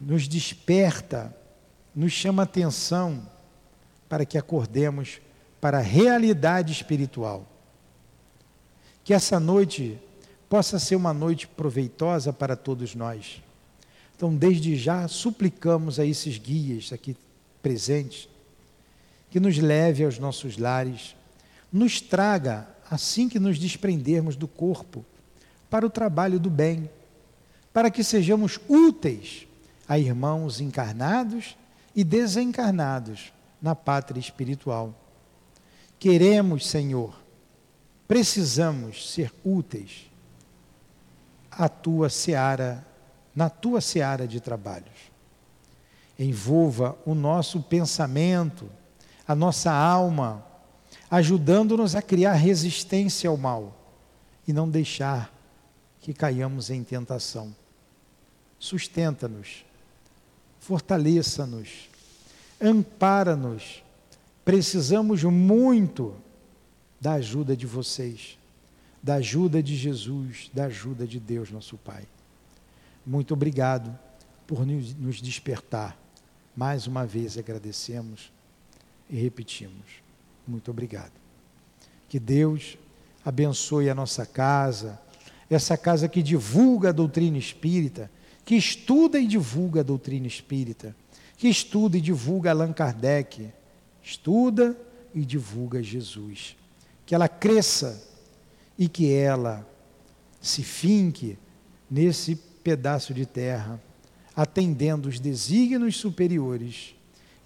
nos 0.00 0.26
desperta, 0.26 1.36
nos 1.94 2.12
chama 2.12 2.44
atenção 2.44 3.28
para 4.08 4.24
que 4.24 4.38
acordemos 4.38 5.20
para 5.64 5.78
a 5.78 5.80
realidade 5.80 6.72
espiritual. 6.72 7.46
Que 9.02 9.14
essa 9.14 9.40
noite 9.40 9.98
possa 10.46 10.78
ser 10.78 10.94
uma 10.94 11.14
noite 11.14 11.46
proveitosa 11.46 12.34
para 12.34 12.54
todos 12.54 12.94
nós. 12.94 13.42
Então, 14.14 14.36
desde 14.36 14.76
já, 14.76 15.08
suplicamos 15.08 15.98
a 15.98 16.04
esses 16.04 16.36
guias 16.36 16.92
aqui 16.92 17.16
presentes 17.62 18.28
que 19.30 19.40
nos 19.40 19.56
leve 19.56 20.04
aos 20.04 20.18
nossos 20.18 20.58
lares, 20.58 21.16
nos 21.72 21.98
traga, 21.98 22.68
assim 22.90 23.26
que 23.26 23.38
nos 23.38 23.58
desprendermos 23.58 24.36
do 24.36 24.46
corpo, 24.46 25.02
para 25.70 25.86
o 25.86 25.88
trabalho 25.88 26.38
do 26.38 26.50
bem, 26.50 26.90
para 27.72 27.90
que 27.90 28.04
sejamos 28.04 28.60
úteis 28.68 29.46
a 29.88 29.98
irmãos 29.98 30.60
encarnados 30.60 31.56
e 31.96 32.04
desencarnados 32.04 33.32
na 33.62 33.74
pátria 33.74 34.20
espiritual. 34.20 34.94
Queremos, 35.98 36.66
Senhor, 36.66 37.14
precisamos 38.06 39.12
ser 39.12 39.32
úteis 39.44 40.10
à 41.50 41.68
tua 41.68 42.10
seara 42.10 42.84
na 43.34 43.50
tua 43.50 43.80
seara 43.80 44.28
de 44.28 44.40
trabalhos. 44.40 45.12
Envolva 46.18 46.96
o 47.04 47.14
nosso 47.14 47.60
pensamento, 47.60 48.70
a 49.26 49.34
nossa 49.34 49.72
alma, 49.72 50.44
ajudando-nos 51.10 51.96
a 51.96 52.02
criar 52.02 52.34
resistência 52.34 53.28
ao 53.28 53.36
mal 53.36 53.74
e 54.46 54.52
não 54.52 54.68
deixar 54.68 55.32
que 56.00 56.14
caiamos 56.14 56.70
em 56.70 56.84
tentação. 56.84 57.54
Sustenta-nos, 58.58 59.64
fortaleça-nos, 60.60 61.88
ampara-nos. 62.60 63.82
Precisamos 64.44 65.24
muito 65.24 66.14
da 67.00 67.14
ajuda 67.14 67.56
de 67.56 67.66
vocês, 67.66 68.38
da 69.02 69.14
ajuda 69.14 69.62
de 69.62 69.74
Jesus, 69.74 70.50
da 70.52 70.64
ajuda 70.64 71.06
de 71.06 71.18
Deus, 71.18 71.50
nosso 71.50 71.76
Pai. 71.78 72.06
Muito 73.06 73.34
obrigado 73.34 73.96
por 74.46 74.66
nos 74.66 75.20
despertar. 75.20 75.98
Mais 76.56 76.86
uma 76.86 77.06
vez 77.06 77.36
agradecemos 77.38 78.32
e 79.08 79.16
repetimos. 79.16 80.02
Muito 80.46 80.70
obrigado. 80.70 81.12
Que 82.08 82.18
Deus 82.18 82.76
abençoe 83.24 83.88
a 83.88 83.94
nossa 83.94 84.26
casa, 84.26 85.00
essa 85.48 85.76
casa 85.76 86.08
que 86.08 86.22
divulga 86.22 86.90
a 86.90 86.92
doutrina 86.92 87.38
espírita, 87.38 88.10
que 88.44 88.54
estuda 88.54 89.18
e 89.18 89.26
divulga 89.26 89.80
a 89.80 89.84
doutrina 89.84 90.26
espírita, 90.26 90.94
que 91.36 91.48
estuda 91.48 91.96
e 91.96 92.00
divulga 92.00 92.50
Allan 92.50 92.72
Kardec, 92.72 93.50
estuda 94.04 94.78
e 95.14 95.24
divulga 95.24 95.82
Jesus. 95.82 96.56
Que 97.06 97.14
ela 97.14 97.28
cresça 97.28 98.06
e 98.78 98.88
que 98.88 99.10
ela 99.10 99.66
se 100.40 100.62
finque 100.62 101.38
nesse 101.90 102.36
pedaço 102.36 103.14
de 103.14 103.24
terra, 103.24 103.80
atendendo 104.36 105.08
os 105.08 105.18
desígnios 105.18 105.96
superiores, 105.96 106.94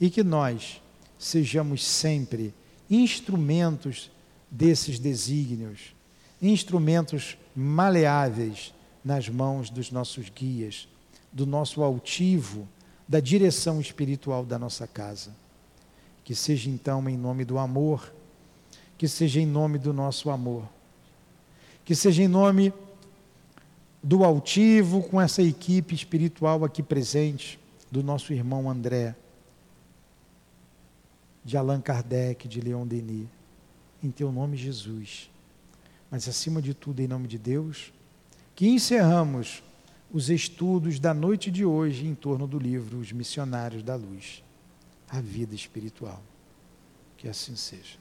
e 0.01 0.11
que 0.11 0.23
nós 0.23 0.83
sejamos 1.19 1.85
sempre 1.85 2.55
instrumentos 2.91 4.11
desses 4.51 4.99
desígnios, 4.99 5.95
instrumentos 6.41 7.37
maleáveis 7.55 8.73
nas 9.05 9.29
mãos 9.29 9.69
dos 9.71 9.91
nossos 9.91 10.31
guias, 10.31 10.89
do 11.33 11.45
nosso 11.45 11.83
altivo, 11.83 12.67
da 13.07 13.21
direção 13.21 13.81
espiritual 13.81 14.45
da 14.45 14.59
nossa 14.59 14.87
casa. 14.87 15.35
Que 16.29 16.35
seja 16.35 16.69
então 16.69 17.09
em 17.09 17.17
nome 17.17 17.43
do 17.43 17.57
amor, 17.57 18.13
que 18.99 19.09
seja 19.09 19.41
em 19.41 19.47
nome 19.47 19.79
do 19.79 19.95
nosso 19.95 20.29
amor, 20.29 20.69
que 21.87 21.95
seja 21.95 22.23
em 22.23 22.29
nome 22.29 22.71
do 24.03 24.23
altivo 24.23 25.03
com 25.05 25.19
essa 25.19 25.43
equipe 25.43 25.95
espiritual 25.95 26.67
aqui 26.67 26.83
presente, 26.83 27.59
do 27.91 28.03
nosso 28.03 28.31
irmão 28.35 28.71
André, 28.71 29.17
de 31.43 31.57
Allan 31.57 31.81
Kardec, 31.81 32.47
de 32.47 32.61
Leon 32.61 32.87
Denis, 32.87 33.27
em 34.03 34.11
teu 34.11 34.31
nome, 34.31 34.55
Jesus. 34.55 35.31
Mas 36.11 36.29
acima 36.29 36.61
de 36.61 36.75
tudo, 36.75 37.01
em 37.01 37.09
nome 37.09 37.27
de 37.27 37.39
Deus, 37.39 37.91
que 38.55 38.69
encerramos 38.69 39.63
os 40.13 40.29
estudos 40.29 41.01
da 41.01 41.15
noite 41.15 41.51
de 41.51 41.65
hoje 41.65 42.07
em 42.07 42.15
torno 42.15 42.47
do 42.47 42.59
livro 42.59 42.99
Os 42.99 43.13
Missionários 43.13 43.83
da 43.83 43.97
Luz, 43.97 44.43
a 45.09 45.21
vida 45.21 45.55
espiritual. 45.55 46.23
Que 47.17 47.29
assim 47.29 47.57
seja. 47.57 47.99